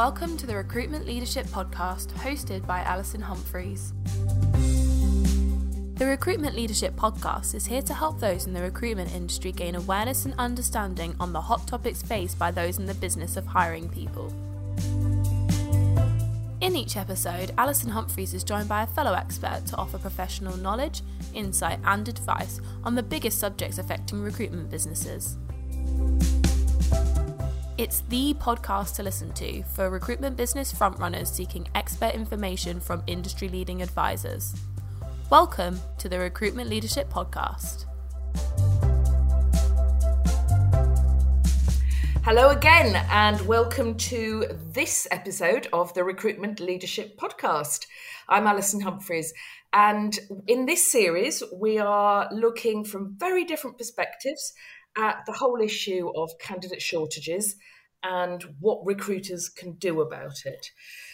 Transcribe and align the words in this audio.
Welcome 0.00 0.38
to 0.38 0.46
the 0.46 0.56
Recruitment 0.56 1.04
Leadership 1.04 1.44
Podcast, 1.48 2.06
hosted 2.12 2.66
by 2.66 2.80
Alison 2.80 3.20
Humphries. 3.20 3.92
The 5.98 6.06
Recruitment 6.06 6.56
Leadership 6.56 6.96
Podcast 6.96 7.54
is 7.54 7.66
here 7.66 7.82
to 7.82 7.92
help 7.92 8.18
those 8.18 8.46
in 8.46 8.54
the 8.54 8.62
recruitment 8.62 9.14
industry 9.14 9.52
gain 9.52 9.74
awareness 9.74 10.24
and 10.24 10.32
understanding 10.38 11.14
on 11.20 11.34
the 11.34 11.40
hot 11.42 11.66
topics 11.66 12.00
faced 12.02 12.38
by 12.38 12.50
those 12.50 12.78
in 12.78 12.86
the 12.86 12.94
business 12.94 13.36
of 13.36 13.44
hiring 13.44 13.90
people. 13.90 14.32
In 16.62 16.74
each 16.74 16.96
episode, 16.96 17.52
Alison 17.58 17.90
Humphries 17.90 18.32
is 18.32 18.42
joined 18.42 18.70
by 18.70 18.84
a 18.84 18.86
fellow 18.86 19.12
expert 19.12 19.66
to 19.66 19.76
offer 19.76 19.98
professional 19.98 20.56
knowledge, 20.56 21.02
insight, 21.34 21.78
and 21.84 22.08
advice 22.08 22.58
on 22.84 22.94
the 22.94 23.02
biggest 23.02 23.38
subjects 23.38 23.76
affecting 23.76 24.22
recruitment 24.22 24.70
businesses. 24.70 25.36
It's 27.80 28.02
the 28.10 28.34
podcast 28.34 28.96
to 28.96 29.02
listen 29.02 29.32
to 29.32 29.62
for 29.62 29.88
recruitment 29.88 30.36
business 30.36 30.70
frontrunners 30.70 31.28
seeking 31.28 31.66
expert 31.74 32.14
information 32.14 32.78
from 32.78 33.02
industry 33.06 33.48
leading 33.48 33.80
advisors. 33.80 34.54
Welcome 35.30 35.80
to 35.96 36.06
the 36.06 36.18
Recruitment 36.18 36.68
Leadership 36.68 37.08
Podcast. 37.08 37.86
Hello 42.22 42.50
again, 42.50 43.02
and 43.10 43.40
welcome 43.46 43.94
to 43.96 44.44
this 44.74 45.08
episode 45.10 45.66
of 45.72 45.94
the 45.94 46.04
Recruitment 46.04 46.60
Leadership 46.60 47.18
Podcast. 47.18 47.86
I'm 48.28 48.46
Alison 48.46 48.82
Humphries, 48.82 49.32
and 49.72 50.18
in 50.46 50.66
this 50.66 50.92
series, 50.92 51.42
we 51.50 51.78
are 51.78 52.28
looking 52.30 52.84
from 52.84 53.14
very 53.16 53.46
different 53.46 53.78
perspectives 53.78 54.52
at 54.96 55.24
the 55.26 55.32
whole 55.32 55.60
issue 55.60 56.10
of 56.16 56.30
candidate 56.38 56.82
shortages 56.82 57.56
and 58.02 58.42
what 58.60 58.84
recruiters 58.84 59.48
can 59.48 59.72
do 59.72 60.00
about 60.00 60.44
it. 60.44 60.70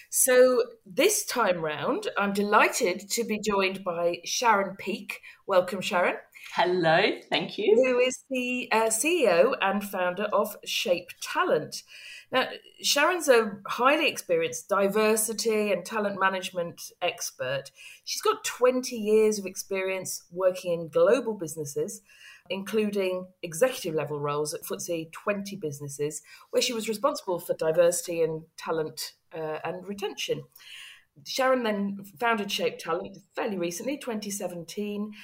So, 0.08 0.62
this 0.86 1.26
time 1.26 1.62
round, 1.62 2.08
I'm 2.16 2.32
delighted 2.32 3.10
to 3.10 3.24
be 3.24 3.40
joined 3.40 3.82
by 3.84 4.18
Sharon 4.24 4.76
Peake. 4.76 5.20
Welcome, 5.46 5.80
Sharon. 5.80 6.14
Hello, 6.54 7.10
thank 7.28 7.58
you. 7.58 7.74
Who 7.74 7.98
is 7.98 8.24
the 8.30 8.68
uh, 8.70 8.86
CEO 8.86 9.54
and 9.60 9.82
founder 9.82 10.24
of 10.32 10.56
Shape 10.64 11.10
Talent. 11.20 11.82
Now, 12.32 12.48
Sharon's 12.82 13.28
a 13.28 13.58
highly 13.66 14.08
experienced 14.08 14.68
diversity 14.68 15.72
and 15.72 15.84
talent 15.84 16.18
management 16.18 16.82
expert. 17.00 17.70
She's 18.04 18.22
got 18.22 18.44
20 18.44 18.96
years 18.96 19.38
of 19.38 19.46
experience 19.46 20.24
working 20.32 20.72
in 20.72 20.88
global 20.88 21.34
businesses 21.34 22.02
including 22.50 23.26
executive 23.42 23.94
level 23.94 24.20
roles 24.20 24.54
at 24.54 24.62
FTSE 24.62 25.12
20 25.12 25.56
businesses, 25.56 26.22
where 26.50 26.62
she 26.62 26.72
was 26.72 26.88
responsible 26.88 27.38
for 27.38 27.54
diversity 27.54 28.22
and 28.22 28.42
talent 28.56 29.12
uh, 29.34 29.58
and 29.64 29.86
retention. 29.86 30.44
Sharon 31.24 31.62
then 31.62 32.04
founded 32.20 32.52
Shape 32.52 32.78
Talent 32.78 33.18
fairly 33.34 33.58
recently, 33.58 33.96
2017, 33.96 35.12
uh, 35.12 35.16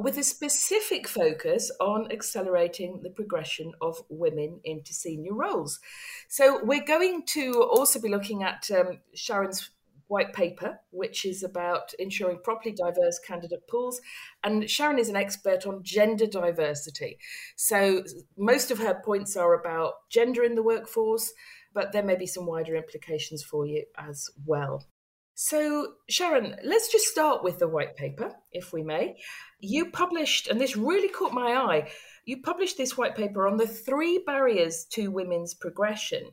with 0.00 0.16
a 0.18 0.24
specific 0.24 1.06
focus 1.06 1.70
on 1.80 2.10
accelerating 2.10 3.00
the 3.02 3.10
progression 3.10 3.72
of 3.80 4.02
women 4.08 4.60
into 4.64 4.94
senior 4.94 5.34
roles. 5.34 5.80
So, 6.28 6.60
we're 6.64 6.84
going 6.84 7.24
to 7.26 7.62
also 7.62 8.00
be 8.00 8.08
looking 8.08 8.42
at 8.42 8.70
um, 8.70 9.00
Sharon's 9.14 9.70
white 10.12 10.34
paper, 10.34 10.78
which 10.90 11.24
is 11.24 11.42
about 11.42 11.94
ensuring 11.98 12.38
properly 12.44 12.74
diverse 12.74 13.18
candidate 13.18 13.66
pools. 13.66 13.98
And 14.44 14.68
Sharon 14.68 14.98
is 14.98 15.08
an 15.08 15.16
expert 15.16 15.66
on 15.66 15.82
gender 15.82 16.26
diversity. 16.26 17.18
So 17.56 18.04
most 18.36 18.70
of 18.70 18.78
her 18.78 19.00
points 19.02 19.38
are 19.38 19.54
about 19.54 19.94
gender 20.10 20.44
in 20.44 20.54
the 20.54 20.62
workforce, 20.62 21.32
but 21.72 21.92
there 21.92 22.02
may 22.02 22.16
be 22.16 22.26
some 22.26 22.44
wider 22.44 22.76
implications 22.76 23.42
for 23.42 23.64
you 23.66 23.84
as 23.96 24.28
well. 24.44 24.84
So, 25.34 25.94
Sharon, 26.08 26.56
let's 26.62 26.92
just 26.92 27.06
start 27.06 27.42
with 27.42 27.58
the 27.58 27.68
white 27.68 27.96
paper, 27.96 28.32
if 28.52 28.72
we 28.72 28.82
may. 28.82 29.16
You 29.60 29.90
published, 29.90 30.48
and 30.48 30.60
this 30.60 30.76
really 30.76 31.08
caught 31.08 31.32
my 31.32 31.52
eye, 31.54 31.90
you 32.24 32.42
published 32.42 32.76
this 32.76 32.96
white 32.96 33.16
paper 33.16 33.48
on 33.48 33.56
the 33.56 33.66
three 33.66 34.22
barriers 34.24 34.86
to 34.92 35.10
women's 35.10 35.54
progression. 35.54 36.30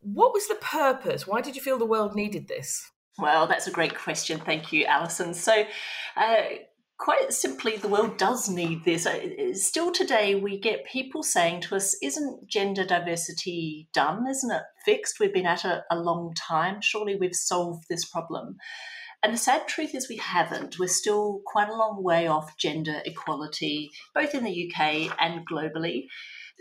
What 0.00 0.32
was 0.32 0.48
the 0.48 0.56
purpose? 0.56 1.26
Why 1.26 1.40
did 1.40 1.56
you 1.56 1.62
feel 1.62 1.78
the 1.78 1.84
world 1.84 2.14
needed 2.14 2.48
this? 2.48 2.90
Well, 3.18 3.46
that's 3.46 3.66
a 3.66 3.72
great 3.72 3.96
question. 3.96 4.40
Thank 4.40 4.72
you, 4.72 4.84
Alison. 4.84 5.32
So, 5.34 5.64
uh, 6.16 6.42
quite 6.98 7.32
simply, 7.32 7.76
the 7.76 7.88
world 7.88 8.16
does 8.16 8.48
need 8.48 8.84
this. 8.84 9.06
Uh, 9.06 9.52
still 9.52 9.92
today, 9.92 10.34
we 10.34 10.58
get 10.58 10.84
people 10.84 11.22
saying 11.22 11.60
to 11.62 11.76
us, 11.76 11.96
Isn't 12.02 12.48
gender 12.48 12.84
diversity 12.84 13.88
done? 13.92 14.26
Isn't 14.28 14.50
it 14.50 14.62
fixed? 14.84 15.20
We've 15.20 15.32
been 15.32 15.46
at 15.46 15.64
it 15.64 15.82
a 15.90 15.98
long 15.98 16.34
time. 16.34 16.80
Surely 16.80 17.16
we've 17.16 17.34
solved 17.34 17.84
this 17.88 18.04
problem. 18.04 18.56
And 19.22 19.34
the 19.34 19.38
sad 19.38 19.66
truth 19.66 19.94
is, 19.94 20.08
we 20.08 20.16
haven't. 20.16 20.78
We're 20.78 20.88
still 20.88 21.40
quite 21.46 21.68
a 21.68 21.76
long 21.76 22.02
way 22.02 22.26
off 22.26 22.56
gender 22.56 23.00
equality, 23.04 23.90
both 24.14 24.34
in 24.34 24.44
the 24.44 24.70
UK 24.70 25.16
and 25.20 25.46
globally. 25.48 26.06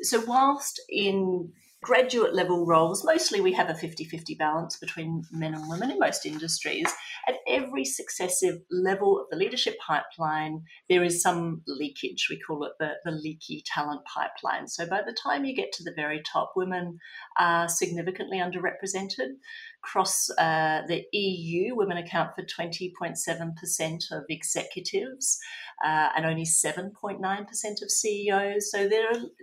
So, 0.01 0.23
whilst 0.25 0.81
in 0.89 1.53
graduate 1.85 2.33
level 2.33 2.65
roles, 2.65 3.05
mostly 3.05 3.39
we 3.41 3.53
have 3.53 3.69
a 3.69 3.75
50 3.75 4.05
50 4.05 4.33
balance 4.33 4.75
between 4.77 5.23
men 5.31 5.53
and 5.53 5.69
women 5.69 5.91
in 5.91 5.99
most 5.99 6.25
industries. 6.25 6.87
At 7.27 7.35
every 7.47 7.85
successive 7.85 8.61
level 8.71 9.19
of 9.19 9.27
the 9.29 9.37
leadership 9.37 9.75
pipeline, 9.85 10.63
there 10.89 11.03
is 11.03 11.21
some 11.21 11.61
leakage. 11.67 12.25
We 12.27 12.39
call 12.39 12.63
it 12.65 12.71
the, 12.79 12.93
the 13.05 13.11
leaky 13.11 13.63
talent 13.67 14.01
pipeline. 14.05 14.67
So 14.67 14.87
by 14.87 15.03
the 15.05 15.15
time 15.23 15.45
you 15.45 15.55
get 15.55 15.71
to 15.73 15.83
the 15.83 15.93
very 15.95 16.23
top, 16.23 16.53
women 16.55 16.97
are 17.37 17.69
significantly 17.69 18.39
underrepresented. 18.39 19.35
Across 19.85 20.31
uh, 20.39 20.81
the 20.87 21.05
EU, 21.11 21.75
women 21.75 21.97
account 21.97 22.31
for 22.35 22.43
20.7% 22.43 24.11
of 24.11 24.23
executives 24.29 25.37
uh, 25.85 26.09
and 26.15 26.25
only 26.25 26.43
7.9% 26.43 27.81
of 27.83 27.91
CEOs. 27.91 28.71
So 28.71 28.89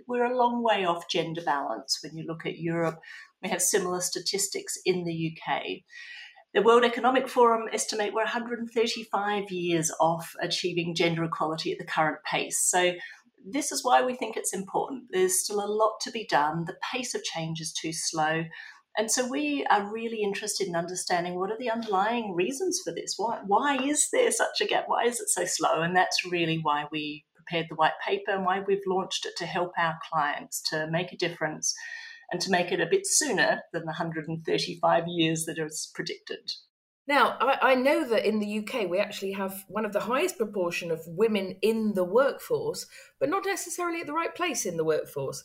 we're 0.05 0.25
a 0.25 0.37
long 0.37 0.61
way 0.61 0.83
off 0.83 1.09
gender 1.09 1.41
balance 1.41 1.99
when 2.03 2.17
you 2.17 2.25
look 2.27 2.45
at 2.45 2.57
Europe. 2.57 2.99
We 3.41 3.49
have 3.49 3.61
similar 3.61 4.01
statistics 4.01 4.77
in 4.85 5.05
the 5.05 5.31
UK. 5.31 5.61
The 6.53 6.61
World 6.61 6.83
Economic 6.83 7.29
Forum 7.29 7.69
estimate 7.71 8.13
we're 8.13 8.23
135 8.23 9.49
years 9.49 9.91
off 9.99 10.35
achieving 10.41 10.93
gender 10.93 11.23
equality 11.23 11.71
at 11.71 11.79
the 11.79 11.85
current 11.85 12.19
pace. 12.25 12.59
So 12.59 12.93
this 13.45 13.71
is 13.71 13.83
why 13.83 14.03
we 14.03 14.15
think 14.15 14.37
it's 14.37 14.53
important. 14.53 15.05
There's 15.11 15.39
still 15.39 15.63
a 15.63 15.67
lot 15.67 15.99
to 16.01 16.11
be 16.11 16.25
done. 16.25 16.65
The 16.65 16.77
pace 16.91 17.13
of 17.13 17.23
change 17.23 17.59
is 17.59 17.73
too 17.73 17.91
slow. 17.91 18.43
And 18.95 19.09
so 19.09 19.27
we 19.27 19.65
are 19.71 19.91
really 19.91 20.21
interested 20.21 20.67
in 20.67 20.75
understanding 20.75 21.35
what 21.35 21.51
are 21.51 21.57
the 21.57 21.71
underlying 21.71 22.35
reasons 22.35 22.79
for 22.83 22.93
this? 22.93 23.15
Why, 23.17 23.39
why 23.45 23.77
is 23.77 24.09
there 24.11 24.31
such 24.31 24.61
a 24.61 24.65
gap? 24.65 24.85
Why 24.87 25.05
is 25.05 25.19
it 25.19 25.29
so 25.29 25.45
slow? 25.45 25.81
And 25.81 25.95
that's 25.95 26.25
really 26.29 26.59
why 26.61 26.85
we 26.91 27.25
prepared 27.35 27.67
the 27.69 27.75
white 27.75 27.99
paper 28.05 28.31
and 28.31 28.45
why 28.45 28.61
we've 28.65 28.85
launched 28.85 29.25
it 29.25 29.33
to 29.37 29.45
help 29.45 29.71
our 29.77 29.95
clients 30.11 30.61
to 30.69 30.87
make 30.91 31.11
a 31.11 31.17
difference 31.17 31.73
and 32.31 32.39
to 32.41 32.51
make 32.51 32.71
it 32.71 32.79
a 32.79 32.87
bit 32.89 33.05
sooner 33.05 33.61
than 33.73 33.81
the 33.81 33.87
135 33.87 35.03
years 35.07 35.45
that 35.45 35.57
is 35.57 35.91
predicted. 35.93 36.51
Now, 37.05 37.35
I, 37.41 37.73
I, 37.73 37.75
know 37.75 38.07
that 38.07 38.25
in 38.25 38.39
the 38.39 38.59
UK 38.59 38.89
we 38.89 38.97
actually 38.97 39.33
have 39.33 39.65
one 39.67 39.83
of 39.83 39.91
the 39.91 39.99
highest 39.99 40.37
proportion 40.37 40.89
of 40.89 41.01
women 41.05 41.57
in 41.61 41.95
the 41.95 42.05
workforce, 42.05 42.87
but 43.19 43.27
not 43.27 43.45
necessarily 43.45 43.99
at 43.99 44.07
the 44.07 44.13
right 44.13 44.33
place 44.33 44.65
in 44.65 44.77
the 44.77 44.85
workforce. 44.85 45.43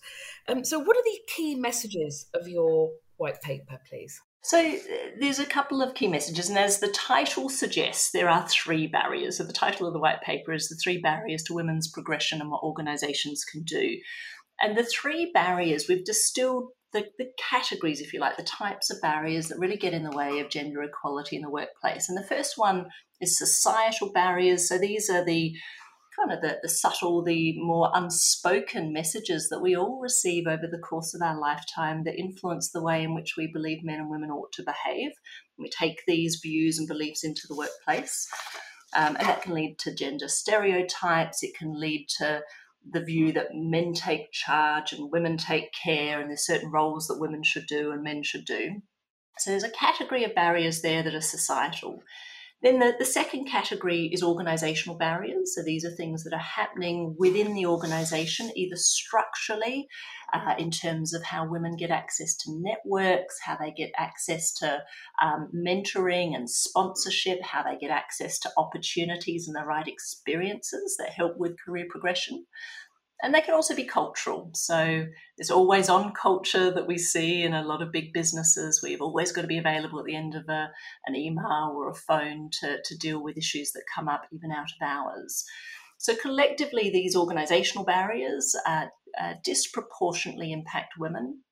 Um, 0.49 0.65
so, 0.65 0.79
what 0.79 0.97
are 0.97 1.03
the 1.03 1.19
key 1.27 1.57
messages 1.57 2.27
of 2.33 2.47
your 2.47 2.93
white 3.19 3.41
paper, 3.43 3.79
please? 3.89 4.21
So 4.43 4.59
uh, 4.59 4.79
there's 5.21 5.41
a 5.41 5.47
couple 5.47 5.83
of 5.83 5.95
key 5.95 6.09
messages, 6.09 6.49
and 6.49 6.59
as 6.59 6.81
the 6.81 6.89
title 6.89 7.49
suggests, 7.49 8.11
there 8.13 8.29
are 8.29 8.49
three 8.49 8.87
barriers. 8.87 9.37
So 9.37 9.45
the 9.45 9.53
title 9.53 9.87
of 9.87 9.93
the 9.93 10.01
white 10.01 10.23
paper 10.23 10.53
is 10.53 10.69
the 10.69 10.77
three 10.83 10.99
barriers 10.99 11.43
to 11.45 11.55
women's 11.55 11.91
progression 11.91 12.41
and 12.41 12.51
what 12.51 12.63
organisations 12.63 13.45
can 13.45 13.63
do. 13.65 13.99
And 14.61 14.77
the 14.77 14.85
three 14.85 15.31
barriers 15.33 15.87
we've 15.89 16.05
distilled 16.05 16.71
the, 16.93 17.05
the 17.19 17.27
categories, 17.39 18.01
if 18.01 18.13
you 18.13 18.21
like, 18.21 18.37
the 18.37 18.43
types 18.43 18.91
of 18.91 19.01
barriers 19.03 19.49
that 19.49 19.59
really 19.59 19.77
get 19.77 19.93
in 19.93 20.05
the 20.05 20.17
way 20.17 20.41
of 20.41 20.49
gender 20.49 20.83
equality 20.83 21.37
in 21.37 21.43
the 21.43 21.51
workplace. 21.51 22.09
And 22.09 22.17
the 22.17 22.27
first 22.27 22.55
one 22.57 22.87
is 23.21 23.37
societal 23.37 24.11
barriers. 24.13 24.69
So 24.69 24.79
these 24.79 25.11
are 25.11 25.25
the 25.25 25.55
kind 26.19 26.33
of 26.33 26.41
the, 26.41 26.59
the 26.63 26.69
subtle, 26.69 27.23
the 27.23 27.55
more 27.59 27.91
unspoken 27.95 28.93
messages 28.93 29.49
that 29.49 29.61
we 29.61 29.77
all 29.77 30.01
receive 30.01 30.47
over 30.47 30.67
the 30.67 30.79
course 30.79 31.15
of 31.15 31.23
our 31.23 31.39
lifetime 31.39 32.05
that 32.05 32.19
influence 32.19 32.71
the 32.71 32.83
way 32.83 33.03
in 33.03 33.15
which 33.15 33.35
we 33.37 33.47
believe 33.47 33.85
men 33.85 34.01
and 34.01 34.11
women 34.11 34.31
ought 34.31 34.53
to 34.53 34.65
behave. 34.65 35.13
We 35.59 35.71
take 35.71 36.03
these 36.07 36.41
views 36.43 36.79
and 36.79 36.89
beliefs 36.89 37.25
into 37.25 37.47
the 37.49 37.57
workplace. 37.57 38.29
Um, 38.97 39.17
and 39.17 39.29
that 39.29 39.43
can 39.43 39.55
lead 39.55 39.79
to 39.81 39.95
gender 39.95 40.29
stereotypes. 40.29 41.43
It 41.43 41.55
can 41.57 41.79
lead 41.79 42.07
to 42.19 42.43
the 42.91 43.05
view 43.05 43.33
that 43.33 43.55
men 43.55 43.93
take 43.93 44.33
charge 44.33 44.93
and 44.93 45.13
women 45.13 45.37
take 45.37 45.73
care, 45.73 46.21
and 46.21 46.31
there's 46.31 46.47
certain 46.47 46.71
roles 46.71 47.07
that 47.07 47.21
women 47.21 47.43
should 47.43 47.67
do 47.67 47.91
and 47.91 48.03
men 48.03 48.23
should 48.23 48.45
do. 48.45 48.81
So 49.39 49.51
there's 49.51 49.65
a 49.65 49.71
category 49.71 50.25
of 50.25 50.35
barriers 50.35 50.81
there 50.81 51.03
that 51.03 51.15
are 51.15 51.21
societal. 51.21 52.03
Then 52.61 52.81
the, 52.81 52.93
the 52.99 53.05
second 53.05 53.47
category 53.47 54.11
is 54.13 54.23
organizational 54.23 54.99
barriers. 54.99 55.55
So 55.55 55.63
these 55.63 55.85
are 55.85 55.91
things 55.91 56.25
that 56.25 56.33
are 56.33 56.39
happening 56.39 57.15
within 57.17 57.55
the 57.55 57.67
organization, 57.67 58.51
either 58.57 58.75
structurally, 58.75 59.87
uh, 60.35 60.55
in 60.59 60.71
terms 60.71 61.15
of 61.15 61.23
how 61.23 61.49
women 61.49 61.77
get 61.77 61.91
access 61.91 62.37
to 62.37 62.61
networks, 62.61 63.37
how 63.43 63.57
they 63.57 63.71
get 63.71 63.93
access 63.97 64.53
to 64.55 64.81
um, 65.23 65.49
mentoring 65.55 66.35
and 66.35 66.51
sponsorship, 66.51 67.41
how 67.43 67.63
they 67.63 67.79
get 67.79 67.91
access 67.91 68.41
to 68.41 68.51
opportunities 68.57 69.47
and 69.47 69.57
the 69.57 69.67
right 69.67 69.87
experiences 69.87 70.97
that 70.99 71.11
help 71.11 71.39
with 71.39 71.57
career 71.65 71.87
progression 71.89 72.45
and 73.23 73.35
they 73.35 73.41
can 73.41 73.55
also 73.55 73.75
be 73.75 73.85
cultural. 73.85 74.51
So 74.55 75.07
there's 75.37 75.51
always 75.51 75.89
on 75.89 76.13
culture 76.13 76.71
that 76.71 76.87
we 76.87 76.99
see 76.99 77.43
in 77.43 77.53
a 77.53 77.65
lot 77.65 77.83
of 77.83 77.91
big 77.91 78.13
businesses. 78.13 78.81
We've 78.83 79.01
always 79.01 79.33
got 79.33 79.43
to 79.43 79.49
be 79.49 79.59
available 79.59 79.99
at 79.99 80.05
the 80.05 80.15
end 80.15 80.35
of 80.37 80.49
a, 80.49 80.71
an 81.07 81.17
email 81.17 81.75
or 81.75 81.91
a 81.91 81.95
phone 81.95 82.51
to, 82.61 82.79
to 82.85 82.97
deal 82.97 83.23
with 83.23 83.37
issues 83.37 83.73
that 83.73 83.83
come 83.93 84.09
up 84.09 84.27
even 84.33 84.53
out 84.53 84.71
of 84.71 84.87
hours. 84.87 85.45
So 85.99 86.15
collectively, 86.15 86.91
these 86.91 87.17
organisational 87.17 87.85
barriers 87.85 88.55
uh, 88.65 88.87
uh, 89.21 89.35
disproportionately 89.43 90.53
impact 90.53 90.95
women. 90.97 91.43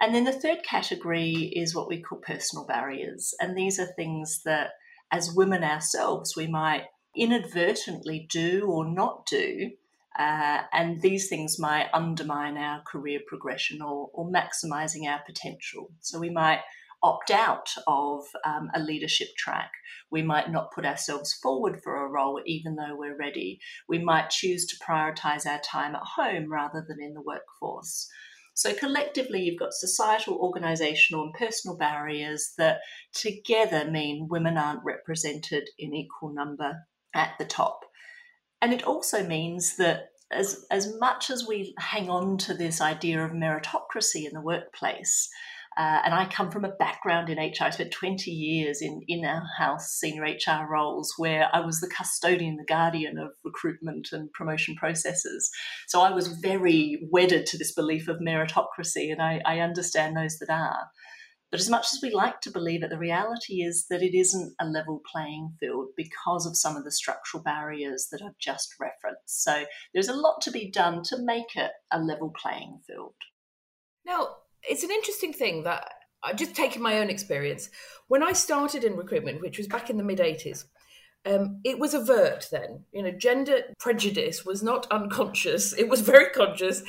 And 0.00 0.14
then 0.14 0.24
the 0.24 0.32
third 0.32 0.62
category 0.62 1.52
is 1.54 1.74
what 1.74 1.88
we 1.88 2.00
call 2.00 2.20
personal 2.20 2.66
barriers. 2.66 3.34
And 3.38 3.54
these 3.54 3.78
are 3.78 3.84
things 3.84 4.40
that, 4.46 4.70
as 5.12 5.34
women 5.34 5.62
ourselves, 5.62 6.34
we 6.34 6.46
might 6.46 6.84
inadvertently 7.14 8.26
do 8.30 8.66
or 8.66 8.88
not 8.88 9.26
do 9.26 9.72
uh, 10.20 10.64
and 10.74 11.00
these 11.00 11.28
things 11.30 11.58
might 11.58 11.88
undermine 11.94 12.58
our 12.58 12.82
career 12.82 13.20
progression 13.26 13.80
or, 13.80 14.10
or 14.12 14.30
maximizing 14.30 15.08
our 15.08 15.20
potential. 15.26 15.90
So 16.00 16.18
we 16.18 16.28
might 16.28 16.60
opt 17.02 17.30
out 17.30 17.70
of 17.86 18.24
um, 18.44 18.68
a 18.74 18.80
leadership 18.80 19.28
track. 19.38 19.70
We 20.10 20.20
might 20.20 20.52
not 20.52 20.72
put 20.74 20.84
ourselves 20.84 21.32
forward 21.32 21.80
for 21.82 22.04
a 22.04 22.10
role 22.10 22.42
even 22.44 22.76
though 22.76 22.96
we're 22.98 23.16
ready. 23.16 23.60
We 23.88 23.98
might 23.98 24.28
choose 24.28 24.66
to 24.66 24.84
prioritize 24.86 25.46
our 25.46 25.60
time 25.60 25.94
at 25.94 26.02
home 26.16 26.52
rather 26.52 26.84
than 26.86 27.00
in 27.00 27.14
the 27.14 27.22
workforce. 27.22 28.06
So, 28.52 28.74
collectively, 28.74 29.40
you've 29.40 29.58
got 29.58 29.72
societal, 29.72 30.38
organisational, 30.38 31.22
and 31.22 31.32
personal 31.32 31.78
barriers 31.78 32.52
that 32.58 32.80
together 33.14 33.90
mean 33.90 34.28
women 34.28 34.58
aren't 34.58 34.84
represented 34.84 35.70
in 35.78 35.94
equal 35.94 36.34
number 36.34 36.74
at 37.14 37.32
the 37.38 37.46
top. 37.46 37.84
And 38.62 38.72
it 38.72 38.84
also 38.84 39.26
means 39.26 39.76
that 39.76 40.10
as, 40.30 40.64
as 40.70 40.96
much 40.98 41.30
as 41.30 41.46
we 41.46 41.74
hang 41.78 42.08
on 42.08 42.38
to 42.38 42.54
this 42.54 42.80
idea 42.80 43.24
of 43.24 43.32
meritocracy 43.32 44.26
in 44.26 44.32
the 44.32 44.40
workplace, 44.40 45.28
uh, 45.76 46.02
and 46.04 46.12
I 46.12 46.26
come 46.26 46.50
from 46.50 46.64
a 46.64 46.72
background 46.72 47.30
in 47.30 47.38
HR. 47.38 47.64
I 47.64 47.70
spent 47.70 47.92
20 47.92 48.30
years 48.30 48.82
in 48.82 49.02
in 49.06 49.24
our 49.24 49.42
house 49.56 49.92
senior 49.92 50.24
HR 50.24 50.70
roles 50.70 51.14
where 51.16 51.48
I 51.52 51.60
was 51.60 51.80
the 51.80 51.88
custodian, 51.88 52.56
the 52.56 52.64
guardian 52.64 53.18
of 53.18 53.30
recruitment 53.44 54.08
and 54.12 54.32
promotion 54.32 54.74
processes. 54.74 55.50
So 55.86 56.00
I 56.00 56.10
was 56.10 56.26
very 56.26 57.08
wedded 57.10 57.46
to 57.46 57.58
this 57.58 57.72
belief 57.72 58.08
of 58.08 58.18
meritocracy, 58.18 59.12
and 59.12 59.22
I, 59.22 59.40
I 59.46 59.60
understand 59.60 60.16
those 60.16 60.38
that 60.38 60.50
are. 60.50 60.88
But 61.50 61.60
as 61.60 61.68
much 61.68 61.86
as 61.92 62.00
we 62.00 62.10
like 62.10 62.40
to 62.42 62.50
believe 62.50 62.84
it, 62.84 62.90
the 62.90 62.98
reality 62.98 63.62
is 63.62 63.86
that 63.88 64.02
it 64.02 64.16
isn't 64.16 64.54
a 64.60 64.66
level 64.66 65.02
playing 65.10 65.56
field 65.58 65.88
because 65.96 66.46
of 66.46 66.56
some 66.56 66.76
of 66.76 66.84
the 66.84 66.92
structural 66.92 67.42
barriers 67.42 68.08
that 68.12 68.22
I've 68.22 68.38
just 68.38 68.74
referenced. 68.78 69.42
So 69.42 69.64
there's 69.92 70.08
a 70.08 70.14
lot 70.14 70.40
to 70.42 70.52
be 70.52 70.70
done 70.70 71.02
to 71.04 71.18
make 71.18 71.56
it 71.56 71.72
a 71.90 71.98
level 71.98 72.32
playing 72.40 72.80
field. 72.86 73.14
Now, 74.06 74.36
it's 74.62 74.84
an 74.84 74.90
interesting 74.90 75.32
thing 75.32 75.64
that 75.64 75.90
I 76.22 76.34
just 76.34 76.54
taking 76.54 76.82
my 76.82 76.98
own 76.98 77.10
experience. 77.10 77.70
When 78.08 78.22
I 78.22 78.32
started 78.32 78.84
in 78.84 78.96
recruitment, 78.96 79.40
which 79.40 79.58
was 79.58 79.66
back 79.66 79.90
in 79.90 79.96
the 79.96 80.04
mid 80.04 80.18
80s, 80.18 80.64
um, 81.26 81.60
it 81.64 81.78
was 81.78 81.94
overt 81.94 82.48
then. 82.50 82.84
You 82.92 83.02
know, 83.02 83.10
gender 83.10 83.62
prejudice 83.78 84.44
was 84.44 84.62
not 84.62 84.90
unconscious; 84.90 85.72
it 85.74 85.88
was 85.88 86.00
very 86.00 86.30
conscious. 86.30 86.82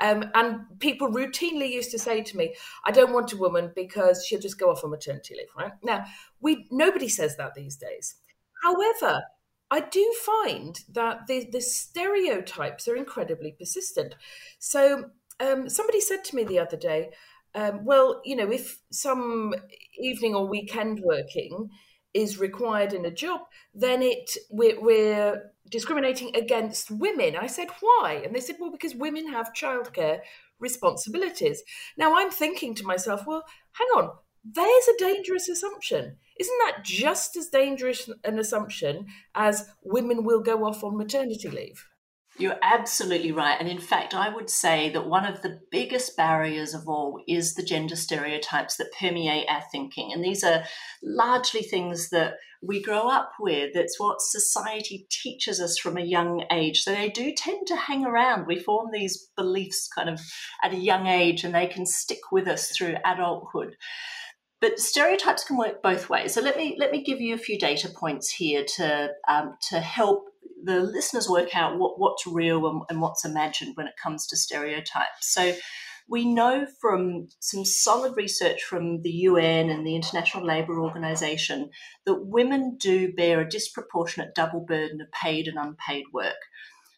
Um, 0.00 0.30
and 0.34 0.60
people 0.78 1.08
routinely 1.08 1.70
used 1.70 1.90
to 1.92 1.98
say 1.98 2.22
to 2.22 2.36
me, 2.36 2.54
"I 2.84 2.90
don't 2.90 3.12
want 3.12 3.32
a 3.32 3.38
woman 3.38 3.72
because 3.74 4.24
she'll 4.26 4.40
just 4.40 4.58
go 4.58 4.70
off 4.70 4.84
on 4.84 4.90
maternity 4.90 5.34
leave." 5.36 5.48
Right 5.56 5.72
now, 5.82 6.04
we 6.40 6.66
nobody 6.70 7.08
says 7.08 7.36
that 7.36 7.54
these 7.54 7.76
days. 7.76 8.16
However, 8.62 9.22
I 9.70 9.80
do 9.80 10.14
find 10.24 10.78
that 10.90 11.26
the 11.26 11.48
the 11.50 11.62
stereotypes 11.62 12.88
are 12.88 12.96
incredibly 12.96 13.52
persistent. 13.52 14.14
So, 14.58 15.10
um, 15.40 15.68
somebody 15.68 16.00
said 16.00 16.24
to 16.24 16.36
me 16.36 16.44
the 16.44 16.58
other 16.58 16.76
day, 16.76 17.10
um, 17.54 17.86
"Well, 17.86 18.20
you 18.24 18.36
know, 18.36 18.50
if 18.52 18.80
some 18.90 19.54
evening 19.98 20.34
or 20.34 20.46
weekend 20.46 21.00
working." 21.00 21.70
Is 22.14 22.38
required 22.38 22.92
in 22.92 23.04
a 23.04 23.10
job, 23.10 23.42
then 23.74 24.02
it 24.02 24.30
we're, 24.50 24.80
we're 24.80 25.52
discriminating 25.70 26.34
against 26.34 26.90
women. 26.90 27.36
I 27.36 27.46
said, 27.46 27.68
why? 27.80 28.22
And 28.24 28.34
they 28.34 28.40
said, 28.40 28.56
well, 28.58 28.70
because 28.70 28.94
women 28.94 29.32
have 29.32 29.52
childcare 29.52 30.20
responsibilities. 30.58 31.62
Now 31.96 32.16
I'm 32.16 32.30
thinking 32.30 32.74
to 32.76 32.86
myself, 32.86 33.26
well, 33.26 33.44
hang 33.72 33.88
on, 33.96 34.10
there's 34.44 34.88
a 34.88 34.98
dangerous 34.98 35.48
assumption. 35.48 36.16
Isn't 36.40 36.58
that 36.66 36.84
just 36.84 37.36
as 37.36 37.48
dangerous 37.48 38.08
an 38.24 38.38
assumption 38.38 39.06
as 39.34 39.68
women 39.82 40.24
will 40.24 40.40
go 40.40 40.64
off 40.64 40.84
on 40.84 40.96
maternity 40.96 41.48
leave? 41.48 41.84
You're 42.38 42.58
absolutely 42.62 43.32
right. 43.32 43.56
And 43.58 43.68
in 43.68 43.80
fact, 43.80 44.14
I 44.14 44.28
would 44.28 44.48
say 44.48 44.90
that 44.90 45.08
one 45.08 45.24
of 45.24 45.42
the 45.42 45.60
biggest 45.72 46.16
barriers 46.16 46.72
of 46.72 46.88
all 46.88 47.20
is 47.26 47.54
the 47.54 47.64
gender 47.64 47.96
stereotypes 47.96 48.76
that 48.76 48.92
permeate 48.98 49.46
our 49.48 49.62
thinking. 49.72 50.12
And 50.12 50.22
these 50.22 50.44
are 50.44 50.62
largely 51.02 51.62
things 51.62 52.10
that 52.10 52.34
we 52.62 52.80
grow 52.80 53.08
up 53.08 53.32
with. 53.40 53.74
It's 53.74 53.98
what 53.98 54.20
society 54.20 55.08
teaches 55.10 55.60
us 55.60 55.78
from 55.78 55.96
a 55.96 56.04
young 56.04 56.44
age. 56.52 56.80
So 56.82 56.92
they 56.92 57.08
do 57.08 57.32
tend 57.36 57.66
to 57.66 57.76
hang 57.76 58.06
around. 58.06 58.46
We 58.46 58.58
form 58.60 58.90
these 58.92 59.30
beliefs 59.36 59.88
kind 59.92 60.08
of 60.08 60.20
at 60.62 60.72
a 60.72 60.78
young 60.78 61.08
age 61.08 61.42
and 61.42 61.54
they 61.54 61.66
can 61.66 61.86
stick 61.86 62.30
with 62.30 62.46
us 62.46 62.70
through 62.70 62.96
adulthood 63.04 63.74
but 64.60 64.78
stereotypes 64.80 65.44
can 65.44 65.56
work 65.56 65.82
both 65.82 66.10
ways. 66.10 66.34
So 66.34 66.40
let 66.40 66.56
me 66.56 66.76
let 66.80 66.90
me 66.90 67.02
give 67.04 67.20
you 67.20 67.34
a 67.34 67.38
few 67.38 67.58
data 67.58 67.88
points 67.88 68.28
here 68.28 68.64
to 68.76 69.10
um, 69.28 69.56
to 69.70 69.78
help 69.80 70.24
the 70.64 70.80
listeners 70.80 71.28
work 71.28 71.54
out 71.54 71.78
what, 71.78 71.98
what's 71.98 72.26
real 72.26 72.66
and, 72.68 72.82
and 72.88 73.00
what's 73.00 73.24
imagined 73.24 73.76
when 73.76 73.86
it 73.86 73.94
comes 74.02 74.26
to 74.26 74.36
stereotypes. 74.36 75.32
So 75.32 75.54
we 76.08 76.24
know 76.24 76.66
from 76.80 77.28
some 77.40 77.64
solid 77.64 78.16
research 78.16 78.62
from 78.62 79.02
the 79.02 79.10
UN 79.10 79.68
and 79.68 79.86
the 79.86 79.94
International 79.94 80.44
Labour 80.44 80.80
Organization 80.80 81.70
that 82.06 82.24
women 82.26 82.76
do 82.80 83.12
bear 83.12 83.40
a 83.40 83.48
disproportionate 83.48 84.34
double 84.34 84.60
burden 84.60 85.00
of 85.02 85.12
paid 85.12 85.46
and 85.48 85.58
unpaid 85.58 86.04
work. 86.12 86.36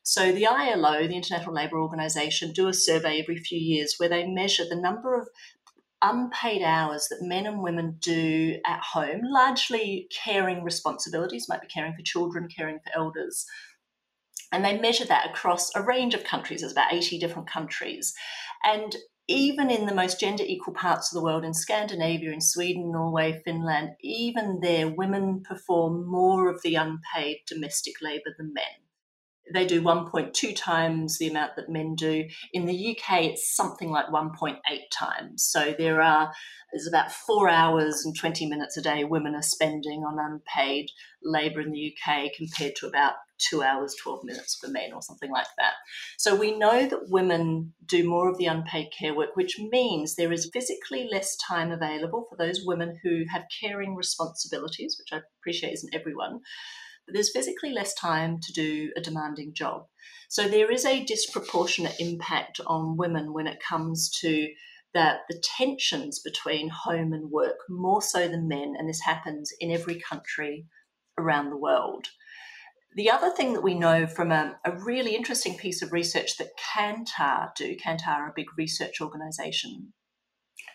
So 0.02 0.32
the 0.32 0.46
ILO, 0.46 1.06
the 1.06 1.16
International 1.16 1.54
Labour 1.54 1.80
Organization, 1.80 2.52
do 2.52 2.68
a 2.68 2.74
survey 2.74 3.20
every 3.20 3.36
few 3.36 3.58
years 3.58 3.94
where 3.98 4.08
they 4.08 4.26
measure 4.26 4.64
the 4.68 4.80
number 4.80 5.14
of 5.14 5.28
unpaid 6.02 6.62
hours 6.62 7.08
that 7.08 7.22
men 7.22 7.46
and 7.46 7.62
women 7.62 7.96
do 8.00 8.58
at 8.66 8.80
home, 8.80 9.20
largely 9.24 10.08
caring 10.10 10.62
responsibilities, 10.62 11.48
might 11.48 11.60
be 11.60 11.66
caring 11.66 11.94
for 11.94 12.02
children, 12.02 12.48
caring 12.54 12.78
for 12.78 12.96
elders. 12.98 13.46
And 14.52 14.64
they 14.64 14.78
measure 14.78 15.04
that 15.04 15.30
across 15.30 15.70
a 15.74 15.82
range 15.82 16.14
of 16.14 16.24
countries, 16.24 16.60
there's 16.60 16.72
about 16.72 16.92
80 16.92 17.18
different 17.18 17.48
countries. 17.48 18.14
And 18.64 18.96
even 19.28 19.70
in 19.70 19.86
the 19.86 19.94
most 19.94 20.18
gender 20.18 20.42
equal 20.44 20.74
parts 20.74 21.12
of 21.12 21.16
the 21.16 21.24
world, 21.24 21.44
in 21.44 21.54
Scandinavia, 21.54 22.32
in 22.32 22.40
Sweden, 22.40 22.90
Norway, 22.90 23.40
Finland, 23.44 23.90
even 24.00 24.58
there, 24.60 24.88
women 24.88 25.42
perform 25.42 26.04
more 26.10 26.48
of 26.48 26.62
the 26.62 26.74
unpaid 26.74 27.38
domestic 27.46 27.94
labour 28.02 28.34
than 28.36 28.52
men 28.52 28.89
they 29.52 29.66
do 29.66 29.82
1.2 29.82 30.56
times 30.56 31.18
the 31.18 31.28
amount 31.28 31.56
that 31.56 31.68
men 31.68 31.94
do. 31.94 32.24
In 32.52 32.66
the 32.66 32.96
UK, 32.96 33.24
it's 33.24 33.54
something 33.54 33.90
like 33.90 34.06
1.8 34.06 34.56
times. 34.92 35.42
So 35.42 35.74
there 35.76 36.00
are 36.00 36.32
there's 36.72 36.86
about 36.86 37.10
four 37.10 37.48
hours 37.48 38.02
and 38.04 38.16
20 38.16 38.46
minutes 38.46 38.76
a 38.76 38.82
day 38.82 39.02
women 39.02 39.34
are 39.34 39.42
spending 39.42 40.04
on 40.04 40.18
unpaid 40.18 40.86
labour 41.22 41.60
in 41.60 41.72
the 41.72 41.92
UK 41.92 42.30
compared 42.36 42.76
to 42.76 42.86
about 42.86 43.14
two 43.38 43.62
hours, 43.62 43.96
12 44.02 44.22
minutes 44.24 44.56
for 44.60 44.68
men 44.68 44.92
or 44.92 45.02
something 45.02 45.30
like 45.30 45.46
that. 45.58 45.72
So 46.18 46.36
we 46.36 46.56
know 46.56 46.86
that 46.86 47.08
women 47.08 47.72
do 47.86 48.08
more 48.08 48.28
of 48.28 48.38
the 48.38 48.46
unpaid 48.46 48.88
care 48.96 49.14
work, 49.14 49.30
which 49.34 49.58
means 49.58 50.14
there 50.14 50.32
is 50.32 50.50
physically 50.52 51.08
less 51.10 51.36
time 51.36 51.72
available 51.72 52.26
for 52.28 52.36
those 52.36 52.62
women 52.64 52.98
who 53.02 53.24
have 53.32 53.44
caring 53.60 53.96
responsibilities, 53.96 54.96
which 54.98 55.18
I 55.18 55.22
appreciate 55.40 55.72
isn't 55.72 55.94
everyone 55.94 56.40
but 57.10 57.14
there's 57.14 57.32
physically 57.32 57.72
less 57.72 57.92
time 57.94 58.38
to 58.40 58.52
do 58.52 58.92
a 58.96 59.00
demanding 59.00 59.52
job. 59.52 59.86
So 60.28 60.46
there 60.46 60.70
is 60.70 60.84
a 60.84 61.04
disproportionate 61.04 61.98
impact 61.98 62.60
on 62.68 62.96
women 62.96 63.32
when 63.32 63.48
it 63.48 63.58
comes 63.68 64.08
to 64.20 64.48
that 64.94 65.22
the 65.28 65.42
tensions 65.58 66.20
between 66.20 66.68
home 66.68 67.12
and 67.12 67.32
work 67.32 67.56
more 67.68 68.00
so 68.00 68.28
than 68.28 68.46
men, 68.46 68.74
and 68.78 68.88
this 68.88 69.00
happens 69.00 69.52
in 69.58 69.72
every 69.72 70.00
country 70.00 70.66
around 71.18 71.50
the 71.50 71.56
world. 71.56 72.06
The 72.94 73.10
other 73.10 73.30
thing 73.30 73.54
that 73.54 73.64
we 73.64 73.74
know 73.74 74.06
from 74.06 74.30
a, 74.30 74.56
a 74.64 74.76
really 74.84 75.16
interesting 75.16 75.56
piece 75.56 75.82
of 75.82 75.92
research 75.92 76.36
that 76.38 76.50
Kantar 76.56 77.50
do, 77.56 77.76
Kantar, 77.76 78.28
a 78.28 78.32
big 78.34 78.46
research 78.56 79.00
organisation, 79.00 79.92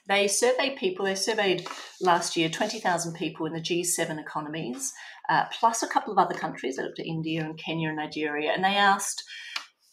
They 0.08 0.28
surveyed 0.28 0.78
people, 0.78 1.06
they 1.06 1.16
surveyed 1.16 1.68
last 2.00 2.38
year 2.38 2.48
20,000 2.48 3.14
people 3.14 3.48
in 3.48 3.54
the 3.54 3.60
G7 3.60 4.20
economies, 4.20 4.94
uh, 5.30 5.46
plus 5.52 5.82
a 5.82 5.88
couple 5.88 6.14
of 6.14 6.20
other 6.20 6.36
countries. 6.36 6.76
They 6.76 6.84
looked 6.84 7.00
at 7.00 7.08
India 7.08 7.44
and 7.44 7.58
Kenya 7.58 7.90
and 7.90 7.98
Nigeria, 7.98 8.52
and 8.52 8.64
they 8.64 8.76
asked, 8.76 9.24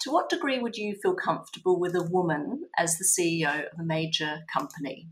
to 0.01 0.11
what 0.11 0.29
degree 0.29 0.59
would 0.59 0.77
you 0.77 0.97
feel 1.01 1.15
comfortable 1.15 1.79
with 1.79 1.95
a 1.95 2.03
woman 2.03 2.65
as 2.77 2.99
the 2.99 3.05
CEO 3.05 3.73
of 3.73 3.79
a 3.79 3.85
major 3.85 4.41
company? 4.53 5.09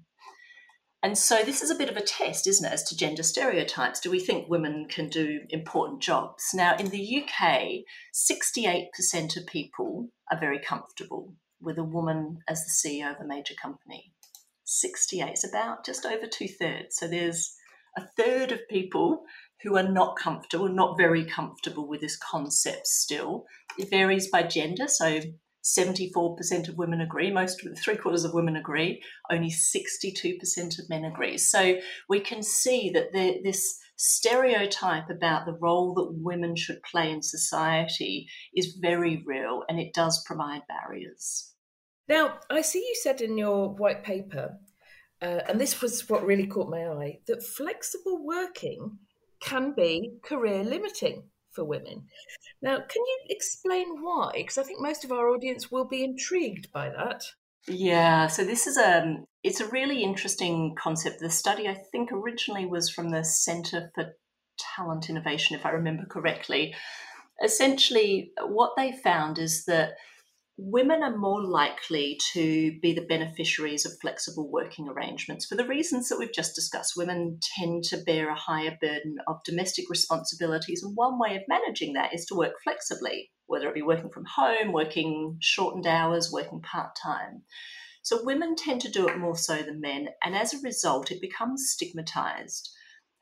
And 1.03 1.17
so 1.17 1.43
this 1.43 1.63
is 1.63 1.71
a 1.71 1.77
bit 1.77 1.89
of 1.89 1.97
a 1.97 2.03
test, 2.03 2.47
isn't 2.47 2.67
it, 2.67 2.73
as 2.73 2.83
to 2.85 2.97
gender 2.97 3.23
stereotypes? 3.23 4.01
Do 4.01 4.11
we 4.11 4.21
think 4.21 4.49
women 4.49 4.87
can 4.87 5.09
do 5.09 5.41
important 5.49 6.03
jobs? 6.03 6.51
Now, 6.53 6.77
in 6.77 6.89
the 6.91 7.23
UK, 7.23 7.85
68% 8.15 9.37
of 9.37 9.47
people 9.47 10.09
are 10.31 10.39
very 10.39 10.59
comfortable 10.59 11.35
with 11.61 11.79
a 11.79 11.85
woman 11.85 12.41
as 12.49 12.65
the 12.65 12.71
CEO 12.71 13.15
of 13.15 13.21
a 13.21 13.27
major 13.27 13.55
company. 13.55 14.13
68 14.71 15.33
is 15.33 15.45
about 15.45 15.85
just 15.85 16.07
over 16.07 16.27
two 16.27 16.47
thirds. 16.47 16.97
So 16.97 17.09
there's 17.09 17.55
a 17.99 18.07
third 18.17 18.53
of 18.53 18.69
people 18.69 19.25
who 19.63 19.77
are 19.77 19.89
not 19.89 20.17
comfortable, 20.17 20.69
not 20.69 20.97
very 20.97 21.25
comfortable 21.25 21.89
with 21.89 22.01
this 22.01 22.17
concept 22.17 22.87
still. 22.87 23.47
It 23.79 23.91
varies 23.91 24.31
by 24.31 24.45
gender. 24.45 24.87
So 24.87 25.21
74% 25.65 26.69
of 26.69 26.79
women 26.79 27.01
agree, 27.01 27.31
most 27.31 27.61
three 27.83 27.97
quarters 27.97 28.25
of 28.25 28.33
women 28.33 28.57
agree, 28.57 29.03
only 29.31 29.51
62% 29.51 30.79
of 30.79 30.89
men 30.89 31.05
agree. 31.05 31.37
So 31.37 31.77
we 32.09 32.21
can 32.21 32.43
see 32.43 32.91
that 32.95 33.13
this 33.13 33.79
stereotype 33.97 35.11
about 35.11 35.45
the 35.45 35.59
role 35.61 35.93
that 35.95 36.15
women 36.23 36.57
should 36.57 36.83
play 36.83 37.11
in 37.11 37.23
society 37.23 38.27
is 38.55 38.79
very 38.81 39.23
real 39.27 39.65
and 39.69 39.79
it 39.79 39.93
does 39.93 40.25
provide 40.25 40.63
barriers. 40.69 41.53
Now, 42.11 42.41
I 42.51 42.63
see 42.63 42.81
you 42.81 42.97
said 43.01 43.21
in 43.21 43.39
your 43.39 43.69
white 43.69 44.03
paper, 44.03 44.59
uh, 45.23 45.43
and 45.49 45.61
this 45.61 45.81
was 45.81 46.09
what 46.09 46.27
really 46.27 46.49
caught 46.49 46.69
my 46.69 46.89
eye, 46.89 47.21
that 47.29 47.45
flexible 47.45 48.27
working 48.27 48.99
can 49.41 49.75
be 49.77 50.15
career 50.25 50.65
limiting 50.65 51.23
for 51.53 51.65
women. 51.65 52.07
Now, 52.61 52.79
can 52.79 53.03
you 53.03 53.19
explain 53.29 54.03
why? 54.03 54.33
Because 54.35 54.59
I 54.59 54.65
think 54.65 54.81
most 54.81 55.05
of 55.05 55.13
our 55.13 55.29
audience 55.29 55.71
will 55.71 55.85
be 55.87 56.03
intrigued 56.03 56.73
by 56.73 56.89
that. 56.89 57.23
Yeah, 57.69 58.27
so 58.27 58.45
this 58.45 58.67
is 58.67 58.77
a 58.77 59.03
um, 59.03 59.25
it's 59.45 59.61
a 59.61 59.69
really 59.69 60.03
interesting 60.03 60.75
concept. 60.77 61.21
The 61.21 61.31
study 61.31 61.69
I 61.69 61.75
think 61.93 62.11
originally 62.11 62.67
was 62.67 62.91
from 62.91 63.11
the 63.11 63.23
Center 63.23 63.93
for 63.95 64.17
Talent 64.59 65.09
Innovation, 65.09 65.57
if 65.57 65.65
I 65.65 65.71
remember 65.71 66.07
correctly. 66.11 66.75
Essentially, 67.45 68.33
what 68.49 68.73
they 68.77 68.91
found 68.91 69.39
is 69.39 69.65
that 69.67 69.93
women 70.57 71.03
are 71.03 71.17
more 71.17 71.43
likely 71.43 72.19
to 72.33 72.79
be 72.81 72.93
the 72.93 73.07
beneficiaries 73.07 73.87
of 73.87 73.99
flexible 74.01 74.51
working 74.51 74.89
arrangements 74.89 75.47
for 75.47 75.55
the 75.55 75.67
reasons 75.67 76.09
that 76.09 76.19
we've 76.19 76.33
just 76.33 76.55
discussed. 76.55 76.97
Women 76.97 77.39
tend 77.57 77.85
to 77.85 77.99
bear 77.99 78.29
a 78.29 78.35
higher 78.35 78.77
burden 78.81 79.17
of 79.27 79.43
domestic 79.45 79.89
responsibilities, 79.89 80.83
and 80.83 80.97
one 80.97 81.19
way 81.19 81.37
of 81.37 81.43
managing 81.49 81.95
that 81.95 82.15
is 82.15 82.27
to 82.27 82.35
work 82.35 82.55
flexibly, 82.63 83.31
whether 83.47 83.69
it 83.69 83.75
be 83.75 83.83
working 83.83 84.11
from 84.11 84.27
home, 84.37 84.73
working 84.73 85.39
shortened 85.41 85.87
hours, 85.87 86.31
working 86.33 86.61
part 86.61 86.97
time. 87.03 87.43
So, 88.03 88.25
women 88.25 88.57
tend 88.57 88.81
to 88.83 88.91
do 88.91 89.09
it 89.09 89.19
more 89.19 89.37
so 89.37 89.63
than 89.63 89.81
men, 89.81 90.09
and 90.23 90.35
as 90.35 90.55
a 90.55 90.61
result, 90.63 91.11
it 91.11 91.21
becomes 91.21 91.71
stigmatized. 91.71 92.71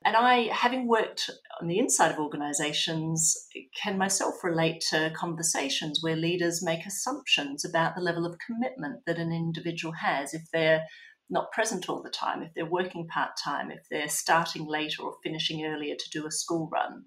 And 0.04 0.16
I, 0.16 0.48
having 0.52 0.86
worked 0.86 1.28
on 1.60 1.66
the 1.66 1.78
inside 1.78 2.12
of 2.12 2.18
organizations, 2.18 3.36
can 3.82 3.98
myself 3.98 4.44
relate 4.44 4.82
to 4.90 5.12
conversations 5.16 5.98
where 6.02 6.16
leaders 6.16 6.62
make 6.62 6.86
assumptions 6.86 7.64
about 7.64 7.94
the 7.94 8.00
level 8.00 8.24
of 8.24 8.38
commitment 8.38 9.00
that 9.06 9.18
an 9.18 9.32
individual 9.32 9.94
has 9.94 10.34
if 10.34 10.42
they're 10.52 10.84
not 11.30 11.52
present 11.52 11.88
all 11.88 12.02
the 12.02 12.10
time, 12.10 12.42
if 12.42 12.54
they're 12.54 12.64
working 12.64 13.06
part 13.06 13.32
time, 13.42 13.70
if 13.70 13.80
they're 13.90 14.08
starting 14.08 14.66
later 14.66 15.02
or 15.02 15.16
finishing 15.22 15.66
earlier 15.66 15.94
to 15.94 16.10
do 16.10 16.26
a 16.26 16.30
school 16.30 16.70
run. 16.72 17.04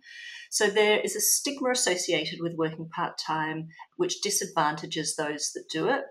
So 0.52 0.68
there 0.68 1.00
is 1.00 1.16
a 1.16 1.22
stigma 1.22 1.72
associated 1.72 2.40
with 2.40 2.58
working 2.58 2.90
part 2.90 3.18
time, 3.18 3.70
which 3.98 4.22
disadvantages 4.22 5.16
those 5.16 5.52
that 5.54 5.64
do 5.72 5.88
it, 5.88 6.04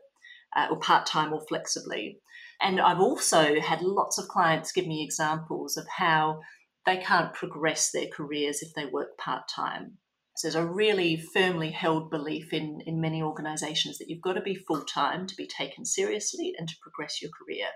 uh, 0.56 0.68
or 0.70 0.78
part 0.78 1.06
time 1.06 1.32
or 1.32 1.44
flexibly. 1.46 2.18
And 2.60 2.80
I've 2.80 3.00
also 3.00 3.60
had 3.60 3.80
lots 3.80 4.18
of 4.18 4.28
clients 4.28 4.72
give 4.72 4.87
me 4.87 5.04
examples 5.04 5.76
of 5.76 5.87
how 5.99 6.40
they 6.90 7.02
can't 7.02 7.32
progress 7.32 7.90
their 7.92 8.09
careers 8.09 8.62
if 8.62 8.75
they 8.75 8.85
work 8.85 9.16
part 9.16 9.42
time. 9.49 9.99
So 10.37 10.49
there's 10.49 10.64
a 10.64 10.66
really 10.66 11.16
firmly 11.16 11.70
held 11.70 12.11
belief 12.11 12.52
in, 12.52 12.80
in 12.85 13.00
many 13.00 13.23
organisations 13.23 13.99
that 13.99 14.09
you've 14.09 14.23
got 14.23 14.32
to 14.32 14.40
be 14.40 14.54
full 14.54 14.82
time 14.82 15.26
to 15.26 15.37
be 15.37 15.47
taken 15.47 15.85
seriously 15.85 16.52
and 16.59 16.68
to 16.68 16.75
progress 16.82 17.23
your 17.23 17.30
career. 17.30 17.66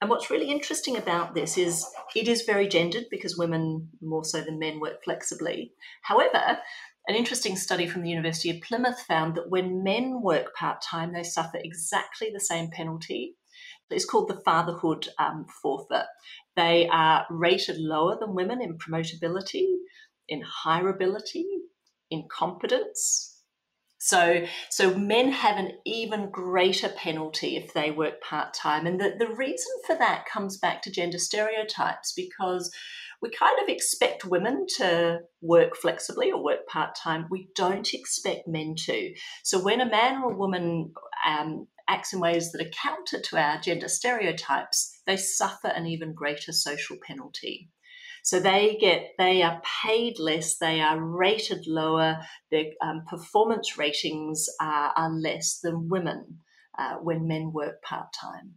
And 0.00 0.10
what's 0.10 0.30
really 0.30 0.50
interesting 0.50 0.96
about 0.96 1.34
this 1.34 1.58
is 1.58 1.84
it 2.16 2.26
is 2.26 2.42
very 2.42 2.68
gendered 2.68 3.04
because 3.10 3.36
women, 3.36 3.90
more 4.00 4.24
so 4.24 4.40
than 4.40 4.58
men, 4.58 4.80
work 4.80 5.04
flexibly. 5.04 5.72
However, 6.02 6.58
an 7.06 7.14
interesting 7.14 7.56
study 7.56 7.86
from 7.86 8.02
the 8.02 8.10
University 8.10 8.50
of 8.50 8.62
Plymouth 8.62 9.00
found 9.00 9.34
that 9.34 9.50
when 9.50 9.82
men 9.82 10.22
work 10.22 10.54
part 10.54 10.82
time, 10.82 11.12
they 11.12 11.22
suffer 11.22 11.58
exactly 11.62 12.30
the 12.32 12.40
same 12.40 12.70
penalty. 12.70 13.34
It's 13.90 14.04
called 14.04 14.28
the 14.28 14.40
fatherhood 14.44 15.08
um, 15.18 15.46
forfeit. 15.62 16.06
They 16.58 16.88
are 16.88 17.24
rated 17.30 17.78
lower 17.78 18.18
than 18.18 18.34
women 18.34 18.60
in 18.60 18.78
promotability, 18.78 19.74
in 20.28 20.42
hireability, 20.42 21.44
in 22.10 22.26
competence. 22.28 23.40
So, 23.98 24.44
so 24.68 24.98
men 24.98 25.30
have 25.30 25.56
an 25.56 25.78
even 25.86 26.32
greater 26.32 26.88
penalty 26.88 27.56
if 27.56 27.72
they 27.74 27.92
work 27.92 28.20
part 28.20 28.54
time. 28.54 28.88
And 28.88 29.00
the, 29.00 29.14
the 29.16 29.32
reason 29.32 29.72
for 29.86 29.94
that 29.98 30.26
comes 30.26 30.58
back 30.58 30.82
to 30.82 30.90
gender 30.90 31.18
stereotypes 31.18 32.12
because 32.12 32.74
we 33.22 33.30
kind 33.30 33.56
of 33.62 33.68
expect 33.68 34.24
women 34.24 34.66
to 34.78 35.20
work 35.40 35.76
flexibly 35.76 36.32
or 36.32 36.42
work 36.42 36.66
part 36.66 36.96
time. 36.96 37.26
We 37.30 37.50
don't 37.54 37.94
expect 37.94 38.48
men 38.48 38.74
to. 38.86 39.14
So 39.44 39.62
when 39.62 39.80
a 39.80 39.88
man 39.88 40.24
or 40.24 40.32
a 40.32 40.36
woman 40.36 40.92
um, 41.24 41.68
acts 41.88 42.12
in 42.12 42.18
ways 42.18 42.50
that 42.50 42.66
are 42.66 42.70
counter 42.70 43.20
to 43.20 43.36
our 43.36 43.60
gender 43.60 43.88
stereotypes, 43.88 44.97
they 45.08 45.16
suffer 45.16 45.68
an 45.68 45.86
even 45.86 46.12
greater 46.12 46.52
social 46.52 46.98
penalty. 47.04 47.70
So 48.22 48.38
they 48.38 48.76
get 48.78 49.14
they 49.16 49.42
are 49.42 49.62
paid 49.82 50.18
less, 50.18 50.58
they 50.58 50.80
are 50.80 51.00
rated 51.00 51.66
lower, 51.66 52.20
their 52.50 52.66
um, 52.82 53.04
performance 53.08 53.78
ratings 53.78 54.48
are, 54.60 54.92
are, 54.94 55.10
less 55.10 55.60
than 55.60 55.88
women 55.88 56.40
uh, 56.78 56.96
when 56.96 57.26
men 57.26 57.52
work 57.52 57.82
part 57.82 58.08
time. 58.12 58.56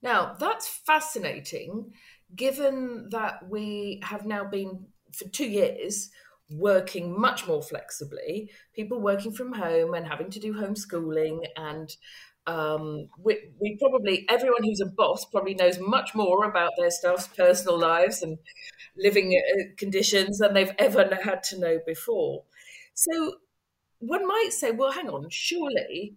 Now 0.00 0.34
that's 0.40 0.66
fascinating, 0.66 1.92
given 2.34 3.08
that 3.10 3.46
we 3.48 4.00
have 4.02 4.24
now 4.24 4.44
been 4.44 4.86
for 5.12 5.28
two 5.28 5.50
years 5.50 6.10
working 6.50 7.18
much 7.18 7.46
more 7.46 7.62
flexibly, 7.62 8.50
people 8.74 9.00
working 9.00 9.32
from 9.32 9.52
home 9.52 9.92
and 9.92 10.06
having 10.06 10.30
to 10.30 10.40
do 10.40 10.54
homeschooling 10.54 11.40
and 11.56 11.94
um, 12.46 13.08
we, 13.18 13.38
we, 13.60 13.78
probably 13.80 14.26
everyone 14.28 14.64
who's 14.64 14.80
a 14.80 14.86
boss 14.86 15.24
probably 15.24 15.54
knows 15.54 15.78
much 15.78 16.14
more 16.14 16.44
about 16.44 16.72
their 16.76 16.90
staff's 16.90 17.28
personal 17.28 17.78
lives 17.78 18.22
and 18.22 18.38
living 18.96 19.32
uh, 19.32 19.64
conditions 19.78 20.38
than 20.38 20.52
they've 20.52 20.74
ever 20.78 21.18
had 21.22 21.42
to 21.44 21.58
know 21.58 21.78
before. 21.86 22.44
So 22.94 23.36
one 23.98 24.26
might 24.26 24.50
say, 24.50 24.70
well, 24.72 24.92
hang 24.92 25.08
on, 25.08 25.28
surely 25.30 26.16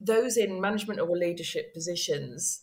those 0.00 0.36
in 0.36 0.60
management 0.60 1.00
or 1.00 1.16
leadership 1.16 1.74
positions 1.74 2.62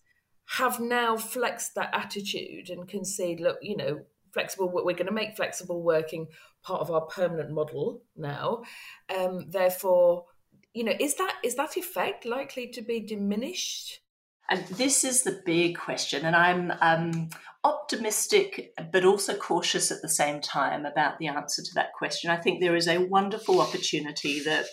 have 0.57 0.79
now 0.79 1.17
flexed 1.17 1.75
that 1.75 1.93
attitude 1.93 2.69
and 2.69 2.87
can 2.87 3.03
say, 3.03 3.35
look, 3.35 3.57
you 3.61 3.75
know, 3.75 4.01
flexible 4.33 4.69
we're 4.69 4.93
going 4.93 5.05
to 5.05 5.11
make 5.11 5.35
flexible 5.35 5.81
working 5.83 6.27
part 6.63 6.81
of 6.81 6.91
our 6.91 7.01
permanent 7.01 7.51
model 7.51 8.01
now 8.15 8.61
um, 9.13 9.45
therefore 9.49 10.25
you 10.73 10.83
know 10.83 10.93
is 10.99 11.15
that 11.15 11.35
is 11.43 11.55
that 11.55 11.77
effect 11.77 12.25
likely 12.25 12.67
to 12.67 12.81
be 12.81 12.99
diminished? 12.99 13.99
And 14.49 14.65
this 14.67 15.05
is 15.05 15.23
the 15.23 15.41
big 15.45 15.77
question 15.77 16.25
and 16.25 16.35
i'm 16.35 16.73
um, 16.81 17.29
optimistic 17.63 18.73
but 18.91 19.05
also 19.05 19.35
cautious 19.35 19.91
at 19.91 20.01
the 20.01 20.09
same 20.09 20.41
time 20.41 20.85
about 20.85 21.19
the 21.19 21.27
answer 21.27 21.61
to 21.61 21.71
that 21.75 21.93
question. 21.93 22.31
I 22.31 22.37
think 22.37 22.59
there 22.59 22.75
is 22.75 22.87
a 22.87 23.05
wonderful 23.05 23.61
opportunity 23.61 24.41
that 24.41 24.65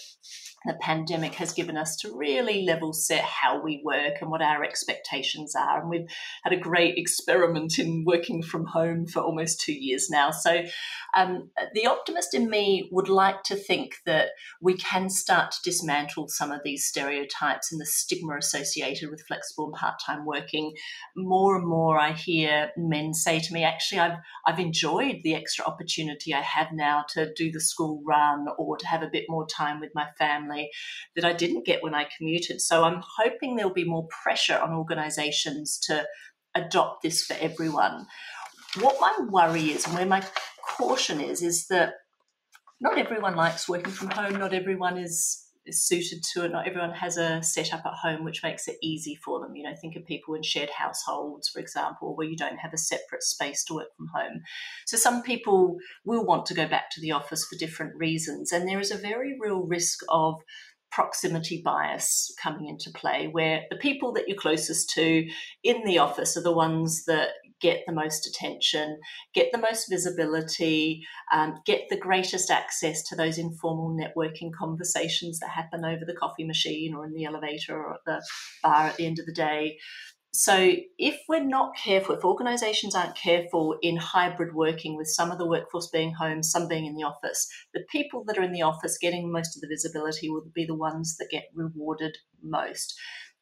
the 0.67 0.75
pandemic 0.81 1.35
has 1.35 1.53
given 1.53 1.77
us 1.77 1.97
to 1.97 2.17
really 2.17 2.65
level 2.65 2.93
set 2.93 3.23
how 3.23 3.62
we 3.62 3.81
work 3.85 4.15
and 4.21 4.31
what 4.31 4.43
our 4.43 4.65
expectations 4.65 5.55
are. 5.55 5.81
And 5.81 5.88
we've 5.88 6.09
had 6.43 6.53
a 6.53 6.57
great 6.57 6.99
experiment 6.99 7.79
in 7.79 8.05
working 8.05 8.43
from 8.43 8.67
home 8.67 9.07
for 9.07 9.21
almost 9.21 9.61
two 9.61 9.73
years 9.73 10.11
now. 10.11 10.31
So, 10.31 10.65
um, 11.17 11.50
the 11.75 11.87
optimist 11.87 12.35
in 12.35 12.50
me 12.50 12.88
would 12.91 13.09
like 13.09 13.45
to 13.45 13.55
think 13.55 13.97
that 14.05 14.31
we 14.61 14.77
can 14.77 15.09
start 15.09 15.53
to 15.53 15.62
dismantle 15.62 16.29
some 16.29 16.50
of 16.50 16.61
these 16.65 16.87
stereotypes 16.87 17.71
and 17.71 17.81
the 17.81 17.87
stigma 17.87 18.37
associated 18.37 19.11
with 19.11 19.27
flexible 19.27 19.67
and 19.67 19.75
part 19.75 19.95
time 20.05 20.27
working. 20.27 20.75
More 21.17 21.57
and 21.57 21.67
more, 21.67 21.99
I 21.99 22.12
hear 22.12 22.71
men 22.77 23.15
say 23.15 23.38
to 23.38 23.53
me, 23.53 23.62
actually, 23.62 24.00
I've, 24.00 24.19
I've 24.47 24.59
enjoyed 24.59 25.21
the 25.23 25.35
extra 25.35 25.65
opportunity 25.65 26.35
I 26.35 26.43
have 26.43 26.69
now 26.73 27.05
to 27.11 27.33
do 27.35 27.53
the 27.53 27.61
school 27.61 28.03
run 28.05 28.47
or 28.59 28.77
to 28.77 28.87
have 28.87 29.03
a 29.03 29.11
bit 29.11 29.25
more 29.29 29.47
time 29.47 29.81
with 29.81 29.91
my 29.95 30.07
family 30.19 30.48
family 30.49 30.71
that 31.17 31.25
I 31.25 31.33
didn't 31.33 31.67
get 31.67 31.83
when 31.83 31.95
I 31.95 32.07
commuted. 32.17 32.61
So 32.61 32.85
I'm 32.85 33.02
hoping 33.19 33.57
there'll 33.57 33.73
be 33.73 33.85
more 33.85 34.09
pressure 34.23 34.59
on 34.59 34.73
organisations 34.73 35.78
to 35.87 36.05
adopt 36.55 37.02
this 37.02 37.25
for 37.25 37.35
everyone. 37.40 38.07
What 38.81 38.99
my 39.00 39.26
worry 39.28 39.71
is, 39.71 39.87
and 39.87 39.95
where 39.95 40.07
my 40.07 40.23
caution 40.76 41.21
is, 41.21 41.43
is 41.43 41.67
that 41.69 41.95
not 42.81 42.99
everyone 42.99 43.35
likes 43.35 43.69
working 43.69 43.93
from 43.93 44.11
home. 44.11 44.38
Not 44.38 44.52
everyone 44.52 44.99
is 44.99 45.48
is 45.69 45.85
suited 45.85 46.23
to 46.33 46.45
it. 46.45 46.53
Not 46.53 46.67
everyone 46.67 46.93
has 46.93 47.17
a 47.17 47.43
setup 47.43 47.85
at 47.87 47.95
home 47.95 48.25
which 48.25 48.43
makes 48.43 48.67
it 48.67 48.79
easy 48.83 49.15
for 49.15 49.41
them. 49.41 49.55
You 49.55 49.65
know, 49.65 49.75
think 49.75 49.97
of 49.97 50.07
people 50.07 50.35
in 50.35 50.43
shared 50.43 50.71
households, 50.71 51.49
for 51.49 51.61
example, 51.61 52.17
where 52.17 52.27
you 52.27 52.37
don't 52.37 52.59
have 52.59 52.73
a 52.73 52.79
separate 52.79 53.23
space 53.23 53.65
to 53.65 53.75
work 53.75 53.95
from 53.97 54.09
home. 54.09 54.43
So 54.87 54.97
some 54.97 55.23
people 55.23 55.79
will 56.05 56.25
want 56.25 56.47
to 56.47 56.55
go 56.55 56.67
back 56.67 56.91
to 56.93 57.01
the 57.01 57.13
office 57.13 57.45
for 57.45 57.57
different 57.57 57.95
reasons. 57.97 58.53
And 58.53 58.67
there 58.67 58.81
is 58.81 58.91
a 58.91 58.97
very 58.97 59.37
real 59.39 59.63
risk 59.63 60.01
of 60.09 60.43
proximity 60.90 61.62
bias 61.64 62.33
coming 62.42 62.68
into 62.68 62.90
play, 62.90 63.28
where 63.28 63.62
the 63.71 63.76
people 63.76 64.12
that 64.12 64.28
you're 64.28 64.38
closest 64.38 64.90
to 64.90 65.28
in 65.62 65.85
the 65.85 65.99
office 65.99 66.37
are 66.37 66.42
the 66.42 66.52
ones 66.52 67.04
that 67.07 67.30
get 67.61 67.83
the 67.87 67.92
most 67.92 68.26
attention, 68.26 68.99
get 69.35 69.50
the 69.52 69.59
most 69.59 69.88
visibility, 69.90 71.04
um, 71.33 71.57
get 71.66 71.83
the 71.90 71.97
greatest 71.97 72.50
access 72.50 73.02
to 73.02 73.16
those 73.16 73.38
informal 73.38 73.90
networking 73.90 74.50
conversations 74.57 75.40
that 75.40 75.50
happen 75.50 75.85
over 75.85 76.04
the 76.04 76.14
coffee 76.14 76.45
machine 76.45 76.95
or 76.95 77.04
in 77.04 77.12
the 77.12 77.25
elevator 77.25 77.76
or 77.76 77.95
at 77.95 78.04
the 78.07 78.23
bar 78.62 78.87
at 78.87 78.97
the 78.97 79.07
end 79.07 79.18
of 79.18 79.26
the 79.26 79.33
day. 79.33 79.76
So, 80.40 80.76
if 80.99 81.21
we're 81.28 81.42
not 81.42 81.76
careful, 81.76 82.14
if 82.14 82.25
organisations 82.25 82.95
aren't 82.95 83.16
careful 83.16 83.76
in 83.83 83.97
hybrid 83.97 84.54
working 84.54 84.97
with 84.97 85.09
some 85.09 85.33
of 85.33 85.38
the 85.38 85.49
workforce 85.49 85.88
being 85.88 86.14
home, 86.14 86.45
some 86.45 86.68
being 86.68 86.87
in 86.87 86.95
the 86.95 87.02
office, 87.02 87.49
the 87.75 87.85
people 87.90 88.23
that 88.23 88.38
are 88.38 88.45
in 88.45 88.52
the 88.52 88.62
office 88.62 88.99
getting 88.99 89.33
most 89.33 89.57
of 89.57 89.62
the 89.62 89.66
visibility 89.66 90.30
will 90.30 90.45
be 90.54 90.64
the 90.64 90.76
ones 90.76 91.16
that 91.16 91.33
get 91.33 91.49
rewarded 91.54 92.18
most. 92.40 92.97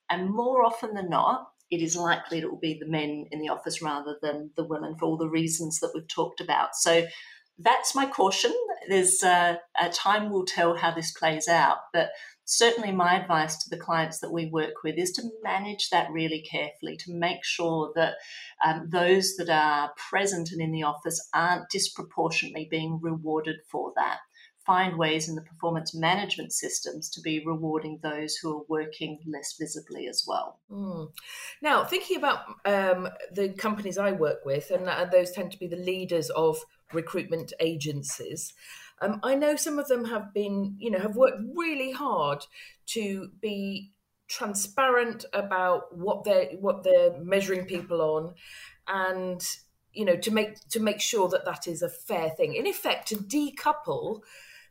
And 0.08 0.30
more 0.30 0.64
often 0.64 0.94
than 0.94 1.10
not, 1.10 1.48
it 1.70 1.82
is 1.82 1.96
likely 1.98 2.38
it 2.38 2.50
will 2.50 2.58
be 2.58 2.78
the 2.80 2.88
men 2.88 3.26
in 3.30 3.42
the 3.42 3.50
office 3.50 3.82
rather 3.82 4.16
than 4.22 4.52
the 4.56 4.64
women 4.64 4.96
for 4.96 5.04
all 5.04 5.18
the 5.18 5.28
reasons 5.28 5.80
that 5.80 5.90
we've 5.94 6.08
talked 6.08 6.40
about. 6.40 6.76
So 6.76 7.06
that's 7.58 7.94
my 7.94 8.06
caution. 8.06 8.52
There's 8.88 9.22
uh, 9.22 9.56
a 9.80 9.88
time 9.88 10.30
will 10.30 10.44
tell 10.44 10.76
how 10.76 10.92
this 10.92 11.12
plays 11.12 11.48
out, 11.48 11.78
but 11.92 12.10
certainly 12.44 12.92
my 12.92 13.20
advice 13.20 13.56
to 13.64 13.70
the 13.70 13.82
clients 13.82 14.20
that 14.20 14.32
we 14.32 14.46
work 14.46 14.82
with 14.84 14.96
is 14.98 15.10
to 15.12 15.28
manage 15.42 15.90
that 15.90 16.10
really 16.10 16.44
carefully, 16.48 16.96
to 16.98 17.12
make 17.12 17.44
sure 17.44 17.92
that 17.96 18.14
um, 18.64 18.88
those 18.90 19.34
that 19.36 19.48
are 19.48 19.92
present 20.10 20.50
and 20.52 20.60
in 20.60 20.70
the 20.70 20.82
office 20.82 21.28
aren't 21.34 21.70
disproportionately 21.70 22.68
being 22.70 23.00
rewarded 23.02 23.56
for 23.70 23.92
that 23.96 24.18
find 24.66 24.98
ways 24.98 25.28
in 25.28 25.36
the 25.36 25.42
performance 25.42 25.94
management 25.94 26.52
systems 26.52 27.08
to 27.10 27.20
be 27.20 27.44
rewarding 27.46 28.00
those 28.02 28.36
who 28.36 28.58
are 28.58 28.64
working 28.68 29.20
less 29.24 29.54
visibly 29.58 30.08
as 30.08 30.24
well. 30.26 30.58
Mm. 30.70 31.12
Now, 31.62 31.84
thinking 31.84 32.16
about 32.16 32.40
um, 32.64 33.08
the 33.32 33.50
companies 33.50 33.96
I 33.96 34.12
work 34.12 34.44
with, 34.44 34.70
and 34.72 34.88
those 35.12 35.30
tend 35.30 35.52
to 35.52 35.58
be 35.58 35.68
the 35.68 35.76
leaders 35.76 36.30
of 36.30 36.58
recruitment 36.92 37.52
agencies. 37.60 38.52
Um, 39.00 39.20
I 39.22 39.34
know 39.34 39.56
some 39.56 39.78
of 39.78 39.88
them 39.88 40.06
have 40.06 40.34
been, 40.34 40.76
you 40.78 40.90
know, 40.90 40.98
have 40.98 41.16
worked 41.16 41.42
really 41.54 41.92
hard 41.92 42.44
to 42.86 43.30
be 43.40 43.92
transparent 44.28 45.24
about 45.32 45.96
what 45.96 46.24
they're 46.24 46.48
what 46.58 46.82
they're 46.82 47.16
measuring 47.22 47.66
people 47.66 48.00
on, 48.00 48.34
and 48.88 49.46
you 49.92 50.04
know 50.04 50.16
to 50.16 50.30
make 50.30 50.68
to 50.70 50.80
make 50.80 51.00
sure 51.00 51.28
that 51.28 51.44
that 51.44 51.68
is 51.68 51.82
a 51.82 51.88
fair 51.88 52.30
thing. 52.30 52.54
In 52.54 52.66
effect, 52.66 53.08
to 53.08 53.16
decouple 53.16 54.22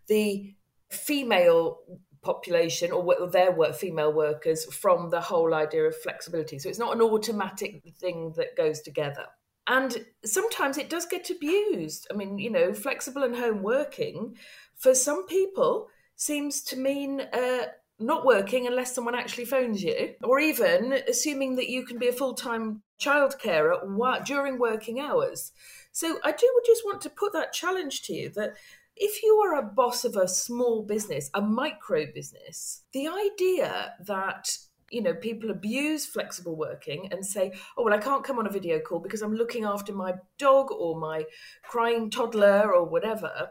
the 0.08 0.54
female 0.90 1.80
population 2.22 2.92
or 2.92 3.28
their 3.28 3.52
work 3.52 3.76
female 3.76 4.12
workers 4.12 4.66
from 4.66 5.12
the 5.12 5.22
whole 5.22 5.54
idea 5.54 5.84
of 5.84 5.96
flexibility. 5.96 6.58
So 6.58 6.68
it's 6.68 6.80
not 6.80 6.96
an 6.96 7.02
automatic 7.02 7.84
thing 8.00 8.34
that 8.36 8.58
goes 8.58 8.82
together. 8.82 9.28
And 9.68 10.06
sometimes 10.24 10.78
it 10.78 10.90
does 10.90 11.06
get 11.06 11.30
abused. 11.30 12.08
I 12.12 12.16
mean 12.16 12.40
you 12.40 12.50
know 12.50 12.74
flexible 12.74 13.24
and 13.24 13.36
home 13.36 13.62
working 13.62 14.36
for 14.76 14.96
some 14.96 15.26
people 15.28 15.88
seems 16.16 16.64
to 16.64 16.78
mean 16.78 17.22
uh, 17.22 17.66
not 18.00 18.26
working 18.26 18.68
unless 18.68 18.94
someone 18.94 19.16
actually 19.16 19.46
phones 19.46 19.84
you 19.84 20.16
or 20.24 20.40
even 20.40 20.94
assuming 21.08 21.56
that 21.56 21.70
you 21.70 21.86
can 21.86 21.98
be 21.98 22.08
a 22.08 22.14
full-time 22.14 22.82
child 22.98 23.36
carer 23.40 23.78
during 24.26 24.58
working 24.58 25.00
hours. 25.00 25.52
So 25.92 26.20
i 26.24 26.32
do 26.32 26.62
just 26.65 26.84
want 26.84 27.02
to 27.02 27.10
put 27.10 27.34
that 27.34 27.54
challenge 27.54 28.02
to 28.04 28.13
you 28.13 28.30
that 28.32 28.56
if 28.95 29.23
you 29.23 29.36
are 29.45 29.60
a 29.60 29.63
boss 29.63 30.05
of 30.05 30.15
a 30.15 30.27
small 30.27 30.84
business, 30.84 31.29
a 31.34 31.41
micro 31.41 32.05
business, 32.13 32.84
the 32.93 33.08
idea 33.08 33.93
that 34.05 34.58
you 34.91 35.01
know 35.01 35.15
people 35.15 35.49
abuse 35.49 36.05
flexible 36.05 36.55
working 36.55 37.08
and 37.12 37.25
say 37.25 37.51
oh 37.75 37.84
well 37.84 37.93
i 37.93 37.97
can't 37.97 38.23
come 38.23 38.38
on 38.38 38.45
a 38.45 38.51
video 38.51 38.79
call 38.79 38.99
because 38.99 39.23
i'm 39.23 39.34
looking 39.34 39.63
after 39.63 39.91
my 39.91 40.13
dog 40.38 40.71
or 40.71 40.99
my 40.99 41.23
crying 41.63 42.08
toddler 42.08 42.71
or 42.71 42.86
whatever 42.86 43.49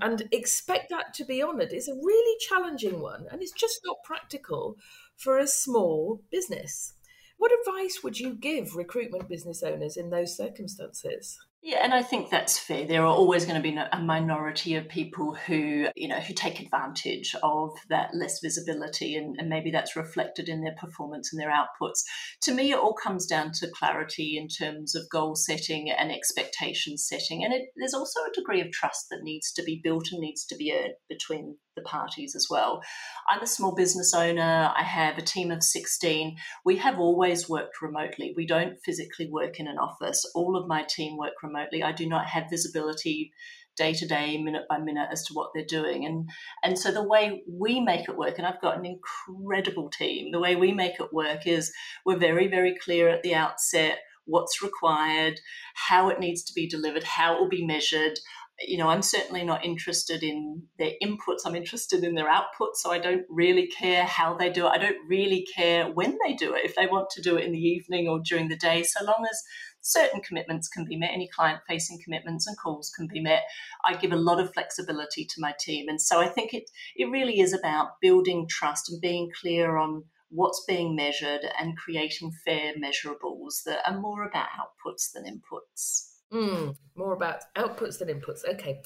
and 0.00 0.28
expect 0.32 0.90
that 0.90 1.14
to 1.14 1.24
be 1.24 1.42
honored 1.42 1.72
is 1.72 1.88
a 1.88 1.94
really 1.94 2.38
challenging 2.40 3.00
one 3.00 3.26
and 3.30 3.42
it's 3.42 3.52
just 3.52 3.80
not 3.84 4.02
practical 4.04 4.76
for 5.16 5.38
a 5.38 5.46
small 5.46 6.20
business. 6.30 6.94
What 7.38 7.52
advice 7.52 8.00
would 8.02 8.18
you 8.18 8.34
give 8.34 8.76
recruitment 8.76 9.28
business 9.28 9.62
owners 9.62 9.96
in 9.96 10.10
those 10.10 10.36
circumstances 10.36 11.38
yeah, 11.64 11.78
and 11.84 11.94
I 11.94 12.02
think 12.02 12.28
that's 12.28 12.58
fair. 12.58 12.84
There 12.84 13.02
are 13.02 13.06
always 13.06 13.44
going 13.44 13.56
to 13.56 13.62
be 13.62 13.76
a 13.76 14.00
minority 14.00 14.74
of 14.74 14.88
people 14.88 15.34
who, 15.34 15.86
you 15.94 16.08
know, 16.08 16.18
who 16.18 16.34
take 16.34 16.58
advantage 16.60 17.36
of 17.40 17.70
that 17.88 18.10
less 18.14 18.40
visibility, 18.40 19.14
and, 19.14 19.36
and, 19.38 19.48
maybe 19.48 19.70
that's 19.70 19.94
reflected 19.94 20.48
in 20.48 20.64
their 20.64 20.74
performance 20.74 21.32
and 21.32 21.40
their 21.40 21.52
outputs. 21.52 22.00
To 22.42 22.52
me, 22.52 22.72
it 22.72 22.78
all 22.78 22.94
comes 22.94 23.26
down 23.26 23.52
to 23.60 23.70
clarity 23.78 24.36
in 24.36 24.48
terms 24.48 24.96
of 24.96 25.08
goal 25.08 25.36
setting 25.36 25.88
and 25.88 26.10
expectation 26.10 26.98
setting, 26.98 27.44
and 27.44 27.54
it, 27.54 27.68
there's 27.76 27.94
also 27.94 28.20
a 28.20 28.34
degree 28.34 28.60
of 28.60 28.72
trust 28.72 29.06
that 29.10 29.22
needs 29.22 29.52
to 29.52 29.62
be 29.62 29.80
built 29.84 30.08
and 30.10 30.20
needs 30.20 30.44
to 30.46 30.56
be 30.56 30.76
earned 30.76 30.94
between 31.08 31.58
the 31.74 31.82
parties 31.82 32.34
as 32.34 32.48
well. 32.50 32.82
I'm 33.28 33.42
a 33.42 33.46
small 33.46 33.74
business 33.74 34.12
owner. 34.14 34.70
I 34.76 34.82
have 34.82 35.16
a 35.16 35.22
team 35.22 35.50
of 35.50 35.62
16. 35.62 36.36
We 36.64 36.76
have 36.76 36.98
always 36.98 37.48
worked 37.48 37.80
remotely. 37.80 38.34
We 38.36 38.46
don't 38.46 38.78
physically 38.84 39.28
work 39.30 39.58
in 39.58 39.66
an 39.66 39.78
office. 39.78 40.30
All 40.34 40.56
of 40.56 40.68
my 40.68 40.82
team 40.82 41.16
work 41.16 41.42
remotely. 41.42 41.82
I 41.82 41.92
do 41.92 42.06
not 42.06 42.26
have 42.26 42.50
visibility 42.50 43.32
day 43.74 43.94
to 43.94 44.06
day, 44.06 44.36
minute 44.36 44.64
by 44.68 44.76
minute 44.76 45.08
as 45.10 45.24
to 45.24 45.32
what 45.32 45.50
they're 45.54 45.64
doing. 45.64 46.04
And 46.04 46.28
and 46.62 46.78
so 46.78 46.92
the 46.92 47.02
way 47.08 47.42
we 47.48 47.80
make 47.80 48.06
it 48.06 48.18
work, 48.18 48.36
and 48.36 48.46
I've 48.46 48.60
got 48.60 48.76
an 48.76 48.84
incredible 48.84 49.88
team, 49.88 50.30
the 50.30 50.40
way 50.40 50.56
we 50.56 50.72
make 50.72 51.00
it 51.00 51.12
work 51.12 51.46
is 51.46 51.72
we're 52.04 52.18
very, 52.18 52.48
very 52.48 52.76
clear 52.76 53.08
at 53.08 53.22
the 53.22 53.34
outset 53.34 53.98
what's 54.24 54.62
required, 54.62 55.40
how 55.74 56.08
it 56.08 56.20
needs 56.20 56.44
to 56.44 56.52
be 56.54 56.68
delivered, 56.68 57.02
how 57.02 57.34
it 57.34 57.40
will 57.40 57.48
be 57.48 57.66
measured 57.66 58.18
you 58.66 58.78
know, 58.78 58.88
I'm 58.88 59.02
certainly 59.02 59.44
not 59.44 59.64
interested 59.64 60.22
in 60.22 60.62
their 60.78 60.92
inputs. 61.02 61.40
I'm 61.44 61.54
interested 61.54 62.04
in 62.04 62.14
their 62.14 62.28
output. 62.28 62.76
So 62.76 62.90
I 62.90 62.98
don't 62.98 63.24
really 63.28 63.66
care 63.66 64.04
how 64.04 64.34
they 64.34 64.50
do 64.50 64.66
it. 64.66 64.70
I 64.70 64.78
don't 64.78 65.08
really 65.08 65.46
care 65.54 65.90
when 65.90 66.18
they 66.24 66.34
do 66.34 66.54
it. 66.54 66.64
If 66.64 66.74
they 66.74 66.86
want 66.86 67.10
to 67.10 67.22
do 67.22 67.36
it 67.36 67.44
in 67.44 67.52
the 67.52 67.58
evening 67.58 68.08
or 68.08 68.20
during 68.20 68.48
the 68.48 68.56
day, 68.56 68.82
so 68.82 69.04
long 69.04 69.26
as 69.30 69.42
certain 69.80 70.20
commitments 70.20 70.68
can 70.68 70.84
be 70.84 70.96
met, 70.96 71.10
any 71.12 71.28
client 71.28 71.60
facing 71.68 72.00
commitments 72.02 72.46
and 72.46 72.56
calls 72.56 72.90
can 72.90 73.08
be 73.12 73.20
met, 73.20 73.42
I 73.84 73.96
give 73.96 74.12
a 74.12 74.16
lot 74.16 74.40
of 74.40 74.52
flexibility 74.52 75.24
to 75.24 75.40
my 75.40 75.54
team. 75.58 75.88
And 75.88 76.00
so 76.00 76.20
I 76.20 76.28
think 76.28 76.54
it, 76.54 76.70
it 76.96 77.06
really 77.06 77.40
is 77.40 77.52
about 77.52 78.00
building 78.00 78.46
trust 78.48 78.90
and 78.90 79.00
being 79.00 79.30
clear 79.40 79.76
on 79.76 80.04
what's 80.30 80.64
being 80.66 80.96
measured 80.96 81.42
and 81.60 81.76
creating 81.76 82.32
fair 82.44 82.72
measurables 82.74 83.64
that 83.66 83.80
are 83.86 83.98
more 83.98 84.24
about 84.24 84.48
outputs 84.48 85.12
than 85.12 85.24
inputs. 85.24 86.11
Mm, 86.32 86.76
more 86.96 87.12
about 87.12 87.42
outputs 87.56 87.98
than 87.98 88.08
inputs. 88.08 88.48
Okay. 88.48 88.80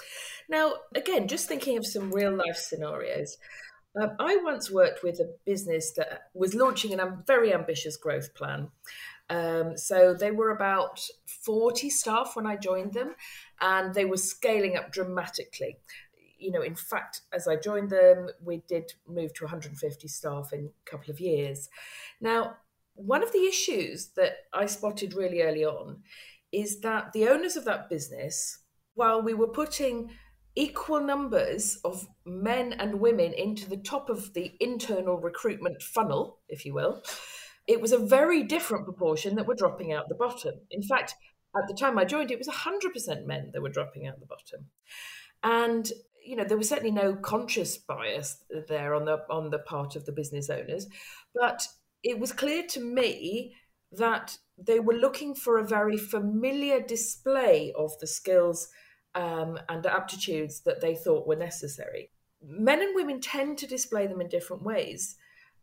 Now, 0.49 0.75
again, 0.95 1.29
just 1.29 1.49
thinking 1.49 1.77
of 1.79 1.87
some 1.87 2.11
real 2.11 2.35
life 2.35 2.57
scenarios. 2.57 3.37
Um, 4.01 4.11
I 4.19 4.37
once 4.43 4.71
worked 4.71 5.03
with 5.03 5.21
a 5.21 5.33
business 5.47 5.93
that 5.97 6.25
was 6.35 6.55
launching 6.55 6.99
a 6.99 7.23
very 7.27 7.55
ambitious 7.55 7.97
growth 7.97 8.35
plan. 8.35 8.69
Um, 9.31 9.77
so 9.77 10.15
they 10.15 10.31
were 10.31 10.51
about 10.51 11.01
40 11.45 11.89
staff 11.91 12.33
when 12.35 12.47
I 12.47 12.57
joined 12.57 12.93
them, 12.93 13.15
and 13.61 13.95
they 13.95 14.05
were 14.05 14.19
scaling 14.19 14.77
up 14.77 14.93
dramatically. 14.93 15.79
You 16.39 16.53
know, 16.53 16.63
in 16.63 16.75
fact, 16.75 17.23
as 17.33 17.49
I 17.49 17.57
joined 17.57 17.91
them, 17.91 18.29
we 18.45 18.63
did 18.69 18.93
move 19.09 19.33
to 19.35 19.45
150 19.45 20.09
staff 20.09 20.53
in 20.53 20.67
a 20.67 20.91
couple 20.91 21.11
of 21.11 21.21
years. 21.21 21.69
Now, 22.21 22.57
one 22.95 23.23
of 23.23 23.33
the 23.33 23.47
issues 23.47 24.09
that 24.17 24.33
I 24.53 24.67
spotted 24.67 25.15
really 25.15 25.43
early 25.43 25.65
on 25.65 26.03
is 26.57 26.81
that 26.81 27.13
the 27.13 27.29
owners 27.29 27.55
of 27.55 27.67
that 27.67 27.91
business, 27.91 28.61
while 28.95 29.21
we 29.21 29.35
were 29.35 29.49
putting 29.49 30.11
equal 30.55 31.01
numbers 31.01 31.79
of 31.85 32.09
men 32.25 32.73
and 32.73 32.99
women 32.99 33.35
into 33.35 33.69
the 33.69 33.77
top 33.77 34.09
of 34.09 34.33
the 34.33 34.53
internal 34.59 35.19
recruitment 35.19 35.83
funnel, 35.83 36.39
if 36.49 36.65
you 36.65 36.73
will, 36.73 37.03
it 37.67 37.83
was 37.83 37.93
a 37.93 37.99
very 37.99 38.43
different 38.43 38.87
proportion 38.87 39.37
that 39.37 39.47
were 39.47 39.55
dropping 39.55 39.93
out 39.93 40.09
the 40.09 40.15
bottom. 40.15 40.55
In 40.71 40.83
fact, 40.83 41.15
at 41.55 41.69
the 41.69 41.75
time 41.75 41.99
I 41.99 42.07
joined, 42.07 42.31
it 42.31 42.39
was 42.39 42.49
100% 42.49 43.27
men 43.27 43.51
that 43.53 43.61
were 43.61 43.69
dropping 43.69 44.07
out 44.07 44.19
the 44.19 44.27
bottom. 44.27 44.71
And 45.43 45.93
you 46.25 46.37
know, 46.37 46.45
there 46.45 46.57
was 46.57 46.69
certainly 46.69 46.91
no 46.91 47.15
conscious 47.15 47.77
bias 47.77 48.43
there 48.69 48.95
on 48.95 49.05
the 49.05 49.19
on 49.31 49.51
the 49.51 49.61
part 49.61 49.95
of 49.95 50.07
the 50.07 50.13
business 50.13 50.51
owners, 50.51 50.89
but 51.35 51.63
it 52.03 52.19
was 52.19 52.33
clear 52.33 52.65
to 52.71 52.81
me 52.81 53.55
that 53.99 54.39
they 54.59 54.81
were 54.81 54.95
looking 54.95 55.35
for 55.35 55.59
a 55.59 55.67
very 55.67 55.97
familiar 55.97 56.81
display 56.81 57.73
of 57.77 57.99
the 57.99 58.07
skills 58.07 58.69
um, 59.15 59.59
and 59.69 59.85
aptitudes 59.87 60.61
that 60.61 60.81
they 60.81 60.95
thought 60.95 61.27
were 61.27 61.37
necessary. 61.37 62.11
Men 62.43 62.83
and 62.83 62.95
women 62.95 63.21
tend 63.21 63.59
to 63.59 63.67
display 63.67 64.07
them 64.07 64.21
in 64.21 64.29
different 64.29 64.63
ways. 64.63 65.17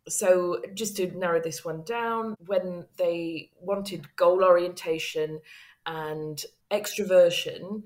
So, 0.09 0.61
just 0.73 0.97
to 0.97 1.07
narrow 1.17 1.41
this 1.41 1.63
one 1.63 1.83
down, 1.83 2.35
when 2.45 2.85
they 2.97 3.51
wanted 3.59 4.15
goal 4.17 4.43
orientation 4.43 5.39
and 5.85 6.43
extroversion, 6.71 7.83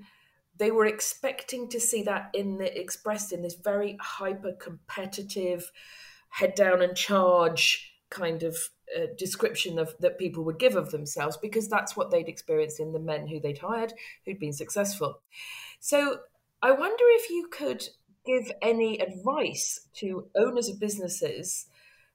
they 0.56 0.72
were 0.72 0.86
expecting 0.86 1.68
to 1.68 1.78
see 1.78 2.02
that 2.02 2.30
in 2.34 2.58
the, 2.58 2.78
expressed 2.78 3.32
in 3.32 3.42
this 3.42 3.54
very 3.54 3.96
hyper 4.00 4.52
competitive, 4.52 5.70
head 6.30 6.54
down 6.54 6.82
and 6.82 6.96
charge 6.96 7.94
kind 8.10 8.42
of 8.42 8.56
uh, 8.96 9.06
description 9.16 9.78
of 9.78 9.94
that 10.00 10.18
people 10.18 10.44
would 10.44 10.58
give 10.58 10.76
of 10.76 10.90
themselves 10.90 11.36
because 11.36 11.68
that's 11.68 11.96
what 11.96 12.10
they'd 12.10 12.28
experienced 12.28 12.80
in 12.80 12.92
the 12.92 12.98
men 12.98 13.26
who 13.26 13.40
they'd 13.40 13.58
hired 13.58 13.92
who'd 14.24 14.38
been 14.38 14.52
successful. 14.52 15.20
So 15.80 16.18
I 16.62 16.72
wonder 16.72 17.04
if 17.08 17.30
you 17.30 17.48
could 17.50 17.88
give 18.24 18.50
any 18.60 18.98
advice 18.98 19.88
to 19.94 20.28
owners 20.36 20.68
of 20.68 20.80
businesses 20.80 21.66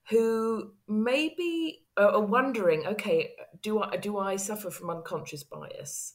who 0.09 0.71
maybe 0.87 1.83
are 1.95 2.19
wondering, 2.19 2.85
okay, 2.85 3.31
do 3.61 3.81
I 3.81 3.97
do 3.97 4.17
I 4.17 4.35
suffer 4.35 4.69
from 4.69 4.89
unconscious 4.89 5.43
bias? 5.43 6.13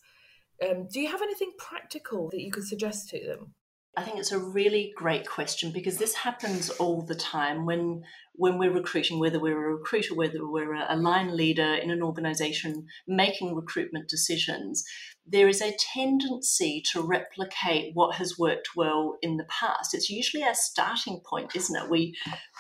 Um, 0.63 0.89
do 0.93 1.01
you 1.01 1.11
have 1.11 1.23
anything 1.23 1.53
practical 1.57 2.29
that 2.31 2.41
you 2.41 2.51
could 2.51 2.67
suggest 2.67 3.09
to 3.11 3.25
them? 3.25 3.55
I 3.97 4.03
think 4.03 4.19
it's 4.19 4.33
a 4.33 4.39
really 4.39 4.93
great 4.97 5.29
question 5.29 5.73
because 5.73 5.99
this 5.99 6.15
happens 6.15 6.71
all 6.71 7.03
the 7.03 7.15
time 7.15 7.67
when 7.67 8.05
when 8.39 8.57
we're 8.57 8.73
recruiting, 8.73 9.19
whether 9.19 9.41
we're 9.41 9.69
a 9.69 9.75
recruiter, 9.75 10.15
whether 10.15 10.47
we're 10.47 10.73
a 10.75 10.97
line 10.97 11.37
leader 11.37 11.75
in 11.75 11.91
an 11.91 12.03
organization 12.03 12.87
making 13.09 13.57
recruitment 13.57 14.09
decisions, 14.09 14.85
there 15.27 15.49
is 15.49 15.61
a 15.61 15.77
tendency 15.93 16.81
to 16.93 17.03
replicate 17.03 17.91
what 17.95 18.15
has 18.15 18.39
worked 18.39 18.71
well 18.77 19.19
in 19.23 19.39
the 19.39 19.47
past. 19.51 19.93
It's 19.93 20.09
usually 20.09 20.45
our 20.45 20.55
starting 20.55 21.21
point, 21.29 21.57
isn't 21.57 21.77
it? 21.77 21.91
We, 21.91 22.15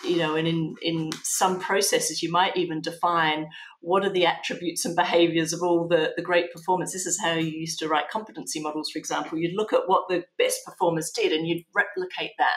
you 0.05 0.17
know, 0.17 0.35
and 0.35 0.49
in, 0.49 0.75
in 0.83 1.11
some 1.23 1.61
processes, 1.61 2.25
you 2.25 2.31
might 2.31 2.57
even 2.57 2.81
define 2.81 3.47
what 3.81 4.05
are 4.05 4.13
the 4.13 4.27
attributes 4.27 4.85
and 4.85 4.97
behaviors 4.97 5.53
of 5.53 5.63
all 5.63 5.87
the, 5.87 6.13
the 6.17 6.23
great 6.23 6.53
performance. 6.53 6.93
This 6.93 7.07
is 7.07 7.21
how 7.23 7.35
you 7.35 7.53
used 7.53 7.79
to 7.79 7.89
write 7.89 8.11
competency 8.11 8.61
models, 8.61 8.91
for 8.91 8.99
example. 8.99 9.39
You'd 9.39 9.57
look 9.57 9.73
at 9.73 9.87
what 9.87 10.09
the 10.09 10.25
best 10.37 10.65
performers 10.67 11.13
did 11.15 11.33
and 11.33 11.47
you'd 11.47 11.65
replicate 11.73 12.33
that. 12.39 12.57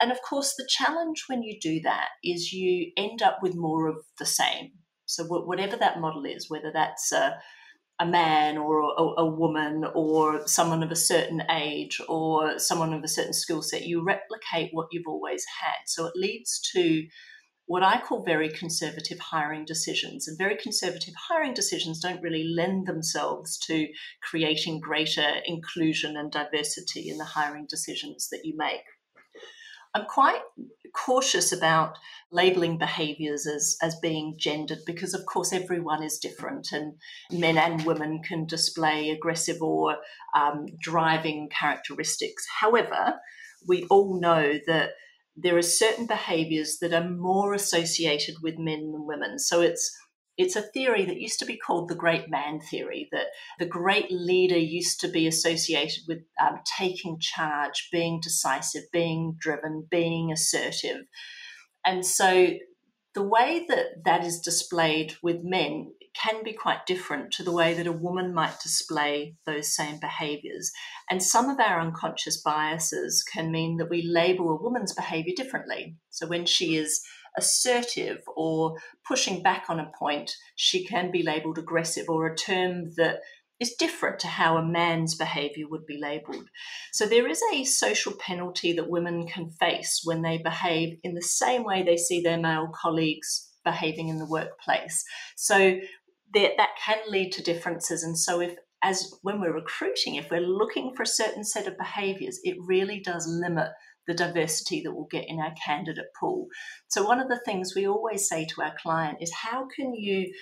And 0.00 0.10
of 0.10 0.20
course, 0.22 0.54
the 0.56 0.68
challenge 0.68 1.24
when 1.28 1.42
you 1.42 1.58
do 1.60 1.80
that 1.82 2.08
is 2.22 2.52
you 2.52 2.90
end 2.96 3.22
up 3.22 3.38
with 3.42 3.54
more 3.54 3.88
of 3.88 3.96
the 4.18 4.26
same. 4.26 4.72
So, 5.06 5.24
whatever 5.24 5.76
that 5.76 6.00
model 6.00 6.24
is, 6.24 6.50
whether 6.50 6.72
that's 6.72 7.12
a, 7.12 7.38
a 8.00 8.06
man 8.06 8.58
or 8.58 8.80
a, 8.80 9.22
a, 9.22 9.26
woman 9.26 9.84
or 9.94 10.46
someone 10.48 10.82
of 10.82 10.90
a 10.90 10.96
certain 10.96 11.42
age 11.50 12.00
or 12.08 12.58
someone 12.58 12.92
of 12.92 13.04
a 13.04 13.08
certain 13.08 13.34
skill 13.34 13.62
set, 13.62 13.86
you 13.86 14.02
replicate 14.02 14.70
what 14.72 14.88
you've 14.90 15.06
always 15.06 15.44
had. 15.60 15.76
So, 15.86 16.06
it 16.06 16.16
leads 16.16 16.60
to 16.74 17.06
what 17.66 17.82
I 17.82 18.00
call 18.00 18.22
very 18.22 18.50
conservative 18.50 19.18
hiring 19.18 19.64
decisions. 19.64 20.28
And 20.28 20.36
very 20.36 20.56
conservative 20.56 21.14
hiring 21.28 21.54
decisions 21.54 22.00
don't 22.00 22.22
really 22.22 22.44
lend 22.44 22.86
themselves 22.86 23.58
to 23.66 23.88
creating 24.22 24.80
greater 24.80 25.36
inclusion 25.46 26.16
and 26.16 26.30
diversity 26.30 27.08
in 27.08 27.16
the 27.16 27.24
hiring 27.24 27.66
decisions 27.68 28.28
that 28.30 28.42
you 28.44 28.54
make. 28.56 28.82
I'm 29.94 30.06
quite 30.06 30.40
cautious 30.94 31.52
about 31.52 31.96
labeling 32.30 32.78
behaviors 32.78 33.46
as, 33.46 33.76
as 33.82 33.96
being 33.96 34.36
gendered 34.38 34.78
because, 34.86 35.14
of 35.14 35.26
course, 35.26 35.52
everyone 35.52 36.02
is 36.02 36.18
different 36.18 36.68
and 36.72 36.94
men 37.30 37.58
and 37.58 37.84
women 37.84 38.20
can 38.22 38.46
display 38.46 39.10
aggressive 39.10 39.60
or 39.60 39.96
um, 40.34 40.66
driving 40.80 41.48
characteristics. 41.48 42.44
However, 42.60 43.14
we 43.66 43.84
all 43.84 44.20
know 44.20 44.58
that 44.66 44.90
there 45.36 45.56
are 45.56 45.62
certain 45.62 46.06
behaviors 46.06 46.78
that 46.80 46.92
are 46.92 47.08
more 47.08 47.54
associated 47.54 48.36
with 48.42 48.58
men 48.58 48.92
than 48.92 49.06
women. 49.06 49.38
So 49.38 49.60
it's 49.60 49.96
it's 50.36 50.56
a 50.56 50.62
theory 50.62 51.04
that 51.04 51.20
used 51.20 51.38
to 51.38 51.46
be 51.46 51.56
called 51.56 51.88
the 51.88 51.94
great 51.94 52.28
man 52.28 52.60
theory, 52.60 53.08
that 53.12 53.26
the 53.58 53.66
great 53.66 54.10
leader 54.10 54.58
used 54.58 55.00
to 55.00 55.08
be 55.08 55.26
associated 55.26 56.02
with 56.08 56.18
um, 56.40 56.60
taking 56.78 57.18
charge, 57.20 57.88
being 57.92 58.20
decisive, 58.20 58.82
being 58.92 59.36
driven, 59.38 59.86
being 59.90 60.32
assertive. 60.32 61.02
And 61.86 62.04
so 62.04 62.54
the 63.14 63.22
way 63.22 63.64
that 63.68 64.04
that 64.04 64.24
is 64.24 64.40
displayed 64.40 65.14
with 65.22 65.44
men 65.44 65.92
can 66.14 66.44
be 66.44 66.52
quite 66.52 66.86
different 66.86 67.32
to 67.32 67.42
the 67.42 67.52
way 67.52 67.74
that 67.74 67.86
a 67.86 67.92
woman 67.92 68.32
might 68.32 68.60
display 68.60 69.34
those 69.46 69.74
same 69.74 69.98
behaviors. 69.98 70.72
And 71.10 71.22
some 71.22 71.50
of 71.50 71.58
our 71.58 71.80
unconscious 71.80 72.40
biases 72.40 73.22
can 73.24 73.50
mean 73.50 73.76
that 73.78 73.90
we 73.90 74.02
label 74.02 74.50
a 74.50 74.62
woman's 74.62 74.94
behavior 74.94 75.34
differently. 75.36 75.96
So 76.10 76.26
when 76.26 76.46
she 76.46 76.76
is 76.76 77.04
assertive 77.36 78.22
or 78.36 78.76
pushing 79.06 79.42
back 79.42 79.66
on 79.68 79.80
a 79.80 79.90
point, 79.98 80.36
she 80.56 80.84
can 80.84 81.10
be 81.10 81.22
labeled 81.22 81.58
aggressive 81.58 82.08
or 82.08 82.26
a 82.26 82.36
term 82.36 82.92
that 82.96 83.20
is 83.60 83.74
different 83.74 84.18
to 84.18 84.26
how 84.26 84.56
a 84.56 84.64
man's 84.64 85.14
behavior 85.14 85.66
would 85.68 85.86
be 85.86 85.98
labeled. 86.00 86.48
So 86.92 87.06
there 87.06 87.28
is 87.28 87.40
a 87.52 87.64
social 87.64 88.12
penalty 88.12 88.72
that 88.74 88.90
women 88.90 89.26
can 89.26 89.50
face 89.50 90.00
when 90.04 90.22
they 90.22 90.38
behave 90.38 90.98
in 91.02 91.14
the 91.14 91.22
same 91.22 91.64
way 91.64 91.82
they 91.82 91.96
see 91.96 92.20
their 92.20 92.38
male 92.38 92.70
colleagues 92.74 93.50
behaving 93.64 94.08
in 94.08 94.18
the 94.18 94.26
workplace. 94.26 95.04
So 95.36 95.78
that, 96.34 96.52
that 96.56 96.70
can 96.84 96.98
lead 97.08 97.32
to 97.32 97.42
differences. 97.42 98.02
And 98.02 98.18
so 98.18 98.40
if 98.40 98.56
as 98.82 99.14
when 99.22 99.40
we're 99.40 99.54
recruiting, 99.54 100.16
if 100.16 100.30
we're 100.30 100.40
looking 100.40 100.92
for 100.94 101.04
a 101.04 101.06
certain 101.06 101.42
set 101.42 101.66
of 101.66 101.78
behaviors, 101.78 102.38
it 102.44 102.56
really 102.60 103.00
does 103.00 103.26
limit 103.26 103.68
the 104.06 104.14
diversity 104.14 104.82
that 104.82 104.92
we'll 104.92 105.08
get 105.10 105.28
in 105.28 105.38
our 105.38 105.54
candidate 105.64 106.12
pool. 106.18 106.46
So, 106.88 107.04
one 107.04 107.20
of 107.20 107.28
the 107.28 107.40
things 107.44 107.74
we 107.74 107.86
always 107.86 108.28
say 108.28 108.46
to 108.46 108.62
our 108.62 108.74
client 108.80 109.18
is 109.20 109.32
how 109.32 109.66
can 109.74 109.94
you 109.94 110.32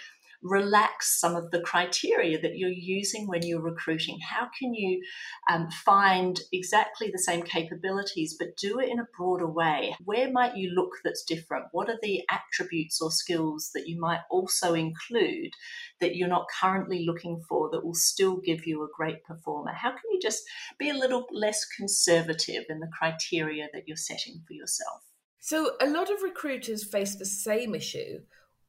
relax 0.43 1.21
some 1.21 1.37
of 1.37 1.51
the 1.51 1.61
criteria 1.61 2.41
that 2.41 2.57
you're 2.57 2.71
using 2.71 3.27
when 3.27 3.43
you're 3.43 3.61
recruiting? 3.61 4.19
How 4.21 4.49
can 4.59 4.75
you 4.75 5.03
um, 5.51 5.71
find 5.71 6.41
exactly 6.53 7.11
the 7.11 7.19
same 7.19 7.43
capabilities 7.43 8.37
but 8.39 8.57
do 8.57 8.79
it 8.81 8.89
in 8.89 8.99
a 8.99 9.07
broader 9.17 9.47
way? 9.47 9.95
Where 10.05 10.31
might 10.31 10.57
you 10.57 10.71
look 10.71 10.91
that's 11.05 11.25
different? 11.25 11.67
What 11.73 11.89
are 11.89 11.99
the 12.03 12.23
attributes 12.31 13.01
or 13.01 13.11
skills 13.11 13.71
that 13.75 13.89
you 13.89 14.01
might 14.01 14.21
also 14.31 14.75
include 14.75 15.53
that 16.01 16.17
you're 16.17 16.29
not 16.29 16.47
currently 16.61 17.05
looking 17.07 17.43
for 17.49 17.71
that 17.71 17.85
will 17.85 17.95
still 17.95 18.37
give 18.37 18.67
you 18.67 18.83
a 18.83 18.97
great 18.97 19.25
performer? 19.25 19.73
How 19.73 19.91
can 19.91 20.11
you 20.13 20.21
just 20.21 20.43
be 20.79 20.91
a 20.91 20.95
little 20.95 21.27
less 21.33 21.65
conservative 21.65 22.65
in 22.69 22.81
the 22.81 22.91
criteria 22.99 23.69
that 23.73 23.85
you're 23.87 23.97
setting 23.97 24.43
for 24.47 24.55
yourself? 24.55 25.03
So, 25.45 25.73
a 25.81 25.89
lot 25.89 26.09
of 26.09 26.23
recruiters 26.23 26.85
face 26.85 27.17
the 27.17 27.25
same 27.25 27.75
issue 27.75 28.21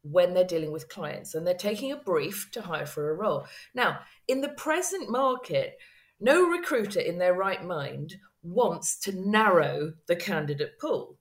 when 0.03 0.33
they're 0.33 0.43
dealing 0.43 0.71
with 0.71 0.89
clients 0.89 1.33
and 1.33 1.47
they're 1.47 1.53
taking 1.53 1.91
a 1.91 1.97
brief 1.97 2.49
to 2.51 2.61
hire 2.61 2.85
for 2.85 3.09
a 3.09 3.13
role. 3.13 3.45
Now, 3.73 3.99
in 4.27 4.41
the 4.41 4.49
present 4.49 5.09
market, 5.09 5.77
no 6.19 6.47
recruiter 6.47 6.99
in 6.99 7.17
their 7.17 7.33
right 7.33 7.63
mind 7.63 8.15
wants 8.43 8.99
to 8.99 9.13
narrow 9.13 9.93
the 10.07 10.15
candidate 10.15 10.79
pool. 10.79 11.17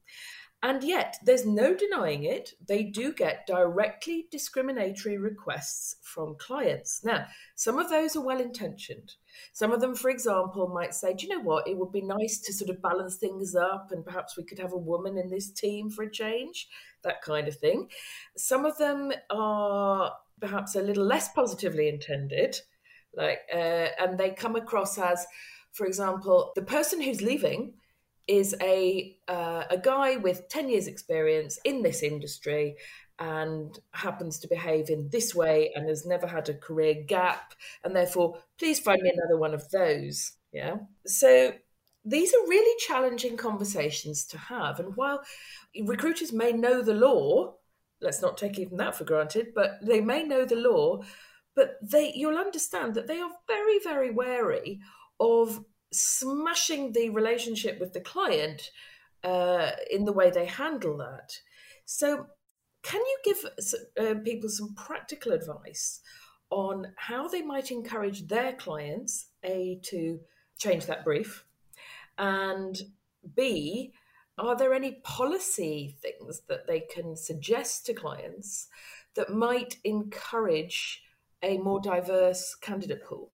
And 0.64 0.84
yet, 0.84 1.16
there's 1.24 1.44
no 1.44 1.74
denying 1.74 2.22
it, 2.22 2.52
they 2.68 2.84
do 2.84 3.12
get 3.12 3.48
directly 3.48 4.28
discriminatory 4.30 5.18
requests 5.18 5.96
from 6.02 6.36
clients. 6.38 7.04
Now, 7.04 7.26
some 7.56 7.80
of 7.80 7.90
those 7.90 8.14
are 8.14 8.24
well 8.24 8.40
intentioned. 8.40 9.14
Some 9.52 9.72
of 9.72 9.80
them, 9.80 9.96
for 9.96 10.08
example, 10.08 10.68
might 10.68 10.94
say, 10.94 11.14
Do 11.14 11.26
you 11.26 11.34
know 11.36 11.42
what? 11.42 11.66
It 11.66 11.76
would 11.76 11.90
be 11.90 12.02
nice 12.02 12.38
to 12.42 12.52
sort 12.52 12.70
of 12.70 12.80
balance 12.80 13.16
things 13.16 13.56
up, 13.56 13.88
and 13.90 14.04
perhaps 14.04 14.36
we 14.36 14.44
could 14.44 14.60
have 14.60 14.72
a 14.72 14.78
woman 14.78 15.18
in 15.18 15.30
this 15.30 15.50
team 15.50 15.90
for 15.90 16.04
a 16.04 16.10
change, 16.10 16.68
that 17.02 17.22
kind 17.22 17.48
of 17.48 17.56
thing. 17.56 17.88
Some 18.36 18.64
of 18.64 18.78
them 18.78 19.12
are 19.30 20.12
perhaps 20.40 20.76
a 20.76 20.82
little 20.82 21.04
less 21.04 21.32
positively 21.32 21.88
intended, 21.88 22.56
like, 23.16 23.40
uh, 23.52 23.88
and 23.98 24.16
they 24.16 24.30
come 24.30 24.54
across 24.54 24.96
as, 24.96 25.26
for 25.72 25.86
example, 25.86 26.52
the 26.54 26.62
person 26.62 27.00
who's 27.00 27.20
leaving 27.20 27.74
is 28.32 28.54
a 28.62 29.14
uh, 29.28 29.64
a 29.68 29.76
guy 29.76 30.16
with 30.16 30.48
10 30.48 30.70
years 30.70 30.86
experience 30.86 31.58
in 31.64 31.82
this 31.82 32.02
industry 32.02 32.76
and 33.18 33.78
happens 33.92 34.38
to 34.38 34.48
behave 34.48 34.88
in 34.88 35.10
this 35.10 35.34
way 35.34 35.70
and 35.74 35.86
has 35.86 36.06
never 36.06 36.26
had 36.26 36.48
a 36.48 36.54
career 36.54 36.94
gap 37.06 37.52
and 37.84 37.94
therefore 37.94 38.38
please 38.58 38.80
find 38.80 39.02
me 39.02 39.12
another 39.14 39.38
one 39.38 39.54
of 39.54 39.68
those 39.70 40.32
yeah? 40.52 40.76
So 41.06 41.52
these 42.04 42.34
are 42.34 42.48
really 42.48 42.76
challenging 42.86 43.36
conversations 43.36 44.24
to 44.26 44.38
have 44.38 44.80
and 44.80 44.96
while 44.96 45.22
recruiters 45.84 46.32
may 46.32 46.52
know 46.52 46.82
the 46.82 46.94
law 46.94 47.54
let's 48.00 48.22
not 48.22 48.38
take 48.38 48.58
even 48.58 48.78
that 48.78 48.96
for 48.96 49.04
granted 49.04 49.48
but 49.54 49.72
they 49.82 50.00
may 50.00 50.22
know 50.22 50.44
the 50.44 50.56
law 50.56 51.00
but 51.54 51.76
they 51.82 52.12
you'll 52.14 52.38
understand 52.38 52.94
that 52.94 53.06
they 53.06 53.20
are 53.20 53.30
very 53.46 53.78
very 53.84 54.10
wary 54.10 54.80
of 55.20 55.64
smashing 55.92 56.92
the 56.92 57.10
relationship 57.10 57.78
with 57.78 57.92
the 57.92 58.00
client 58.00 58.70
uh, 59.24 59.72
in 59.90 60.04
the 60.04 60.12
way 60.12 60.30
they 60.30 60.46
handle 60.46 60.96
that. 60.98 61.38
So, 61.84 62.26
can 62.82 63.00
you 63.00 63.18
give 63.24 63.44
uh, 64.00 64.14
people 64.24 64.48
some 64.48 64.74
practical 64.74 65.32
advice 65.32 66.00
on 66.50 66.88
how 66.96 67.28
they 67.28 67.42
might 67.42 67.70
encourage 67.70 68.26
their 68.26 68.52
clients, 68.54 69.28
A, 69.44 69.78
to 69.84 70.20
change 70.58 70.86
that 70.86 71.04
brief, 71.04 71.44
and 72.18 72.80
B, 73.34 73.92
are 74.38 74.56
there 74.56 74.74
any 74.74 75.00
policy 75.04 75.96
things 76.00 76.42
that 76.48 76.66
they 76.66 76.80
can 76.80 77.16
suggest 77.16 77.86
to 77.86 77.94
clients 77.94 78.68
that 79.14 79.30
might 79.30 79.76
encourage 79.84 81.02
a 81.42 81.58
more 81.58 81.80
diverse 81.80 82.54
candidate 82.54 83.04
pool? 83.04 83.30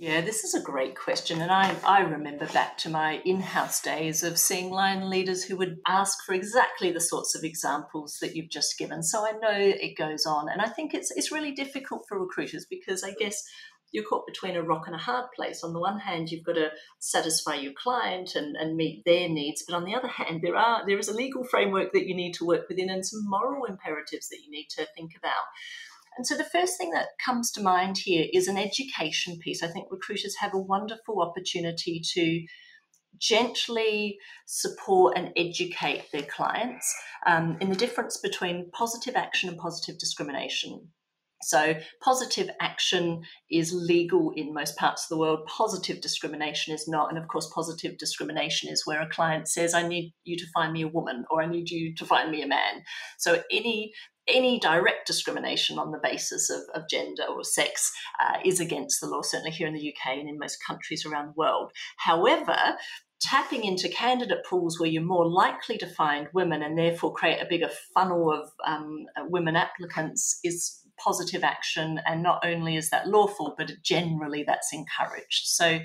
Yeah, 0.00 0.22
this 0.22 0.44
is 0.44 0.54
a 0.54 0.62
great 0.62 0.96
question. 0.96 1.42
And 1.42 1.50
I, 1.50 1.76
I 1.86 2.00
remember 2.00 2.46
back 2.46 2.78
to 2.78 2.88
my 2.88 3.20
in 3.26 3.42
house 3.42 3.82
days 3.82 4.22
of 4.22 4.38
seeing 4.38 4.70
line 4.70 5.10
leaders 5.10 5.44
who 5.44 5.58
would 5.58 5.76
ask 5.86 6.24
for 6.24 6.32
exactly 6.32 6.90
the 6.90 7.02
sorts 7.02 7.34
of 7.34 7.44
examples 7.44 8.16
that 8.22 8.34
you've 8.34 8.48
just 8.48 8.78
given. 8.78 9.02
So 9.02 9.26
I 9.26 9.32
know 9.32 9.52
it 9.52 9.98
goes 9.98 10.24
on. 10.24 10.48
And 10.48 10.62
I 10.62 10.68
think 10.68 10.94
it's, 10.94 11.10
it's 11.10 11.30
really 11.30 11.52
difficult 11.52 12.06
for 12.08 12.18
recruiters 12.18 12.64
because 12.64 13.04
I 13.04 13.12
guess 13.12 13.44
you're 13.92 14.04
caught 14.04 14.26
between 14.26 14.56
a 14.56 14.62
rock 14.62 14.84
and 14.86 14.96
a 14.96 14.98
hard 14.98 15.26
place. 15.36 15.62
On 15.62 15.74
the 15.74 15.80
one 15.80 15.98
hand, 15.98 16.30
you've 16.30 16.46
got 16.46 16.54
to 16.54 16.70
satisfy 16.98 17.56
your 17.56 17.74
client 17.74 18.36
and, 18.36 18.56
and 18.56 18.76
meet 18.76 19.02
their 19.04 19.28
needs, 19.28 19.64
but 19.68 19.76
on 19.76 19.84
the 19.84 19.94
other 19.94 20.08
hand, 20.16 20.40
there 20.42 20.56
are 20.56 20.82
there 20.86 20.98
is 20.98 21.08
a 21.08 21.14
legal 21.14 21.44
framework 21.44 21.92
that 21.92 22.06
you 22.06 22.14
need 22.14 22.32
to 22.34 22.46
work 22.46 22.70
within 22.70 22.88
and 22.88 23.04
some 23.04 23.20
moral 23.28 23.66
imperatives 23.66 24.30
that 24.30 24.40
you 24.42 24.50
need 24.50 24.68
to 24.70 24.86
think 24.96 25.10
about. 25.14 25.44
And 26.20 26.26
so 26.26 26.36
the 26.36 26.44
first 26.44 26.76
thing 26.76 26.90
that 26.90 27.06
comes 27.24 27.50
to 27.52 27.62
mind 27.62 27.96
here 27.96 28.26
is 28.30 28.46
an 28.46 28.58
education 28.58 29.38
piece. 29.38 29.62
I 29.62 29.68
think 29.68 29.86
recruiters 29.90 30.36
have 30.38 30.52
a 30.52 30.58
wonderful 30.58 31.22
opportunity 31.22 32.02
to 32.12 32.44
gently 33.18 34.18
support 34.44 35.16
and 35.16 35.30
educate 35.34 36.12
their 36.12 36.26
clients 36.26 36.94
um, 37.24 37.56
in 37.62 37.70
the 37.70 37.74
difference 37.74 38.18
between 38.18 38.70
positive 38.72 39.16
action 39.16 39.48
and 39.48 39.56
positive 39.56 39.98
discrimination. 39.98 40.88
So, 41.42 41.74
positive 42.02 42.50
action 42.60 43.22
is 43.50 43.72
legal 43.72 44.32
in 44.36 44.52
most 44.52 44.76
parts 44.76 45.04
of 45.04 45.08
the 45.08 45.18
world. 45.18 45.46
Positive 45.46 46.02
discrimination 46.02 46.74
is 46.74 46.86
not. 46.86 47.08
And 47.08 47.16
of 47.16 47.28
course, 47.28 47.50
positive 47.54 47.96
discrimination 47.96 48.70
is 48.70 48.86
where 48.86 49.00
a 49.00 49.08
client 49.08 49.48
says, 49.48 49.72
I 49.72 49.88
need 49.88 50.12
you 50.24 50.36
to 50.36 50.44
find 50.52 50.74
me 50.74 50.82
a 50.82 50.88
woman 50.88 51.24
or 51.30 51.42
I 51.42 51.46
need 51.46 51.70
you 51.70 51.94
to 51.94 52.04
find 52.04 52.30
me 52.30 52.42
a 52.42 52.46
man. 52.46 52.82
So, 53.16 53.42
any 53.50 53.94
any 54.28 54.58
direct 54.60 55.06
discrimination 55.06 55.78
on 55.78 55.90
the 55.90 56.00
basis 56.02 56.50
of, 56.50 56.60
of 56.74 56.88
gender 56.88 57.24
or 57.24 57.42
sex 57.42 57.92
uh, 58.20 58.38
is 58.44 58.60
against 58.60 59.00
the 59.00 59.06
law, 59.06 59.22
certainly 59.22 59.50
here 59.50 59.66
in 59.66 59.74
the 59.74 59.88
UK 59.94 60.18
and 60.18 60.28
in 60.28 60.38
most 60.38 60.58
countries 60.64 61.04
around 61.04 61.28
the 61.28 61.38
world. 61.38 61.72
However, 61.96 62.56
tapping 63.20 63.64
into 63.64 63.88
candidate 63.88 64.44
pools 64.48 64.80
where 64.80 64.88
you're 64.88 65.02
more 65.02 65.28
likely 65.28 65.76
to 65.78 65.86
find 65.86 66.28
women 66.32 66.62
and 66.62 66.78
therefore 66.78 67.12
create 67.12 67.40
a 67.40 67.48
bigger 67.48 67.70
funnel 67.94 68.32
of 68.32 68.50
um, 68.66 69.06
women 69.28 69.56
applicants 69.56 70.38
is 70.42 70.80
positive 70.98 71.44
action. 71.44 72.00
And 72.06 72.22
not 72.22 72.44
only 72.44 72.76
is 72.76 72.90
that 72.90 73.08
lawful, 73.08 73.54
but 73.56 73.72
generally 73.82 74.42
that's 74.42 74.72
encouraged. 74.72 75.46
So 75.46 75.80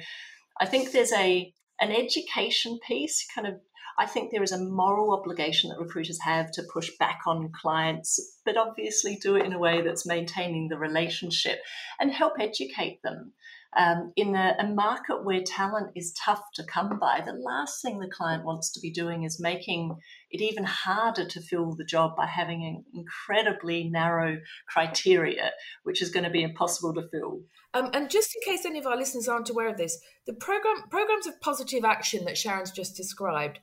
I 0.59 0.65
think 0.65 0.91
there's 0.91 1.13
a 1.13 1.53
an 1.81 1.91
education 1.91 2.79
piece 2.87 3.27
kind 3.35 3.45
of 3.45 3.55
I 3.97 4.05
think 4.05 4.31
there 4.31 4.43
is 4.43 4.51
a 4.51 4.63
moral 4.63 5.13
obligation 5.13 5.69
that 5.69 5.79
recruiters 5.79 6.19
have 6.21 6.51
to 6.51 6.63
push 6.63 6.91
back 6.99 7.21
on 7.25 7.51
clients, 7.51 8.39
but 8.43 8.57
obviously 8.57 9.15
do 9.15 9.35
it 9.35 9.45
in 9.45 9.53
a 9.53 9.59
way 9.59 9.81
that's 9.81 10.05
maintaining 10.05 10.67
the 10.67 10.77
relationship 10.77 11.59
and 11.99 12.11
help 12.11 12.33
educate 12.39 13.01
them. 13.03 13.33
Um, 13.77 14.13
in 14.15 14.35
a, 14.35 14.55
a, 14.57 14.67
market 14.67 15.25
where 15.25 15.41
talent 15.41 15.91
is 15.95 16.13
tough 16.13 16.41
to 16.53 16.63
come 16.63 16.97
by, 16.97 17.21
the 17.25 17.33
last 17.33 17.81
thing 17.81 17.99
the 17.99 18.07
client 18.07 18.45
wants 18.45 18.71
to 18.71 18.79
be 18.79 18.89
doing 18.89 19.23
is 19.23 19.37
making 19.37 19.97
it 20.31 20.41
even 20.41 20.63
harder 20.63 21.25
to 21.25 21.41
fill 21.41 21.73
the 21.75 21.83
job 21.83 22.15
by 22.15 22.25
having 22.25 22.63
an 22.63 22.85
incredibly 22.93 23.89
narrow 23.89 24.37
criteria, 24.69 25.51
which 25.83 26.01
is 26.01 26.09
going 26.09 26.23
to 26.23 26.29
be 26.29 26.41
impossible 26.41 26.93
to 26.93 27.09
fill. 27.09 27.41
Um, 27.73 27.89
and 27.93 28.09
just 28.09 28.33
in 28.33 28.49
case 28.49 28.65
any 28.65 28.79
of 28.79 28.87
our 28.87 28.95
listeners 28.95 29.27
aren't 29.27 29.49
aware 29.49 29.67
of 29.67 29.77
this, 29.77 29.99
the 30.25 30.33
program 30.33 30.87
programs 30.89 31.27
of 31.27 31.41
positive 31.41 31.83
action 31.83 32.23
that 32.23 32.37
Sharon's 32.37 32.71
just 32.71 32.95
described 32.95 33.59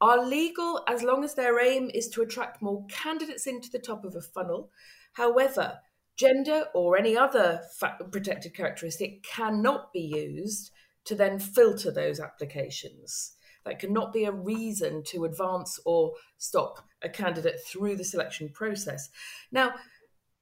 are 0.00 0.22
legal 0.22 0.82
as 0.86 1.02
long 1.02 1.24
as 1.24 1.34
their 1.34 1.58
aim 1.58 1.90
is 1.94 2.08
to 2.08 2.20
attract 2.20 2.60
more 2.60 2.84
candidates 2.88 3.46
into 3.46 3.70
the 3.70 3.78
top 3.78 4.04
of 4.04 4.14
a 4.14 4.20
funnel. 4.20 4.70
However, 5.14 5.78
Gender 6.16 6.66
or 6.74 6.96
any 6.96 7.16
other 7.16 7.62
protected 8.10 8.54
characteristic 8.54 9.22
cannot 9.22 9.92
be 9.92 10.00
used 10.00 10.70
to 11.04 11.14
then 11.14 11.38
filter 11.38 11.90
those 11.90 12.20
applications. 12.20 13.32
That 13.64 13.78
cannot 13.78 14.12
be 14.12 14.24
a 14.24 14.32
reason 14.32 15.02
to 15.04 15.24
advance 15.24 15.80
or 15.84 16.12
stop 16.38 16.86
a 17.02 17.08
candidate 17.08 17.60
through 17.66 17.96
the 17.96 18.04
selection 18.04 18.50
process. 18.50 19.08
Now, 19.50 19.74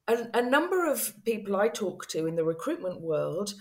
a, 0.08 0.26
a 0.34 0.42
number 0.42 0.90
of 0.90 1.14
people 1.24 1.56
I 1.56 1.68
talk 1.68 2.08
to 2.08 2.26
in 2.26 2.34
the 2.34 2.44
recruitment 2.44 3.00
world 3.00 3.54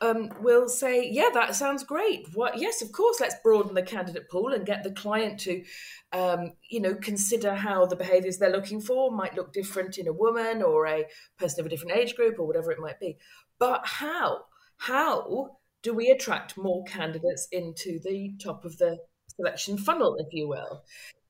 um, 0.00 0.30
will 0.40 0.68
say, 0.68 1.08
"Yeah, 1.08 1.30
that 1.34 1.54
sounds 1.54 1.84
great. 1.84 2.28
What? 2.34 2.58
Yes, 2.58 2.82
of 2.82 2.92
course. 2.92 3.20
Let's 3.20 3.36
broaden 3.42 3.74
the 3.74 3.82
candidate 3.82 4.28
pool 4.30 4.52
and 4.52 4.66
get 4.66 4.82
the 4.84 4.92
client 4.92 5.40
to, 5.40 5.64
um, 6.12 6.52
you 6.68 6.80
know, 6.80 6.94
consider 6.94 7.54
how 7.54 7.86
the 7.86 7.96
behaviours 7.96 8.38
they're 8.38 8.50
looking 8.50 8.80
for 8.80 9.10
might 9.10 9.34
look 9.34 9.52
different 9.52 9.98
in 9.98 10.06
a 10.08 10.12
woman 10.12 10.62
or 10.62 10.86
a 10.86 11.06
person 11.38 11.60
of 11.60 11.66
a 11.66 11.68
different 11.68 11.96
age 11.96 12.14
group 12.16 12.38
or 12.38 12.46
whatever 12.46 12.70
it 12.72 12.80
might 12.80 13.00
be. 13.00 13.18
But 13.58 13.82
how? 13.84 14.44
How 14.76 15.56
do 15.82 15.94
we 15.94 16.10
attract 16.10 16.56
more 16.56 16.84
candidates 16.84 17.48
into 17.52 17.98
the 18.00 18.32
top 18.38 18.64
of 18.64 18.78
the 18.78 18.98
selection 19.36 19.78
funnel, 19.78 20.16
if 20.18 20.32
you 20.32 20.48
will? 20.48 20.84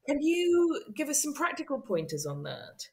Can 0.08 0.20
you 0.22 0.84
give 0.94 1.08
us 1.08 1.22
some 1.22 1.34
practical 1.34 1.80
pointers 1.80 2.26
on 2.26 2.42
that?" 2.44 2.88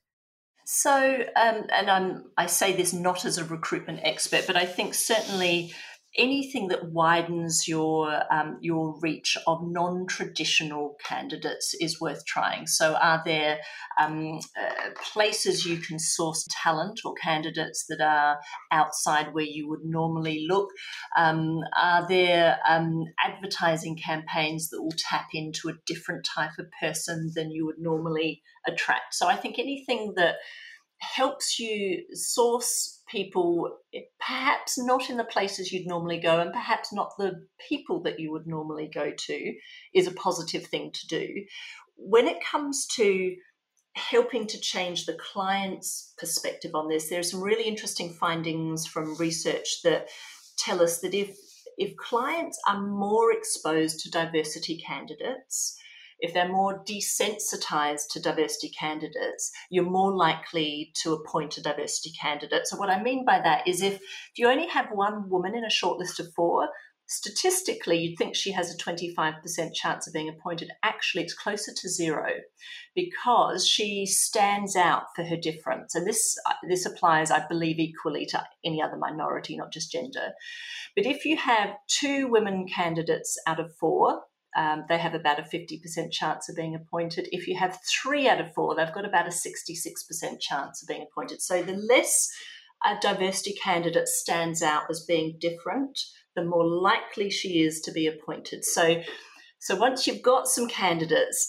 So, 0.68 1.24
um, 1.36 1.66
and 1.72 1.92
I'm, 1.92 2.26
I 2.36 2.48
say 2.48 2.76
this 2.76 2.92
not 2.92 3.24
as 3.24 3.38
a 3.38 3.46
recruitment 3.46 4.00
expert, 4.02 4.46
but 4.48 4.56
I 4.58 4.66
think 4.66 4.96
certainly 4.96 5.74
anything 6.18 6.70
that 6.70 6.92
widens 6.92 7.68
your 7.68 8.22
um, 8.34 8.58
your 8.62 8.98
reach 9.00 9.38
of 9.48 9.60
non-traditional 9.64 10.98
candidates 11.04 11.76
is 11.80 12.00
worth 12.00 12.26
trying. 12.26 12.68
So, 12.68 12.96
are 12.96 13.22
there 13.26 13.60
um, 14.00 14.40
uh, 14.60 14.90
places 15.14 15.66
you 15.66 15.78
can 15.78 16.00
source 16.00 16.48
talent 16.50 17.02
or 17.06 17.14
candidates 17.16 17.86
that 17.90 18.02
are 18.02 18.40
outside 18.72 19.34
where 19.34 19.46
you 19.46 19.68
would 19.70 19.84
normally 19.84 20.46
look? 20.48 20.70
Um, 21.18 21.60
are 21.76 22.08
there 22.08 22.60
um, 22.68 23.06
advertising 23.24 23.98
campaigns 23.98 24.70
that 24.70 24.82
will 24.82 24.96
tap 24.98 25.28
into 25.34 25.70
a 25.70 25.78
different 25.86 26.26
type 26.26 26.58
of 26.60 26.68
person 26.80 27.32
than 27.36 27.52
you 27.52 27.66
would 27.66 27.80
normally 27.80 28.42
attract? 28.68 29.14
So, 29.14 29.28
I 29.28 29.36
think 29.36 29.60
anything 29.60 30.14
that 30.16 30.36
helps 31.14 31.60
you 31.60 32.04
source 32.14 33.02
people 33.08 33.78
perhaps 34.20 34.78
not 34.78 35.10
in 35.10 35.18
the 35.18 35.24
places 35.24 35.72
you'd 35.72 35.88
normally 35.88 36.20
go 36.20 36.40
and 36.40 36.52
perhaps 36.52 36.92
not 36.92 37.12
the 37.18 37.46
people 37.70 38.02
that 38.02 38.20
you 38.20 38.32
would 38.32 38.48
normally 38.48 38.90
go 38.94 39.12
to 39.18 39.54
is 39.94 40.08
a 40.08 40.12
positive 40.14 40.66
thing 40.66 40.92
to 40.92 41.08
do. 41.08 41.46
When 41.96 42.28
it 42.28 42.44
comes 42.44 42.88
to 42.96 43.36
helping 43.96 44.46
to 44.48 44.60
change 44.60 45.06
the 45.06 45.18
client's 45.34 46.14
perspective 46.18 46.72
on 46.74 46.90
this 46.90 47.10
there 47.10 47.20
are 47.20 47.24
some 47.24 47.42
really 47.42 47.64
interesting 47.64 48.12
findings 48.12 48.86
from 48.86 49.16
research 49.16 49.82
that 49.84 50.10
tell 50.58 50.82
us 50.82 51.00
that 51.00 51.14
if 51.14 51.38
if 51.78 51.96
clients 51.96 52.60
are 52.68 52.82
more 52.82 53.32
exposed 53.32 54.02
to 54.02 54.12
diversity 54.12 54.78
candidates 54.86 55.78
if 56.20 56.34
they're 56.34 56.52
more 56.52 56.84
desensitized 56.84 58.10
to 58.12 58.22
diversity 58.22 58.70
candidates, 58.70 59.52
you're 59.70 59.90
more 59.90 60.16
likely 60.16 60.92
to 61.04 61.14
appoint 61.14 61.58
a 61.58 61.62
diversity 61.62 62.12
candidate. 62.20 62.68
So, 62.68 62.78
what 62.78 62.90
I 62.90 63.02
mean 63.02 63.26
by 63.26 63.40
that 63.42 63.68
is 63.68 63.82
if, 63.82 63.96
if 63.96 64.02
you 64.38 64.48
only 64.48 64.68
have 64.68 64.88
one 64.92 65.30
woman 65.30 65.56
in 65.56 65.64
a 65.64 65.68
shortlist 65.68 66.20
of 66.20 66.34
four, 66.36 66.70
statistically, 67.08 68.00
you'd 68.00 68.18
think 68.18 68.36
she 68.36 68.52
has 68.52 68.74
a 68.74 68.78
25% 68.78 69.74
chance 69.74 70.08
of 70.08 70.14
being 70.14 70.30
appointed. 70.30 70.72
Actually, 70.84 71.24
it's 71.24 71.34
closer 71.34 71.72
to 71.76 71.90
zero 71.90 72.28
because 72.96 73.68
she 73.68 74.06
stands 74.06 74.76
out 74.76 75.04
for 75.16 75.24
her 75.24 75.38
difference. 75.38 75.94
And 75.96 76.08
this, 76.08 76.38
this 76.68 76.86
applies, 76.86 77.30
I 77.30 77.46
believe, 77.48 77.80
equally 77.80 78.26
to 78.28 78.44
any 78.64 78.82
other 78.82 78.98
minority, 78.98 79.56
not 79.56 79.72
just 79.72 79.92
gender. 79.92 80.32
But 80.96 81.06
if 81.06 81.26
you 81.26 81.38
have 81.38 81.76
two 81.88 82.28
women 82.28 82.66
candidates 82.68 83.38
out 83.46 83.60
of 83.60 83.76
four, 83.76 84.22
um, 84.56 84.86
they 84.88 84.98
have 84.98 85.14
about 85.14 85.40
a 85.40 85.44
50% 85.44 86.12
chance 86.12 86.48
of 86.48 86.56
being 86.56 86.76
appointed. 86.76 87.28
If 87.32 87.48
you 87.48 87.58
have 87.58 87.80
three 87.84 88.28
out 88.28 88.40
of 88.40 88.54
four, 88.54 88.76
they've 88.76 88.94
got 88.94 89.06
about 89.06 89.28
a 89.28 89.30
66% 89.30 90.40
chance 90.40 90.82
of 90.82 90.88
being 90.88 91.06
appointed. 91.10 91.42
So 91.42 91.62
the 91.62 91.74
less 91.74 92.30
a 92.86 92.98
diversity 93.02 93.54
candidate 93.62 94.08
stands 94.08 94.62
out 94.62 94.84
as 94.90 95.06
being 95.06 95.38
different, 95.40 96.00
the 96.36 96.44
more 96.44 96.66
likely 96.66 97.30
she 97.30 97.62
is 97.62 97.82
to 97.82 97.92
be 97.92 98.08
appointed. 98.08 98.64
So, 98.64 99.02
so 99.60 99.76
once 99.76 100.08
you've 100.08 100.22
got 100.22 100.48
some 100.48 100.68
candidates, 100.68 101.48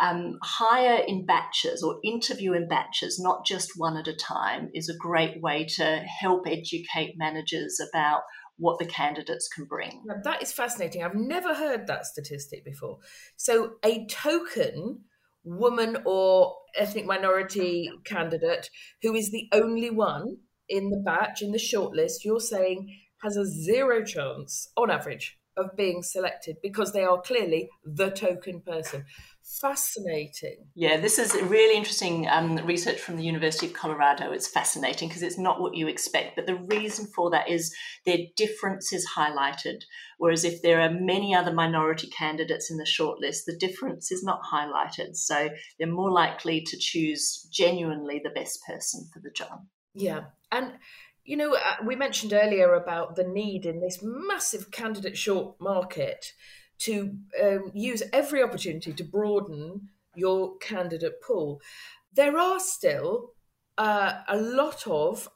um, 0.00 0.38
hire 0.42 1.02
in 1.06 1.26
batches 1.26 1.82
or 1.82 1.98
interview 2.04 2.52
in 2.52 2.68
batches, 2.68 3.18
not 3.20 3.46
just 3.46 3.72
one 3.76 3.96
at 3.96 4.08
a 4.08 4.14
time, 4.14 4.70
is 4.74 4.88
a 4.88 4.96
great 4.96 5.40
way 5.42 5.66
to 5.76 6.04
help 6.20 6.46
educate 6.46 7.14
managers 7.16 7.80
about 7.80 8.22
what 8.58 8.78
the 8.78 8.86
candidates 8.86 9.48
can 9.48 9.64
bring. 9.64 10.02
Now, 10.04 10.16
that 10.24 10.42
is 10.42 10.52
fascinating. 10.52 11.02
I've 11.02 11.14
never 11.14 11.54
heard 11.54 11.86
that 11.86 12.06
statistic 12.06 12.64
before. 12.64 12.98
So, 13.36 13.74
a 13.84 14.06
token 14.06 15.00
woman 15.44 15.98
or 16.04 16.56
ethnic 16.74 17.06
minority 17.06 17.90
candidate 18.04 18.68
who 19.02 19.14
is 19.14 19.30
the 19.30 19.48
only 19.52 19.90
one 19.90 20.38
in 20.68 20.90
the 20.90 20.96
batch, 20.96 21.42
in 21.42 21.52
the 21.52 21.58
shortlist, 21.58 22.24
you're 22.24 22.40
saying 22.40 22.92
has 23.22 23.36
a 23.36 23.46
zero 23.46 24.04
chance 24.04 24.68
on 24.76 24.90
average 24.90 25.38
of 25.56 25.76
being 25.76 26.02
selected 26.02 26.56
because 26.62 26.92
they 26.92 27.04
are 27.04 27.20
clearly 27.20 27.70
the 27.84 28.10
token 28.10 28.60
person. 28.60 29.04
Fascinating. 29.60 30.66
Yeah, 30.74 30.98
this 30.98 31.20
is 31.20 31.32
really 31.34 31.76
interesting 31.76 32.26
um, 32.28 32.56
research 32.66 32.98
from 32.98 33.16
the 33.16 33.22
University 33.22 33.66
of 33.66 33.74
Colorado. 33.74 34.32
It's 34.32 34.48
fascinating 34.48 35.08
because 35.08 35.22
it's 35.22 35.38
not 35.38 35.60
what 35.60 35.76
you 35.76 35.86
expect, 35.86 36.34
but 36.34 36.46
the 36.46 36.56
reason 36.56 37.06
for 37.14 37.30
that 37.30 37.48
is 37.48 37.74
their 38.04 38.18
difference 38.36 38.92
is 38.92 39.08
highlighted. 39.16 39.82
Whereas 40.18 40.44
if 40.44 40.62
there 40.62 40.80
are 40.80 40.90
many 40.90 41.32
other 41.32 41.52
minority 41.52 42.08
candidates 42.08 42.70
in 42.70 42.76
the 42.76 42.84
shortlist, 42.84 43.44
the 43.46 43.56
difference 43.56 44.10
is 44.10 44.24
not 44.24 44.40
highlighted. 44.52 45.14
So 45.14 45.48
they're 45.78 45.88
more 45.88 46.10
likely 46.10 46.62
to 46.62 46.76
choose 46.76 47.48
genuinely 47.52 48.20
the 48.22 48.30
best 48.30 48.58
person 48.66 49.08
for 49.12 49.20
the 49.20 49.30
job. 49.30 49.60
Yeah. 49.94 50.24
And 50.52 50.72
you 51.26 51.36
know, 51.36 51.54
uh, 51.54 51.84
we 51.84 51.96
mentioned 51.96 52.32
earlier 52.32 52.74
about 52.74 53.16
the 53.16 53.24
need 53.24 53.66
in 53.66 53.80
this 53.80 53.98
massive 54.02 54.70
candidate 54.70 55.18
short 55.18 55.60
market 55.60 56.32
to 56.78 57.16
um, 57.42 57.72
use 57.74 58.02
every 58.12 58.42
opportunity 58.42 58.92
to 58.92 59.04
broaden 59.04 59.88
your 60.14 60.56
candidate 60.58 61.20
pool. 61.20 61.60
There 62.12 62.38
are 62.38 62.60
still 62.60 63.32
uh, 63.76 64.20
a 64.28 64.36
lot 64.36 64.86
of 64.86 65.28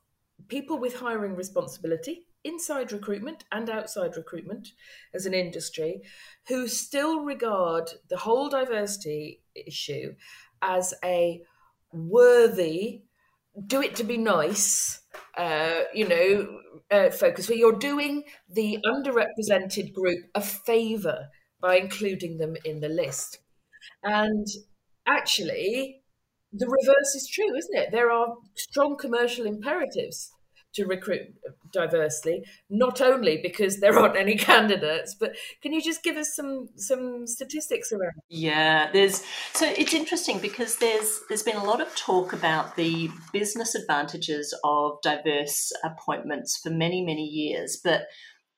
people 0.48 0.78
with 0.78 1.00
hiring 1.00 1.34
responsibility 1.34 2.26
inside 2.44 2.92
recruitment 2.92 3.44
and 3.52 3.68
outside 3.68 4.16
recruitment 4.16 4.68
as 5.12 5.26
an 5.26 5.34
industry 5.34 6.00
who 6.48 6.68
still 6.68 7.20
regard 7.20 7.90
the 8.08 8.16
whole 8.16 8.48
diversity 8.48 9.42
issue 9.54 10.14
as 10.62 10.94
a 11.04 11.42
worthy 11.92 13.02
do 13.66 13.82
it 13.82 13.96
to 13.96 14.04
be 14.04 14.16
nice 14.16 15.00
uh, 15.36 15.80
you 15.94 16.08
know 16.08 16.58
uh, 16.90 17.10
focus. 17.10 17.48
Where 17.48 17.58
you're 17.58 17.78
doing 17.78 18.24
the 18.48 18.78
underrepresented 18.84 19.92
group 19.92 20.18
a 20.34 20.40
favor 20.40 21.28
by 21.60 21.76
including 21.76 22.38
them 22.38 22.56
in 22.64 22.80
the 22.80 22.88
list. 22.88 23.38
And 24.02 24.46
actually 25.06 26.02
the 26.52 26.66
reverse 26.66 27.14
is 27.14 27.30
true 27.32 27.56
isn't 27.56 27.76
it? 27.76 27.92
There 27.92 28.10
are 28.10 28.34
strong 28.56 28.96
commercial 28.98 29.46
imperatives 29.46 30.32
to 30.74 30.84
recruit 30.86 31.34
diversely, 31.72 32.44
not 32.68 33.00
only 33.00 33.40
because 33.42 33.80
there 33.80 33.98
aren't 33.98 34.16
any 34.16 34.36
candidates, 34.50 35.14
but 35.18 35.36
can 35.62 35.72
you 35.72 35.82
just 35.82 36.02
give 36.02 36.16
us 36.16 36.34
some 36.34 36.68
some 36.76 37.26
statistics 37.26 37.92
around? 37.92 38.12
Yeah, 38.28 38.90
there's 38.92 39.22
so 39.52 39.66
it's 39.76 39.94
interesting 39.94 40.38
because 40.38 40.76
there's 40.76 41.20
there's 41.28 41.42
been 41.42 41.56
a 41.56 41.64
lot 41.64 41.80
of 41.80 41.94
talk 41.96 42.32
about 42.32 42.76
the 42.76 43.10
business 43.32 43.74
advantages 43.74 44.54
of 44.64 45.00
diverse 45.02 45.72
appointments 45.84 46.58
for 46.62 46.70
many 46.70 47.04
many 47.04 47.24
years, 47.24 47.80
but 47.82 48.06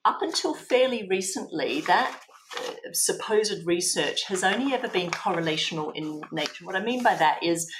up 0.04 0.20
until 0.20 0.54
fairly 0.54 1.06
recently, 1.08 1.80
that 1.82 2.20
uh, 2.58 2.72
supposed 2.92 3.64
research 3.66 4.24
has 4.24 4.42
only 4.42 4.74
ever 4.74 4.88
been 4.88 5.10
correlational 5.10 5.94
in 5.94 6.22
nature. 6.32 6.64
What 6.64 6.76
I 6.76 6.82
mean 6.82 7.02
by 7.02 7.14
that 7.14 7.42
is 7.42 7.70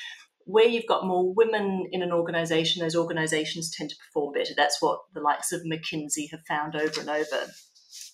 where 0.46 0.66
you've 0.66 0.86
got 0.86 1.06
more 1.06 1.32
women 1.34 1.86
in 1.92 2.02
an 2.02 2.12
organization, 2.12 2.82
those 2.82 2.96
organizations 2.96 3.70
tend 3.70 3.90
to 3.90 3.96
perform 3.96 4.32
better. 4.34 4.52
That's 4.56 4.80
what 4.80 5.00
the 5.14 5.20
likes 5.20 5.52
of 5.52 5.62
McKinsey 5.62 6.30
have 6.30 6.44
found 6.46 6.76
over 6.76 7.00
and 7.00 7.08
over. 7.08 7.46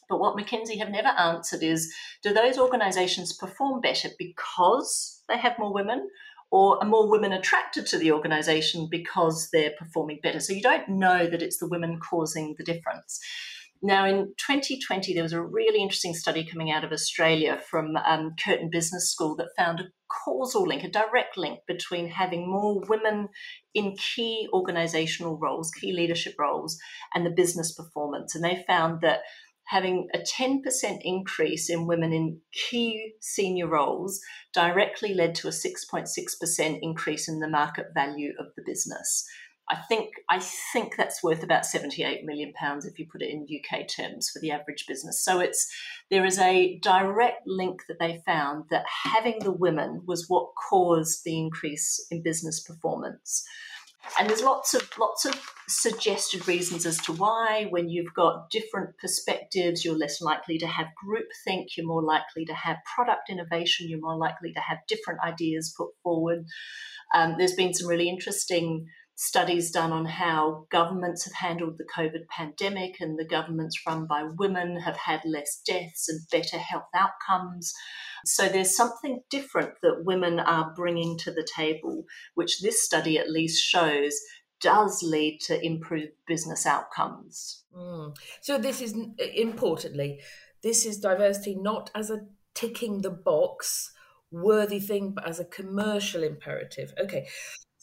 But 0.08 0.20
what 0.20 0.36
McKinsey 0.36 0.78
have 0.78 0.90
never 0.90 1.08
answered 1.08 1.62
is 1.62 1.92
do 2.22 2.32
those 2.32 2.58
organizations 2.58 3.32
perform 3.32 3.80
better 3.80 4.08
because 4.18 5.22
they 5.28 5.38
have 5.38 5.58
more 5.58 5.72
women? 5.72 6.08
Or 6.50 6.82
are 6.82 6.88
more 6.88 7.10
women 7.10 7.34
attracted 7.34 7.86
to 7.88 7.98
the 7.98 8.12
organization 8.12 8.88
because 8.90 9.50
they're 9.50 9.74
performing 9.78 10.20
better? 10.22 10.40
So 10.40 10.54
you 10.54 10.62
don't 10.62 10.88
know 10.88 11.26
that 11.26 11.42
it's 11.42 11.58
the 11.58 11.68
women 11.68 12.00
causing 12.00 12.54
the 12.56 12.64
difference. 12.64 13.20
Now, 13.82 14.06
in 14.06 14.34
2020, 14.38 15.14
there 15.14 15.22
was 15.22 15.32
a 15.32 15.42
really 15.42 15.80
interesting 15.80 16.14
study 16.14 16.44
coming 16.44 16.70
out 16.70 16.82
of 16.82 16.90
Australia 16.90 17.60
from 17.70 17.96
um, 17.96 18.34
Curtin 18.42 18.70
Business 18.70 19.10
School 19.10 19.36
that 19.36 19.54
found 19.56 19.80
a 19.80 19.88
causal 20.08 20.66
link, 20.66 20.82
a 20.82 20.90
direct 20.90 21.36
link 21.36 21.60
between 21.66 22.08
having 22.08 22.50
more 22.50 22.80
women 22.88 23.28
in 23.74 23.96
key 23.96 24.48
organizational 24.52 25.38
roles, 25.38 25.70
key 25.70 25.92
leadership 25.92 26.34
roles, 26.38 26.76
and 27.14 27.24
the 27.24 27.30
business 27.30 27.72
performance. 27.72 28.34
And 28.34 28.42
they 28.42 28.64
found 28.66 29.00
that 29.02 29.20
having 29.68 30.08
a 30.14 30.18
10% 30.18 30.62
increase 31.02 31.68
in 31.68 31.86
women 31.86 32.12
in 32.12 32.40
key 32.52 33.12
senior 33.20 33.68
roles 33.68 34.18
directly 34.54 35.12
led 35.12 35.34
to 35.36 35.46
a 35.46 35.50
6.6% 35.50 36.78
increase 36.80 37.28
in 37.28 37.38
the 37.40 37.48
market 37.48 37.86
value 37.94 38.32
of 38.40 38.46
the 38.56 38.62
business. 38.64 39.28
I 39.70 39.76
think 39.76 40.14
I 40.28 40.40
think 40.72 40.96
that's 40.96 41.22
worth 41.22 41.42
about 41.42 41.66
78 41.66 42.24
million 42.24 42.52
pounds 42.54 42.86
if 42.86 42.98
you 42.98 43.06
put 43.06 43.22
it 43.22 43.30
in 43.30 43.46
UK 43.46 43.86
terms 43.86 44.30
for 44.30 44.38
the 44.38 44.50
average 44.50 44.86
business. 44.86 45.22
So 45.22 45.40
it's 45.40 45.70
there 46.10 46.24
is 46.24 46.38
a 46.38 46.78
direct 46.78 47.46
link 47.46 47.82
that 47.88 47.98
they 47.98 48.22
found 48.24 48.64
that 48.70 48.84
having 49.04 49.40
the 49.40 49.52
women 49.52 50.02
was 50.06 50.26
what 50.28 50.50
caused 50.70 51.24
the 51.24 51.38
increase 51.38 52.04
in 52.10 52.22
business 52.22 52.60
performance. 52.60 53.44
And 54.18 54.28
there's 54.28 54.42
lots 54.42 54.72
of 54.74 54.88
lots 54.98 55.26
of 55.26 55.34
suggested 55.68 56.48
reasons 56.48 56.86
as 56.86 56.98
to 57.02 57.12
why. 57.12 57.66
When 57.68 57.90
you've 57.90 58.14
got 58.14 58.48
different 58.50 58.96
perspectives, 58.98 59.84
you're 59.84 59.98
less 59.98 60.22
likely 60.22 60.56
to 60.58 60.66
have 60.66 60.86
groupthink. 61.04 61.76
You're 61.76 61.86
more 61.86 62.02
likely 62.02 62.46
to 62.46 62.54
have 62.54 62.78
product 62.94 63.28
innovation. 63.28 63.88
You're 63.88 64.00
more 64.00 64.16
likely 64.16 64.52
to 64.52 64.60
have 64.60 64.78
different 64.88 65.20
ideas 65.20 65.74
put 65.76 65.90
forward. 66.02 66.46
Um, 67.14 67.34
there's 67.38 67.54
been 67.54 67.74
some 67.74 67.88
really 67.88 68.08
interesting 68.08 68.86
studies 69.20 69.72
done 69.72 69.90
on 69.90 70.04
how 70.04 70.64
governments 70.70 71.24
have 71.24 71.34
handled 71.34 71.76
the 71.76 71.84
COVID 71.84 72.28
pandemic, 72.28 73.00
and 73.00 73.18
the 73.18 73.24
governments 73.24 73.76
run 73.84 74.06
by 74.06 74.22
women 74.22 74.78
have 74.78 74.96
had 74.96 75.20
less 75.24 75.60
deaths 75.66 76.08
and 76.08 76.20
better 76.30 76.56
health 76.56 76.86
outcomes. 76.94 77.74
So 78.24 78.48
there's 78.48 78.76
something 78.76 79.22
different 79.28 79.72
that 79.82 80.04
women 80.04 80.38
are 80.38 80.72
bringing 80.76 81.18
to 81.18 81.32
the 81.32 81.42
table, 81.42 82.04
which 82.34 82.60
this 82.60 82.84
study 82.84 83.18
at 83.18 83.28
least 83.28 83.60
shows 83.60 84.14
does 84.60 85.02
lead 85.02 85.40
to 85.46 85.64
improved 85.66 86.12
business 86.28 86.64
outcomes. 86.64 87.64
Mm. 87.76 88.16
So 88.40 88.56
this 88.56 88.80
is 88.80 88.94
importantly, 89.18 90.20
this 90.62 90.86
is 90.86 91.00
diversity 91.00 91.56
not 91.56 91.90
as 91.92 92.08
a 92.08 92.26
ticking 92.54 93.02
the 93.02 93.10
box 93.10 93.92
worthy 94.30 94.78
thing, 94.78 95.10
but 95.10 95.26
as 95.26 95.40
a 95.40 95.44
commercial 95.44 96.22
imperative. 96.22 96.94
Okay. 97.00 97.26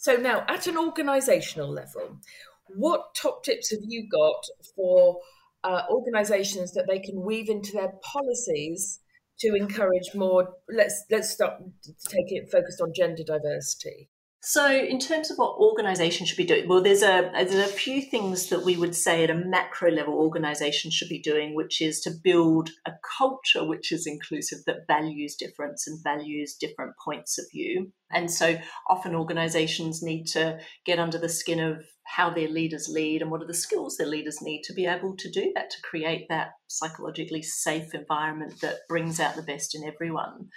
So 0.05 0.17
now, 0.17 0.45
at 0.47 0.67
an 0.67 0.75
organisational 0.75 1.69
level, 1.69 2.19
what 2.67 3.15
top 3.15 3.43
tips 3.43 3.71
have 3.71 3.79
you 3.81 4.07
got 4.07 4.45
for 4.75 5.17
uh, 5.63 5.81
organisations 5.89 6.73
that 6.73 6.85
they 6.87 6.99
can 6.99 7.23
weave 7.23 7.49
into 7.49 7.71
their 7.71 7.91
policies 8.03 8.99
to 9.39 9.55
encourage 9.55 10.13
more? 10.13 10.49
Let's 10.69 11.05
let's 11.09 11.31
start 11.31 11.53
to 11.85 11.91
take 12.07 12.27
it 12.27 12.51
focused 12.51 12.81
on 12.81 12.93
gender 12.95 13.23
diversity. 13.23 14.11
So, 14.47 14.71
in 14.71 14.99
terms 14.99 15.31
of 15.31 15.37
what 15.37 15.57
organisations 15.57 16.29
should 16.29 16.37
be 16.37 16.45
doing, 16.45 16.67
well, 16.67 16.83
there's 16.83 17.01
a 17.01 17.31
there's 17.33 17.55
a 17.55 17.65
few 17.65 17.99
things 17.99 18.49
that 18.49 18.63
we 18.63 18.77
would 18.77 18.93
say 18.93 19.23
at 19.23 19.31
a 19.31 19.33
macro 19.33 19.89
level 19.89 20.13
organisations 20.13 20.93
should 20.93 21.09
be 21.09 21.17
doing, 21.17 21.55
which 21.55 21.81
is 21.81 21.99
to 22.01 22.11
build 22.11 22.69
a 22.85 22.91
culture 23.17 23.65
which 23.65 23.91
is 23.91 24.05
inclusive 24.05 24.59
that 24.67 24.85
values 24.85 25.33
difference 25.35 25.87
and 25.87 25.99
values 26.03 26.53
different 26.53 26.93
points 27.03 27.39
of 27.39 27.45
view. 27.51 27.91
And 28.11 28.29
so, 28.29 28.59
often 28.87 29.15
organisations 29.15 30.03
need 30.03 30.25
to 30.27 30.59
get 30.85 30.99
under 30.99 31.17
the 31.17 31.27
skin 31.27 31.59
of 31.59 31.83
how 32.03 32.29
their 32.29 32.47
leaders 32.47 32.87
lead 32.87 33.23
and 33.23 33.31
what 33.31 33.41
are 33.41 33.47
the 33.47 33.53
skills 33.55 33.97
their 33.97 34.05
leaders 34.05 34.43
need 34.43 34.61
to 34.65 34.73
be 34.73 34.85
able 34.85 35.17
to 35.17 35.31
do 35.31 35.51
that 35.55 35.71
to 35.71 35.81
create 35.81 36.27
that 36.29 36.51
psychologically 36.67 37.41
safe 37.41 37.95
environment 37.95 38.61
that 38.61 38.87
brings 38.87 39.19
out 39.19 39.35
the 39.35 39.41
best 39.41 39.73
in 39.73 39.83
everyone. 39.83 40.49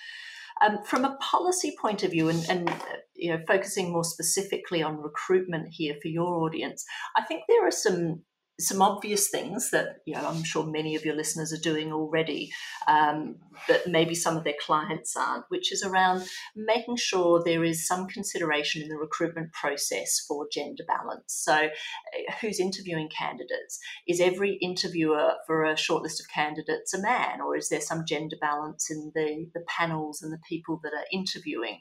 Um, 0.61 0.83
from 0.85 1.05
a 1.05 1.17
policy 1.17 1.77
point 1.81 2.03
of 2.03 2.11
view, 2.11 2.29
and, 2.29 2.45
and 2.49 2.73
you 3.15 3.31
know, 3.31 3.41
focusing 3.47 3.93
more 3.93 4.05
specifically 4.05 4.83
on 4.83 5.03
recruitment 5.03 5.69
here 5.71 5.97
for 6.01 6.09
your 6.09 6.45
audience, 6.45 6.85
I 7.17 7.25
think 7.25 7.43
there 7.49 7.67
are 7.67 7.73
some 7.73 8.23
some 8.61 8.83
obvious 8.83 9.29
things 9.29 9.71
that 9.71 9.99
you 10.05 10.15
know 10.15 10.27
I'm 10.27 10.43
sure 10.43 10.67
many 10.67 10.97
of 10.97 11.05
your 11.05 11.15
listeners 11.15 11.53
are 11.53 11.61
doing 11.61 11.93
already, 11.93 12.51
um, 12.89 13.37
but 13.69 13.87
maybe 13.87 14.15
some 14.15 14.37
of 14.37 14.45
their 14.45 14.57
clients 14.61 15.17
aren't, 15.17 15.45
which 15.49 15.73
is 15.73 15.85
around 15.85 16.27
making 16.57 16.97
sure 16.97 17.43
there 17.45 17.63
is 17.63 17.87
some 17.87 18.09
consideration 18.09 18.83
in 18.83 18.89
the 18.89 18.97
recruitment 18.97 19.53
process 19.53 20.25
for 20.27 20.49
gender 20.53 20.83
balance. 20.87 21.35
So, 21.35 21.55
uh, 21.55 22.33
who's 22.41 22.59
interviewing 22.59 23.09
candidates? 23.17 23.79
Is 24.09 24.21
every 24.21 24.55
interviewer 24.55 25.35
for 25.47 25.65
a 25.65 25.75
shortlist 25.75 26.21
of 26.21 26.29
candidates 26.35 26.93
a 26.93 27.01
man, 27.01 27.41
or 27.41 27.57
is 27.57 27.69
there 27.69 27.81
some 27.81 28.05
gender 28.07 28.37
balance 28.41 28.91
in 28.91 29.13
the 29.15 29.47
the 29.55 29.65
panels 29.69 30.21
and 30.21 30.33
the 30.33 30.41
people 30.49 30.81
that 30.83 30.93
are 30.93 31.07
interviewing? 31.13 31.79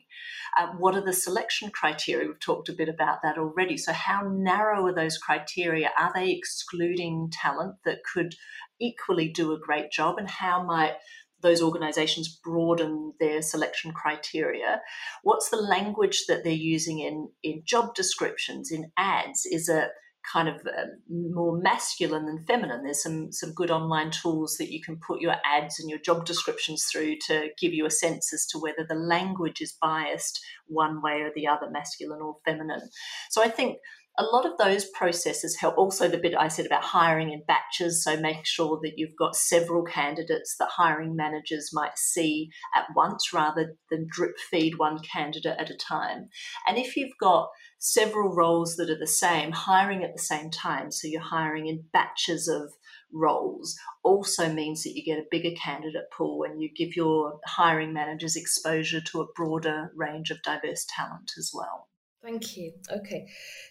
Uh, 0.59 0.67
what 0.78 0.95
are 0.95 1.03
the 1.03 1.13
selection 1.13 1.71
criteria? 1.71 2.28
We've 2.28 2.39
talked 2.39 2.69
a 2.69 2.73
bit 2.73 2.89
about 2.89 3.23
that 3.23 3.39
already. 3.39 3.78
So, 3.78 3.93
how 3.93 4.21
narrow 4.32 4.86
are 4.86 4.93
those 4.93 5.17
criteria? 5.17 5.89
Are 5.97 6.11
they? 6.13 6.30
Excluding 6.68 7.30
talent 7.32 7.76
that 7.86 8.03
could 8.03 8.36
equally 8.80 9.30
do 9.30 9.53
a 9.53 9.59
great 9.59 9.91
job, 9.91 10.18
and 10.18 10.30
how 10.30 10.63
might 10.63 10.95
those 11.41 11.61
organizations 11.61 12.39
broaden 12.43 13.13
their 13.20 13.41
selection 13.41 13.91
criteria? 13.91 14.82
What's 15.24 15.49
the 15.49 15.57
language 15.57 16.26
that 16.28 16.43
they're 16.43 16.53
using 16.53 16.99
in, 16.99 17.30
in 17.43 17.61
job 17.65 17.93
descriptions, 17.95 18.72
in 18.72 18.91
ads? 18.97 19.45
Is 19.45 19.70
it 19.70 19.89
kind 20.32 20.49
of 20.49 20.55
uh, 20.55 20.88
more 21.09 21.57
masculine 21.57 22.26
than 22.26 22.43
feminine. 22.45 22.84
There's 22.84 23.01
some 23.01 23.32
some 23.32 23.53
good 23.53 23.72
online 23.72 24.11
tools 24.11 24.57
that 24.57 24.72
you 24.72 24.82
can 24.82 24.97
put 24.97 25.22
your 25.22 25.36
ads 25.45 25.80
and 25.80 25.89
your 25.89 25.99
job 25.99 26.26
descriptions 26.26 26.86
through 26.91 27.15
to 27.28 27.49
give 27.59 27.74
you 27.74 27.86
a 27.86 27.91
sense 27.91 28.34
as 28.34 28.45
to 28.47 28.59
whether 28.59 28.86
the 28.88 28.95
language 28.95 29.61
is 29.61 29.78
biased 29.82 30.43
one 30.68 31.01
way 31.01 31.22
or 31.22 31.32
the 31.34 31.47
other, 31.47 31.70
masculine 31.72 32.22
or 32.22 32.38
feminine. 32.45 32.89
So 33.30 33.41
I 33.41 33.47
think 33.47 33.78
a 34.20 34.24
lot 34.24 34.45
of 34.45 34.57
those 34.57 34.86
processes 34.86 35.55
help. 35.55 35.78
Also, 35.78 36.07
the 36.07 36.18
bit 36.18 36.34
I 36.36 36.47
said 36.47 36.65
about 36.65 36.84
hiring 36.84 37.32
in 37.32 37.43
batches, 37.47 38.03
so 38.03 38.18
make 38.18 38.45
sure 38.45 38.80
that 38.82 38.93
you've 38.97 39.15
got 39.18 39.36
several 39.36 39.84
candidates 39.84 40.55
that 40.57 40.70
hiring 40.72 41.15
managers 41.15 41.70
might 41.72 41.97
see 41.97 42.49
at 42.76 42.88
once 42.95 43.32
rather 43.32 43.76
than 43.91 44.07
drip 44.09 44.38
feed 44.39 44.78
one 44.78 44.99
candidate 44.99 45.57
at 45.59 45.70
a 45.70 45.78
time. 45.78 46.30
And 46.68 46.78
if 46.78 46.97
you've 46.97 47.18
got 47.22 47.49
several 47.78 48.34
roles 48.34 48.76
that 48.78 48.89
are 48.89 48.97
the 48.97 49.05
same, 49.05 49.51
hiring 49.51 50.03
at 50.03 50.13
the 50.13 50.22
same 50.22 50.49
time, 50.49 50.91
so 50.91 51.07
you're 51.07 51.22
hiring 51.22 51.68
in 51.68 51.86
batches 51.93 52.47
of 52.47 52.74
roles, 53.13 53.78
also 54.03 54.51
means 54.51 54.84
that 54.84 54.95
you 54.95 55.05
get 55.05 55.20
a 55.20 55.28
bigger 55.30 55.55
candidate 55.61 56.09
pool 56.15 56.43
and 56.43 56.61
you 56.61 56.70
give 56.76 56.95
your 56.95 57.39
hiring 57.45 57.93
managers 57.93 58.36
exposure 58.36 59.01
to 59.01 59.22
a 59.22 59.32
broader 59.36 59.91
range 59.95 60.32
of 60.32 60.41
diverse 60.41 60.88
talent 60.95 61.32
as 61.38 61.51
well. 61.53 61.88
Thank 62.22 62.57
you. 62.57 62.74
Okay. 62.91 63.28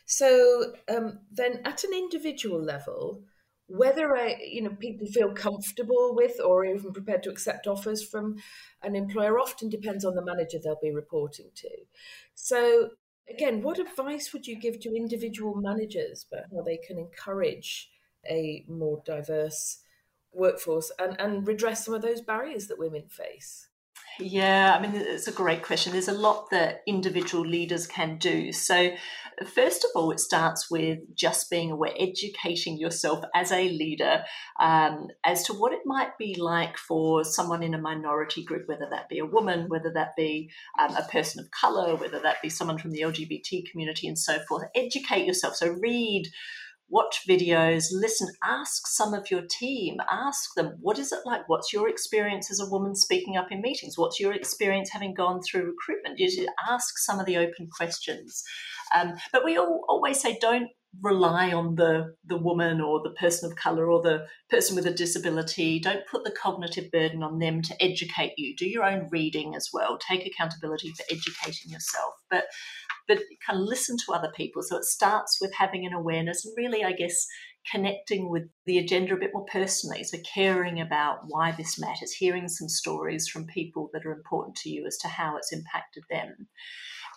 So 0.07 0.73
um, 0.89 1.21
then 1.31 1.61
at 1.65 1.85
an 1.85 1.93
individual 1.93 2.63
level, 2.63 3.23
whether 3.69 4.17
I, 4.17 4.37
you 4.49 4.63
know 4.63 4.71
people 4.71 5.09
feel 5.09 5.35
comfortable 5.35 6.15
with 6.15 6.41
or 6.41 6.65
even 6.65 6.93
prepared 6.93 7.25
to 7.25 7.31
accept 7.31 7.67
offers 7.67 8.03
from 8.09 8.37
an 8.83 8.95
employer 8.95 9.39
often 9.41 9.69
depends 9.69 10.05
on 10.05 10.15
the 10.15 10.25
manager 10.25 10.59
they'll 10.63 10.79
be 10.81 10.93
reporting 10.93 11.51
to. 11.57 11.69
So 12.35 12.91
again, 13.29 13.63
what 13.63 13.81
advice 13.81 14.33
would 14.33 14.47
you 14.47 14.57
give 14.59 14.79
to 14.81 14.95
individual 14.95 15.57
managers 15.57 16.25
about 16.31 16.45
how 16.55 16.63
they 16.63 16.77
can 16.77 16.99
encourage 16.99 17.91
a 18.29 18.65
more 18.69 19.03
diverse 19.05 19.79
workforce 20.33 20.93
and, 20.99 21.21
and 21.21 21.47
redress 21.47 21.85
some 21.85 21.95
of 21.95 22.03
those 22.03 22.21
barriers 22.21 22.69
that 22.69 22.79
women 22.79 23.09
face? 23.09 23.69
Yeah, 24.19 24.75
I 24.75 24.81
mean, 24.81 24.93
it's 24.95 25.29
a 25.29 25.33
great 25.33 25.63
question. 25.63 25.93
There's 25.93 26.09
a 26.09 26.13
lot 26.13 26.51
that 26.51 26.83
individual 26.87 27.45
leaders 27.45 27.87
can 27.87 28.17
do. 28.17 28.51
So, 28.51 28.93
first 29.55 29.85
of 29.85 29.91
all, 29.95 30.11
it 30.11 30.21
starts 30.21 30.71
with 30.71 31.01
just 31.15 31.51
being 31.51 31.71
aware, 31.71 31.93
educating 31.99 32.79
yourself 32.79 33.23
as 33.35 33.53
a 33.53 33.69
leader 33.69 34.25
um, 34.59 35.09
as 35.25 35.43
to 35.45 35.53
what 35.53 35.75
it 35.75 35.81
might 35.85 36.17
be 36.17 36.35
like 36.35 36.79
for 36.79 37.25
someone 37.25 37.63
in 37.63 37.75
a 37.75 37.79
minority 37.79 38.43
group, 38.43 38.67
whether 38.69 38.89
that 38.91 39.11
be 39.11 39.19
a 39.19 39.27
woman, 39.27 39.69
whether 39.69 39.93
that 39.93 40.17
be 40.17 40.51
um, 40.79 40.97
a 40.97 41.03
person 41.03 41.41
of 41.41 41.51
color, 41.51 41.95
whether 41.97 42.21
that 42.21 42.41
be 42.41 42.49
someone 42.49 42.79
from 42.79 42.93
the 42.93 43.03
LGBT 43.03 43.71
community, 43.71 44.09
and 44.09 44.19
so 44.19 44.39
forth. 44.49 44.65
Educate 44.75 45.27
yourself. 45.27 45.57
So, 45.57 45.69
read 45.69 46.29
watch 46.89 47.23
videos, 47.29 47.87
listen, 47.93 48.29
ask 48.45 48.87
some 48.87 49.13
of 49.13 49.31
your 49.31 49.43
team, 49.49 49.97
ask 50.11 50.55
them, 50.55 50.77
what 50.81 50.99
is 50.99 51.13
it 51.13 51.21
like? 51.25 51.49
What's 51.49 51.73
your 51.73 51.89
experience 51.89 52.51
as 52.51 52.61
a 52.61 52.71
woman 52.71 52.95
speaking 52.95 53.37
up 53.37 53.51
in 53.51 53.61
meetings? 53.61 53.99
What's 53.99 54.21
your 54.21 54.33
experience 54.33 54.91
having 54.91 55.15
gone 55.15 55.41
through 55.43 55.67
recruitment? 55.67 56.19
You 56.19 56.31
should 56.31 56.49
ask 56.69 56.99
some 56.99 57.19
of 57.19 57.27
the 57.27 57.37
open 57.37 57.69
questions. 57.77 58.43
Um, 58.95 59.15
but 59.33 59.45
we 59.45 59.57
all 59.57 59.85
always 59.89 60.21
say, 60.21 60.39
don't 60.41 60.69
rely 61.03 61.53
on 61.53 61.75
the 61.75 62.15
the 62.25 62.39
woman 62.39 62.81
or 62.81 63.03
the 63.03 63.11
person 63.11 63.51
of 63.51 63.57
color 63.57 63.91
or 63.91 64.01
the 64.03 64.27
person 64.49 64.75
with 64.75 64.87
a 64.87 64.91
disability 64.91 65.79
don't 65.79 66.07
put 66.11 66.25
the 66.25 66.31
cognitive 66.31 66.91
burden 66.91 67.23
on 67.23 67.39
them 67.39 67.61
to 67.61 67.75
educate 67.83 68.33
you 68.37 68.57
do 68.57 68.67
your 68.67 68.85
own 68.85 69.07
reading 69.11 69.55
as 69.55 69.69
well 69.73 69.99
take 69.99 70.27
accountability 70.27 70.91
for 70.93 71.05
educating 71.11 71.71
yourself 71.71 72.15
but 72.31 72.45
but 73.09 73.19
kind 73.47 73.61
of 73.61 73.67
listen 73.67 73.97
to 73.99 74.13
other 74.13 74.33
people. 74.35 74.63
So 74.63 74.77
it 74.77 74.85
starts 74.85 75.39
with 75.41 75.53
having 75.55 75.87
an 75.87 75.93
awareness 75.93 76.45
and 76.45 76.55
really, 76.57 76.85
I 76.85 76.93
guess, 76.93 77.27
connecting 77.71 78.31
with 78.31 78.45
the 78.65 78.79
agenda 78.79 79.15
a 79.15 79.19
bit 79.19 79.31
more 79.33 79.47
personally. 79.51 80.05
So 80.05 80.19
caring 80.35 80.81
about 80.81 81.21
why 81.27 81.53
this 81.53 81.79
matters, 81.79 82.13
hearing 82.13 82.49
some 82.49 82.69
stories 82.69 83.29
from 83.29 83.47
people 83.47 83.91
that 83.93 84.07
are 84.07 84.13
important 84.13 84.57
to 84.59 84.71
you 84.71 84.87
as 84.87 84.97
to 84.99 85.09
how 85.09 85.37
it's 85.37 85.53
impacted 85.53 86.05
them. 86.11 86.49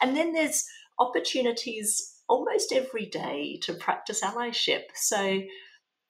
And 0.02 0.16
then 0.16 0.34
there's 0.34 0.66
opportunities 1.00 2.16
almost 2.28 2.74
every 2.74 3.06
day 3.06 3.60
to 3.64 3.74
practice 3.74 4.22
allyship. 4.22 4.84
So 4.96 5.42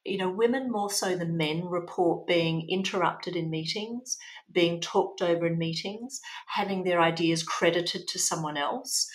you 0.05 0.17
know, 0.17 0.29
women 0.29 0.71
more 0.71 0.89
so 0.89 1.15
than 1.15 1.37
men 1.37 1.65
report 1.65 2.25
being 2.25 2.67
interrupted 2.69 3.35
in 3.35 3.49
meetings, 3.49 4.17
being 4.51 4.79
talked 4.79 5.21
over 5.21 5.45
in 5.45 5.57
meetings, 5.57 6.21
having 6.47 6.83
their 6.83 7.01
ideas 7.01 7.43
credited 7.43 8.07
to 8.07 8.19
someone 8.19 8.57
else. 8.57 9.09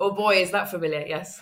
Oh 0.00 0.14
boy, 0.14 0.36
is 0.36 0.50
that 0.50 0.70
familiar? 0.70 1.04
Yes. 1.06 1.38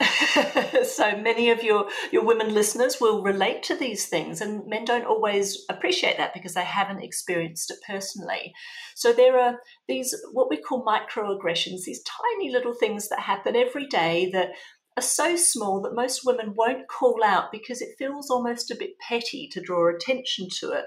so 0.95 1.17
many 1.17 1.51
of 1.51 1.63
your 1.63 1.89
your 2.13 2.25
women 2.25 2.55
listeners 2.55 3.01
will 3.01 3.23
relate 3.23 3.63
to 3.65 3.77
these 3.77 4.07
things, 4.07 4.41
and 4.41 4.67
men 4.67 4.85
don't 4.85 5.07
always 5.07 5.65
appreciate 5.69 6.19
that 6.19 6.35
because 6.35 6.55
they 6.55 6.65
haven't 6.65 7.03
experienced 7.03 7.71
it 7.71 7.79
personally. 7.87 8.55
So 8.95 9.13
there 9.13 9.39
are 9.39 9.59
these 9.89 10.15
what 10.33 10.51
we 10.51 10.57
call 10.57 10.85
microaggressions, 10.85 11.85
these 11.85 12.03
tiny 12.03 12.51
little 12.51 12.75
things 12.75 13.09
that 13.09 13.21
happen 13.21 13.57
every 13.57 13.87
day 13.87 14.31
that 14.33 14.51
are 14.97 15.03
so 15.03 15.37
small 15.37 15.83
that 15.83 15.95
most 15.95 16.25
women 16.25 16.55
won't 16.57 16.89
call 16.89 17.23
out 17.23 17.53
because 17.53 17.83
it 17.83 17.97
feels 17.99 18.31
almost 18.31 18.71
a 18.71 18.77
bit 18.77 18.99
petty 18.99 19.49
to 19.53 19.61
draw 19.61 19.95
attention 19.95 20.49
to 20.61 20.73
it. 20.73 20.87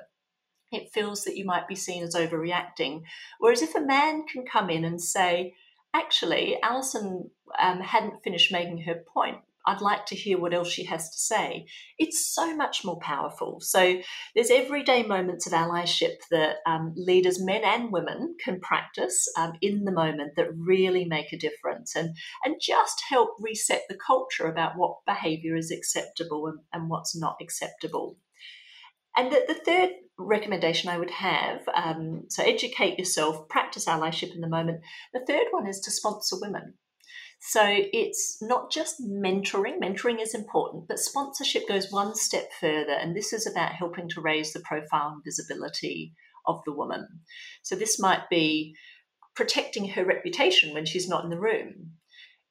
It 0.71 0.91
feels 0.93 1.23
that 1.23 1.37
you 1.37 1.45
might 1.45 1.67
be 1.67 1.75
seen 1.75 2.03
as 2.03 2.15
overreacting. 2.15 3.01
Whereas 3.39 3.61
if 3.61 3.75
a 3.75 3.81
man 3.81 4.25
can 4.25 4.45
come 4.45 4.69
in 4.69 4.83
and 4.83 5.01
say, 5.01 5.53
actually, 5.93 6.57
Alison 6.61 7.29
um, 7.59 7.79
hadn't 7.79 8.23
finished 8.23 8.51
making 8.51 8.83
her 8.83 9.03
point. 9.13 9.37
I'd 9.65 9.81
like 9.81 10.05
to 10.07 10.15
hear 10.15 10.39
what 10.39 10.53
else 10.53 10.69
she 10.69 10.85
has 10.85 11.11
to 11.11 11.17
say. 11.17 11.67
It's 11.99 12.33
so 12.33 12.55
much 12.55 12.83
more 12.83 12.99
powerful. 12.99 13.59
So 13.61 14.01
there's 14.33 14.49
everyday 14.49 15.03
moments 15.03 15.45
of 15.45 15.53
allyship 15.53 16.15
that 16.31 16.57
um, 16.65 16.93
leaders, 16.95 17.43
men 17.43 17.61
and 17.63 17.91
women, 17.91 18.35
can 18.43 18.61
practice 18.61 19.27
um, 19.37 19.53
in 19.61 19.83
the 19.83 19.91
moment 19.91 20.37
that 20.37 20.55
really 20.55 21.05
make 21.05 21.33
a 21.33 21.37
difference 21.37 21.95
and 21.95 22.15
and 22.43 22.55
just 22.59 23.03
help 23.09 23.31
reset 23.39 23.83
the 23.89 23.97
culture 23.97 24.47
about 24.47 24.77
what 24.77 25.05
behaviour 25.05 25.55
is 25.55 25.71
acceptable 25.71 26.47
and, 26.47 26.59
and 26.73 26.89
what's 26.89 27.15
not 27.15 27.35
acceptable. 27.41 28.17
And 29.15 29.31
the, 29.31 29.43
the 29.47 29.53
third 29.65 29.89
recommendation 30.19 30.89
I 30.89 30.97
would 30.97 31.11
have 31.11 31.61
um, 31.73 32.25
so 32.29 32.43
educate 32.43 32.99
yourself, 32.99 33.47
practice 33.49 33.85
allyship 33.85 34.33
in 34.35 34.41
the 34.41 34.47
moment. 34.47 34.81
The 35.13 35.25
third 35.25 35.47
one 35.51 35.67
is 35.67 35.79
to 35.81 35.91
sponsor 35.91 36.35
women. 36.41 36.75
So 37.41 37.61
it's 37.65 38.37
not 38.41 38.69
just 38.69 39.01
mentoring, 39.01 39.79
mentoring 39.81 40.21
is 40.21 40.35
important, 40.35 40.89
but 40.89 40.99
sponsorship 40.99 41.67
goes 41.67 41.91
one 41.91 42.13
step 42.15 42.49
further. 42.59 42.91
And 42.91 43.15
this 43.15 43.31
is 43.31 43.47
about 43.47 43.71
helping 43.71 44.09
to 44.09 44.21
raise 44.21 44.51
the 44.51 44.59
profile 44.59 45.13
and 45.13 45.23
visibility 45.23 46.13
of 46.45 46.61
the 46.65 46.73
woman. 46.73 47.07
So 47.63 47.75
this 47.75 47.99
might 47.99 48.29
be 48.29 48.75
protecting 49.35 49.87
her 49.89 50.03
reputation 50.03 50.73
when 50.73 50.85
she's 50.85 51.07
not 51.07 51.23
in 51.23 51.29
the 51.29 51.39
room. 51.39 51.91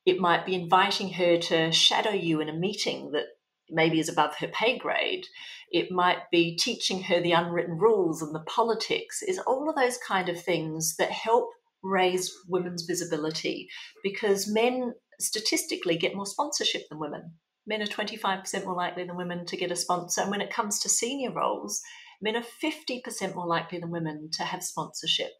It 0.06 0.20
might 0.20 0.46
be 0.46 0.54
inviting 0.54 1.12
her 1.14 1.36
to 1.36 1.70
shadow 1.70 2.12
you 2.12 2.40
in 2.40 2.48
a 2.48 2.54
meeting 2.54 3.10
that 3.12 3.26
maybe 3.70 4.00
is 4.00 4.08
above 4.08 4.36
her 4.36 4.48
pay 4.48 4.78
grade. 4.78 5.26
It 5.70 5.90
might 5.90 6.30
be 6.30 6.56
teaching 6.56 7.02
her 7.04 7.20
the 7.20 7.32
unwritten 7.32 7.78
rules 7.78 8.22
and 8.22 8.34
the 8.34 8.40
politics, 8.40 9.22
is 9.22 9.38
all 9.38 9.68
of 9.68 9.76
those 9.76 9.98
kind 9.98 10.28
of 10.28 10.42
things 10.42 10.96
that 10.96 11.10
help 11.10 11.50
raise 11.82 12.32
women's 12.48 12.82
visibility 12.82 13.68
because 14.02 14.48
men 14.48 14.94
statistically 15.20 15.96
get 15.96 16.14
more 16.14 16.26
sponsorship 16.26 16.88
than 16.88 16.98
women. 16.98 17.34
Men 17.66 17.82
are 17.82 17.86
25% 17.86 18.64
more 18.64 18.74
likely 18.74 19.04
than 19.04 19.16
women 19.16 19.44
to 19.46 19.56
get 19.56 19.70
a 19.70 19.76
sponsor. 19.76 20.22
And 20.22 20.30
when 20.30 20.40
it 20.40 20.52
comes 20.52 20.78
to 20.80 20.88
senior 20.88 21.32
roles, 21.32 21.82
men 22.22 22.36
are 22.36 22.44
50% 22.62 23.34
more 23.34 23.46
likely 23.46 23.78
than 23.78 23.90
women 23.90 24.30
to 24.32 24.42
have 24.42 24.62
sponsorship. 24.62 25.32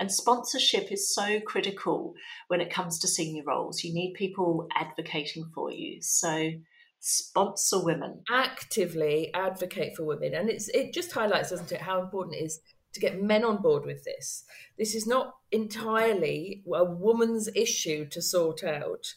And 0.00 0.10
sponsorship 0.10 0.90
is 0.90 1.14
so 1.14 1.40
critical 1.40 2.14
when 2.48 2.60
it 2.60 2.72
comes 2.72 2.98
to 3.00 3.08
senior 3.08 3.44
roles. 3.46 3.84
You 3.84 3.92
need 3.92 4.14
people 4.14 4.66
advocating 4.74 5.50
for 5.54 5.70
you. 5.70 5.98
So 6.00 6.52
sponsor 7.00 7.82
women. 7.82 8.22
Actively 8.30 9.32
advocate 9.34 9.96
for 9.96 10.04
women. 10.04 10.34
And 10.34 10.48
it's 10.48 10.68
it 10.68 10.92
just 10.92 11.12
highlights 11.12 11.50
doesn't 11.50 11.72
it 11.72 11.80
how 11.80 12.00
important 12.00 12.36
it 12.36 12.44
is 12.44 12.60
to 12.92 13.00
get 13.00 13.22
men 13.22 13.44
on 13.44 13.62
board 13.62 13.84
with 13.84 14.04
this. 14.04 14.44
This 14.78 14.94
is 14.94 15.06
not 15.06 15.34
entirely 15.50 16.62
a 16.72 16.84
woman's 16.84 17.48
issue 17.54 18.06
to 18.10 18.22
sort 18.22 18.62
out. 18.62 19.14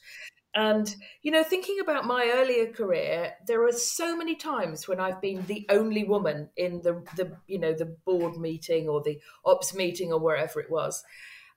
And 0.55 0.95
you 1.23 1.31
know 1.31 1.43
thinking 1.43 1.79
about 1.81 2.05
my 2.05 2.31
earlier 2.31 2.71
career 2.71 3.33
there 3.47 3.65
are 3.65 3.71
so 3.71 4.15
many 4.15 4.35
times 4.35 4.87
when 4.87 4.99
i've 4.99 5.19
been 5.19 5.43
the 5.47 5.65
only 5.69 6.03
woman 6.03 6.47
in 6.55 6.79
the 6.83 7.03
the 7.17 7.35
you 7.47 7.57
know 7.57 7.73
the 7.73 7.97
board 8.05 8.37
meeting 8.37 8.87
or 8.87 9.01
the 9.01 9.19
ops 9.43 9.73
meeting 9.73 10.13
or 10.13 10.19
wherever 10.19 10.59
it 10.59 10.69
was. 10.69 11.03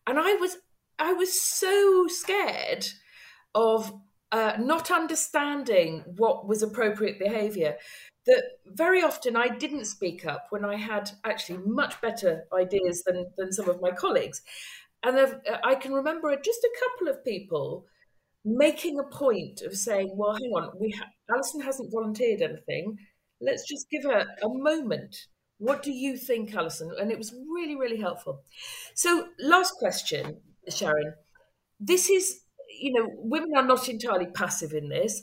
And 0.07 0.18
i 0.18 0.35
was 0.37 0.57
i 0.99 1.12
was 1.12 1.39
so 1.39 2.07
scared 2.09 2.87
of 3.55 3.93
uh, 4.33 4.55
not 4.59 4.91
understanding 4.91 6.05
what 6.16 6.47
was 6.47 6.62
appropriate 6.62 7.18
behaviour, 7.18 7.77
that 8.27 8.43
very 8.66 9.03
often 9.03 9.37
I 9.37 9.49
didn't 9.49 9.85
speak 9.85 10.27
up 10.27 10.47
when 10.51 10.64
I 10.64 10.77
had 10.77 11.11
actually 11.24 11.59
much 11.64 12.01
better 12.01 12.45
ideas 12.53 13.05
than, 13.05 13.27
than 13.39 13.53
some 13.53 13.68
of 13.68 13.81
my 13.81 13.93
colleagues. 13.93 14.43
And 15.03 15.18
I've, 15.18 15.37
i 15.62 15.74
can 15.77 15.93
remember 15.93 16.35
just 16.37 16.64
a 16.64 16.77
couple 16.81 17.09
of 17.09 17.24
people 17.24 17.87
making 18.45 18.99
a 18.99 19.05
point 19.05 19.62
of 19.62 19.77
saying, 19.77 20.11
well, 20.14 20.35
hang 20.35 20.53
on, 20.53 20.70
we 20.81 20.91
ha- 20.91 21.11
Alison 21.33 21.61
hasn't 21.61 21.93
volunteered 21.93 22.43
anything. 22.43 22.97
Let's 23.41 23.68
just 23.68 23.91
give 23.91 24.05
her 24.05 24.27
a 24.43 24.49
moment. 24.49 25.16
What 25.59 25.83
do 25.83 25.93
you 25.93 26.16
think, 26.16 26.55
Alison? 26.55 26.93
And 27.01 27.11
it 27.11 27.18
was 27.18 27.35
really, 27.53 27.77
really 27.77 27.99
helpful. 27.99 28.43
So, 28.95 29.29
last 29.39 29.74
question, 29.79 30.39
Sharon. 30.68 31.14
This 31.81 32.09
is, 32.09 32.41
you 32.79 32.93
know, 32.93 33.11
women 33.16 33.53
are 33.57 33.66
not 33.66 33.89
entirely 33.89 34.27
passive 34.27 34.72
in 34.72 34.89
this. 34.89 35.22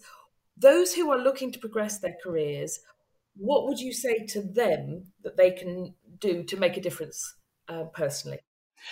Those 0.57 0.93
who 0.93 1.11
are 1.11 1.17
looking 1.17 1.51
to 1.51 1.59
progress 1.59 1.99
their 1.99 2.15
careers, 2.23 2.79
what 3.35 3.65
would 3.65 3.79
you 3.79 3.91
say 3.91 4.25
to 4.27 4.41
them 4.41 5.11
that 5.23 5.37
they 5.37 5.51
can 5.51 5.95
do 6.19 6.43
to 6.43 6.57
make 6.57 6.77
a 6.77 6.81
difference 6.81 7.35
uh, 7.67 7.85
personally? 7.93 8.39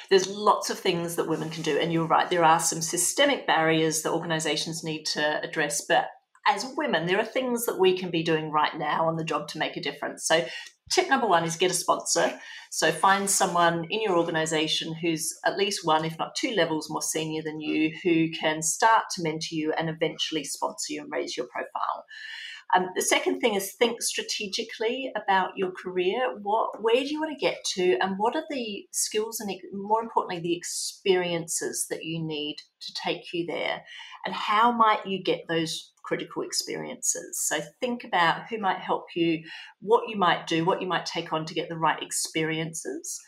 There's 0.09 0.27
lots 0.27 0.69
of 0.69 0.79
things 0.79 1.15
that 1.15 1.27
women 1.27 1.49
can 1.49 1.63
do, 1.63 1.77
and 1.77 1.91
you're 1.91 2.05
right, 2.05 2.29
there 2.29 2.45
are 2.45 2.59
some 2.59 2.81
systemic 2.81 3.45
barriers 3.45 4.03
that 4.03 4.13
organizations 4.13 4.83
need 4.83 5.05
to 5.07 5.43
address, 5.43 5.85
but 5.87 6.07
as 6.47 6.65
women, 6.75 7.05
there 7.05 7.19
are 7.19 7.25
things 7.25 7.65
that 7.65 7.79
we 7.79 7.97
can 7.97 8.09
be 8.09 8.23
doing 8.23 8.51
right 8.51 8.75
now 8.77 9.07
on 9.07 9.17
the 9.17 9.23
job 9.23 9.47
to 9.49 9.59
make 9.59 9.77
a 9.77 9.81
difference. 9.81 10.25
So, 10.25 10.45
tip 10.91 11.09
number 11.09 11.27
one 11.27 11.43
is 11.43 11.55
get 11.55 11.71
a 11.71 11.75
sponsor. 11.75 12.39
So, 12.69 12.91
find 12.91 13.29
someone 13.29 13.85
in 13.89 14.01
your 14.01 14.17
organization 14.17 14.93
who's 14.93 15.37
at 15.45 15.57
least 15.57 15.85
one, 15.85 16.05
if 16.05 16.17
not 16.17 16.35
two 16.35 16.51
levels 16.51 16.89
more 16.89 17.01
senior 17.01 17.41
than 17.41 17.59
you, 17.59 17.91
who 18.03 18.29
can 18.31 18.61
start 18.61 19.05
to 19.15 19.23
mentor 19.23 19.55
you 19.55 19.73
and 19.73 19.89
eventually 19.89 20.43
sponsor 20.43 20.93
you 20.93 21.01
and 21.01 21.11
raise 21.11 21.35
your 21.35 21.47
profile. 21.47 22.05
Um, 22.75 22.87
the 22.95 23.01
second 23.01 23.39
thing 23.39 23.55
is 23.55 23.73
think 23.73 24.01
strategically 24.01 25.11
about 25.15 25.51
your 25.57 25.71
career. 25.71 26.37
What, 26.41 26.81
where 26.81 26.95
do 26.95 27.07
you 27.07 27.19
want 27.19 27.37
to 27.37 27.45
get 27.45 27.63
to, 27.75 27.97
and 28.01 28.17
what 28.17 28.35
are 28.35 28.45
the 28.49 28.85
skills 28.91 29.39
and, 29.39 29.51
more 29.73 30.01
importantly, 30.01 30.39
the 30.39 30.55
experiences 30.55 31.87
that 31.89 32.03
you 32.03 32.23
need 32.23 32.57
to 32.81 32.93
take 32.93 33.33
you 33.33 33.45
there, 33.45 33.83
and 34.25 34.33
how 34.33 34.71
might 34.71 35.05
you 35.05 35.21
get 35.21 35.41
those 35.47 35.91
critical 36.03 36.43
experiences? 36.43 37.41
So 37.41 37.59
think 37.79 38.03
about 38.03 38.47
who 38.49 38.57
might 38.57 38.79
help 38.79 39.07
you, 39.15 39.43
what 39.81 40.09
you 40.09 40.17
might 40.17 40.47
do, 40.47 40.63
what 40.63 40.81
you 40.81 40.87
might 40.87 41.05
take 41.05 41.33
on 41.33 41.45
to 41.45 41.53
get 41.53 41.69
the 41.69 41.77
right 41.77 42.01
experiences 42.01 43.19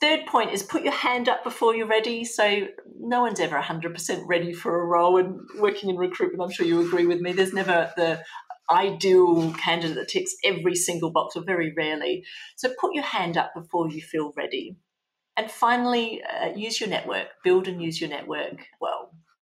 third 0.00 0.26
point 0.26 0.52
is 0.52 0.62
put 0.62 0.82
your 0.82 0.94
hand 0.94 1.28
up 1.28 1.44
before 1.44 1.74
you're 1.76 1.86
ready. 1.86 2.24
So 2.24 2.66
no 2.98 3.20
one's 3.20 3.38
ever 3.38 3.60
100% 3.60 4.22
ready 4.26 4.52
for 4.52 4.80
a 4.80 4.86
role 4.86 5.18
and 5.18 5.38
working 5.58 5.90
in 5.90 5.96
recruitment. 5.96 6.42
I'm 6.42 6.50
sure 6.50 6.66
you 6.66 6.80
agree 6.80 7.06
with 7.06 7.20
me. 7.20 7.32
There's 7.32 7.52
never 7.52 7.92
the 7.96 8.22
ideal 8.70 9.52
candidate 9.54 9.96
that 9.96 10.08
ticks 10.08 10.34
every 10.44 10.74
single 10.74 11.10
box, 11.10 11.36
or 11.36 11.42
very 11.42 11.72
rarely. 11.76 12.24
So 12.56 12.70
put 12.80 12.94
your 12.94 13.04
hand 13.04 13.36
up 13.36 13.52
before 13.54 13.90
you 13.90 14.00
feel 14.00 14.32
ready. 14.36 14.76
And 15.36 15.50
finally, 15.50 16.22
uh, 16.22 16.48
use 16.54 16.80
your 16.80 16.88
network, 16.90 17.28
build 17.42 17.68
and 17.68 17.80
use 17.80 18.00
your 18.00 18.10
network 18.10 18.66
well. 18.80 19.12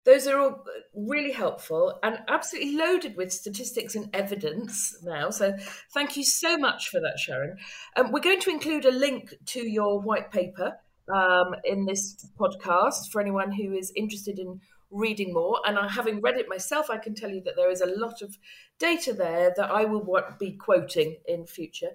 Those 0.04 0.26
are 0.26 0.38
all 0.38 0.64
really 0.94 1.32
helpful 1.32 1.98
and 2.02 2.18
absolutely 2.28 2.76
loaded 2.76 3.16
with 3.16 3.32
statistics 3.32 3.94
and 3.94 4.08
evidence 4.12 4.96
now. 5.02 5.30
So, 5.30 5.56
thank 5.94 6.16
you 6.16 6.24
so 6.24 6.56
much 6.58 6.88
for 6.88 7.00
that, 7.00 7.18
Sharon. 7.18 7.56
Um, 7.96 8.10
we're 8.10 8.20
going 8.20 8.40
to 8.40 8.50
include 8.50 8.84
a 8.84 8.90
link 8.90 9.32
to 9.46 9.60
your 9.60 10.00
white 10.00 10.32
paper 10.32 10.76
um, 11.12 11.54
in 11.64 11.86
this 11.86 12.26
podcast 12.38 13.10
for 13.10 13.20
anyone 13.20 13.52
who 13.52 13.72
is 13.72 13.92
interested 13.96 14.38
in 14.38 14.60
reading 14.92 15.32
more. 15.32 15.60
And 15.66 15.78
having 15.90 16.20
read 16.20 16.36
it 16.36 16.48
myself, 16.48 16.90
I 16.90 16.98
can 16.98 17.14
tell 17.14 17.30
you 17.30 17.42
that 17.44 17.56
there 17.56 17.70
is 17.70 17.80
a 17.80 17.86
lot 17.86 18.22
of 18.22 18.38
data 18.78 19.12
there 19.12 19.52
that 19.56 19.70
I 19.70 19.84
will 19.84 20.06
be 20.38 20.52
quoting 20.52 21.16
in 21.26 21.46
future. 21.46 21.90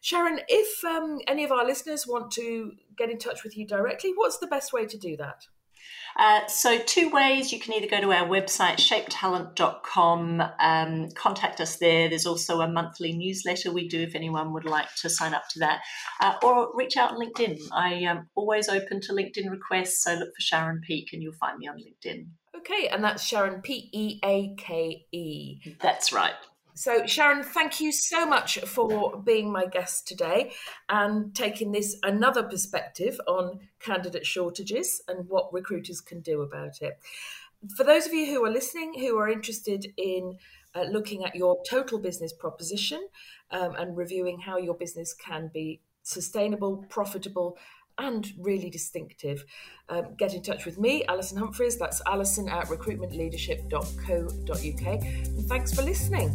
Sharon, 0.00 0.40
if 0.48 0.84
um, 0.84 1.20
any 1.26 1.44
of 1.44 1.52
our 1.52 1.64
listeners 1.64 2.06
want 2.06 2.30
to 2.32 2.72
get 2.96 3.10
in 3.10 3.18
touch 3.18 3.42
with 3.42 3.56
you 3.56 3.66
directly, 3.66 4.12
what's 4.14 4.38
the 4.38 4.46
best 4.46 4.72
way 4.72 4.86
to 4.86 4.98
do 4.98 5.16
that? 5.16 5.46
Uh, 6.18 6.46
so, 6.46 6.78
two 6.78 7.08
ways 7.08 7.52
you 7.52 7.58
can 7.58 7.72
either 7.72 7.86
go 7.86 8.00
to 8.00 8.12
our 8.12 8.28
website, 8.28 8.76
shapetalent.com, 8.76 10.42
um, 10.60 11.08
contact 11.12 11.60
us 11.60 11.76
there. 11.76 12.08
There's 12.08 12.26
also 12.26 12.60
a 12.60 12.68
monthly 12.68 13.12
newsletter 13.14 13.72
we 13.72 13.88
do 13.88 14.02
if 14.02 14.14
anyone 14.14 14.52
would 14.52 14.66
like 14.66 14.94
to 14.96 15.08
sign 15.08 15.32
up 15.32 15.48
to 15.50 15.60
that, 15.60 15.80
uh, 16.20 16.34
or 16.42 16.70
reach 16.74 16.96
out 16.96 17.12
on 17.12 17.18
LinkedIn. 17.18 17.58
I 17.72 17.94
am 17.94 18.28
always 18.34 18.68
open 18.68 19.00
to 19.02 19.12
LinkedIn 19.12 19.50
requests, 19.50 20.02
so 20.02 20.14
look 20.14 20.34
for 20.34 20.40
Sharon 20.40 20.82
Peake 20.86 21.12
and 21.12 21.22
you'll 21.22 21.32
find 21.32 21.58
me 21.58 21.68
on 21.68 21.78
LinkedIn. 21.78 22.26
Okay, 22.62 22.86
and 22.86 23.02
that's 23.02 23.24
Sharon 23.24 23.60
P 23.60 23.90
E 23.92 24.20
A 24.24 24.54
K 24.56 25.04
E. 25.10 25.58
That's 25.80 26.12
right. 26.12 26.34
So, 26.74 27.06
Sharon, 27.06 27.42
thank 27.42 27.80
you 27.80 27.90
so 27.90 28.24
much 28.24 28.60
for 28.60 29.16
being 29.16 29.50
my 29.50 29.66
guest 29.66 30.06
today 30.06 30.52
and 30.88 31.34
taking 31.34 31.72
this 31.72 31.96
another 32.04 32.44
perspective 32.44 33.20
on 33.26 33.58
candidate 33.80 34.24
shortages 34.24 35.02
and 35.08 35.28
what 35.28 35.52
recruiters 35.52 36.00
can 36.00 36.20
do 36.20 36.40
about 36.40 36.80
it. 36.80 36.98
For 37.76 37.82
those 37.82 38.06
of 38.06 38.14
you 38.14 38.26
who 38.26 38.44
are 38.44 38.50
listening 38.50 38.94
who 38.94 39.18
are 39.18 39.28
interested 39.28 39.86
in 39.96 40.38
uh, 40.74 40.84
looking 40.84 41.24
at 41.24 41.34
your 41.34 41.60
total 41.68 41.98
business 41.98 42.32
proposition 42.32 43.06
um, 43.50 43.74
and 43.74 43.96
reviewing 43.96 44.38
how 44.38 44.56
your 44.56 44.74
business 44.74 45.14
can 45.14 45.50
be 45.52 45.80
sustainable, 46.04 46.86
profitable, 46.88 47.58
and 47.98 48.32
really 48.38 48.70
distinctive. 48.70 49.44
Um, 49.88 50.14
get 50.16 50.34
in 50.34 50.42
touch 50.42 50.64
with 50.64 50.78
me, 50.78 51.04
Alison 51.06 51.38
Humphries. 51.38 51.78
That's 51.78 52.00
alison 52.06 52.48
at 52.48 52.66
recruitmentleadership.co.uk. 52.66 55.02
And 55.02 55.46
thanks 55.46 55.74
for 55.74 55.82
listening. 55.82 56.30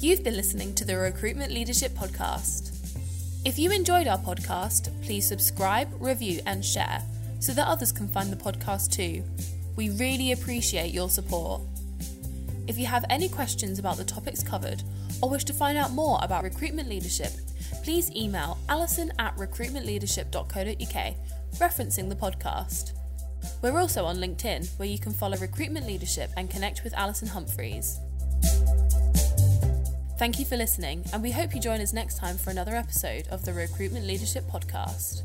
You've 0.00 0.22
been 0.22 0.36
listening 0.36 0.74
to 0.74 0.84
the 0.84 0.98
Recruitment 0.98 1.50
Leadership 1.50 1.92
Podcast. 1.92 2.72
If 3.44 3.58
you 3.58 3.70
enjoyed 3.70 4.06
our 4.06 4.18
podcast, 4.18 4.90
please 5.02 5.26
subscribe, 5.26 5.88
review, 5.98 6.40
and 6.46 6.64
share 6.64 7.02
so 7.40 7.52
that 7.52 7.66
others 7.66 7.92
can 7.92 8.08
find 8.08 8.30
the 8.30 8.36
podcast 8.36 8.92
too. 8.92 9.24
We 9.76 9.90
really 9.90 10.32
appreciate 10.32 10.92
your 10.92 11.08
support. 11.08 11.62
If 12.66 12.78
you 12.78 12.86
have 12.86 13.04
any 13.10 13.28
questions 13.28 13.78
about 13.78 13.96
the 13.96 14.04
topics 14.04 14.42
covered 14.42 14.82
or 15.22 15.28
wish 15.28 15.44
to 15.44 15.52
find 15.52 15.76
out 15.76 15.92
more 15.92 16.18
about 16.22 16.44
recruitment 16.44 16.88
leadership, 16.88 17.32
please 17.82 18.10
email 18.14 18.58
alison 18.68 19.12
at 19.18 19.36
recruitmentleadership.co.uk, 19.36 21.14
referencing 21.56 22.08
the 22.08 22.16
podcast. 22.16 22.92
We're 23.60 23.78
also 23.78 24.04
on 24.06 24.16
LinkedIn, 24.16 24.78
where 24.78 24.88
you 24.88 24.98
can 24.98 25.12
follow 25.12 25.36
recruitment 25.36 25.86
leadership 25.86 26.30
and 26.36 26.50
connect 26.50 26.82
with 26.82 26.94
Alison 26.94 27.28
Humphries. 27.28 27.98
Thank 30.18 30.38
you 30.38 30.44
for 30.46 30.56
listening, 30.56 31.04
and 31.12 31.22
we 31.22 31.32
hope 31.32 31.54
you 31.54 31.60
join 31.60 31.80
us 31.80 31.92
next 31.92 32.16
time 32.16 32.38
for 32.38 32.50
another 32.50 32.74
episode 32.74 33.28
of 33.28 33.44
the 33.44 33.52
Recruitment 33.52 34.06
Leadership 34.06 34.44
Podcast. 34.44 35.22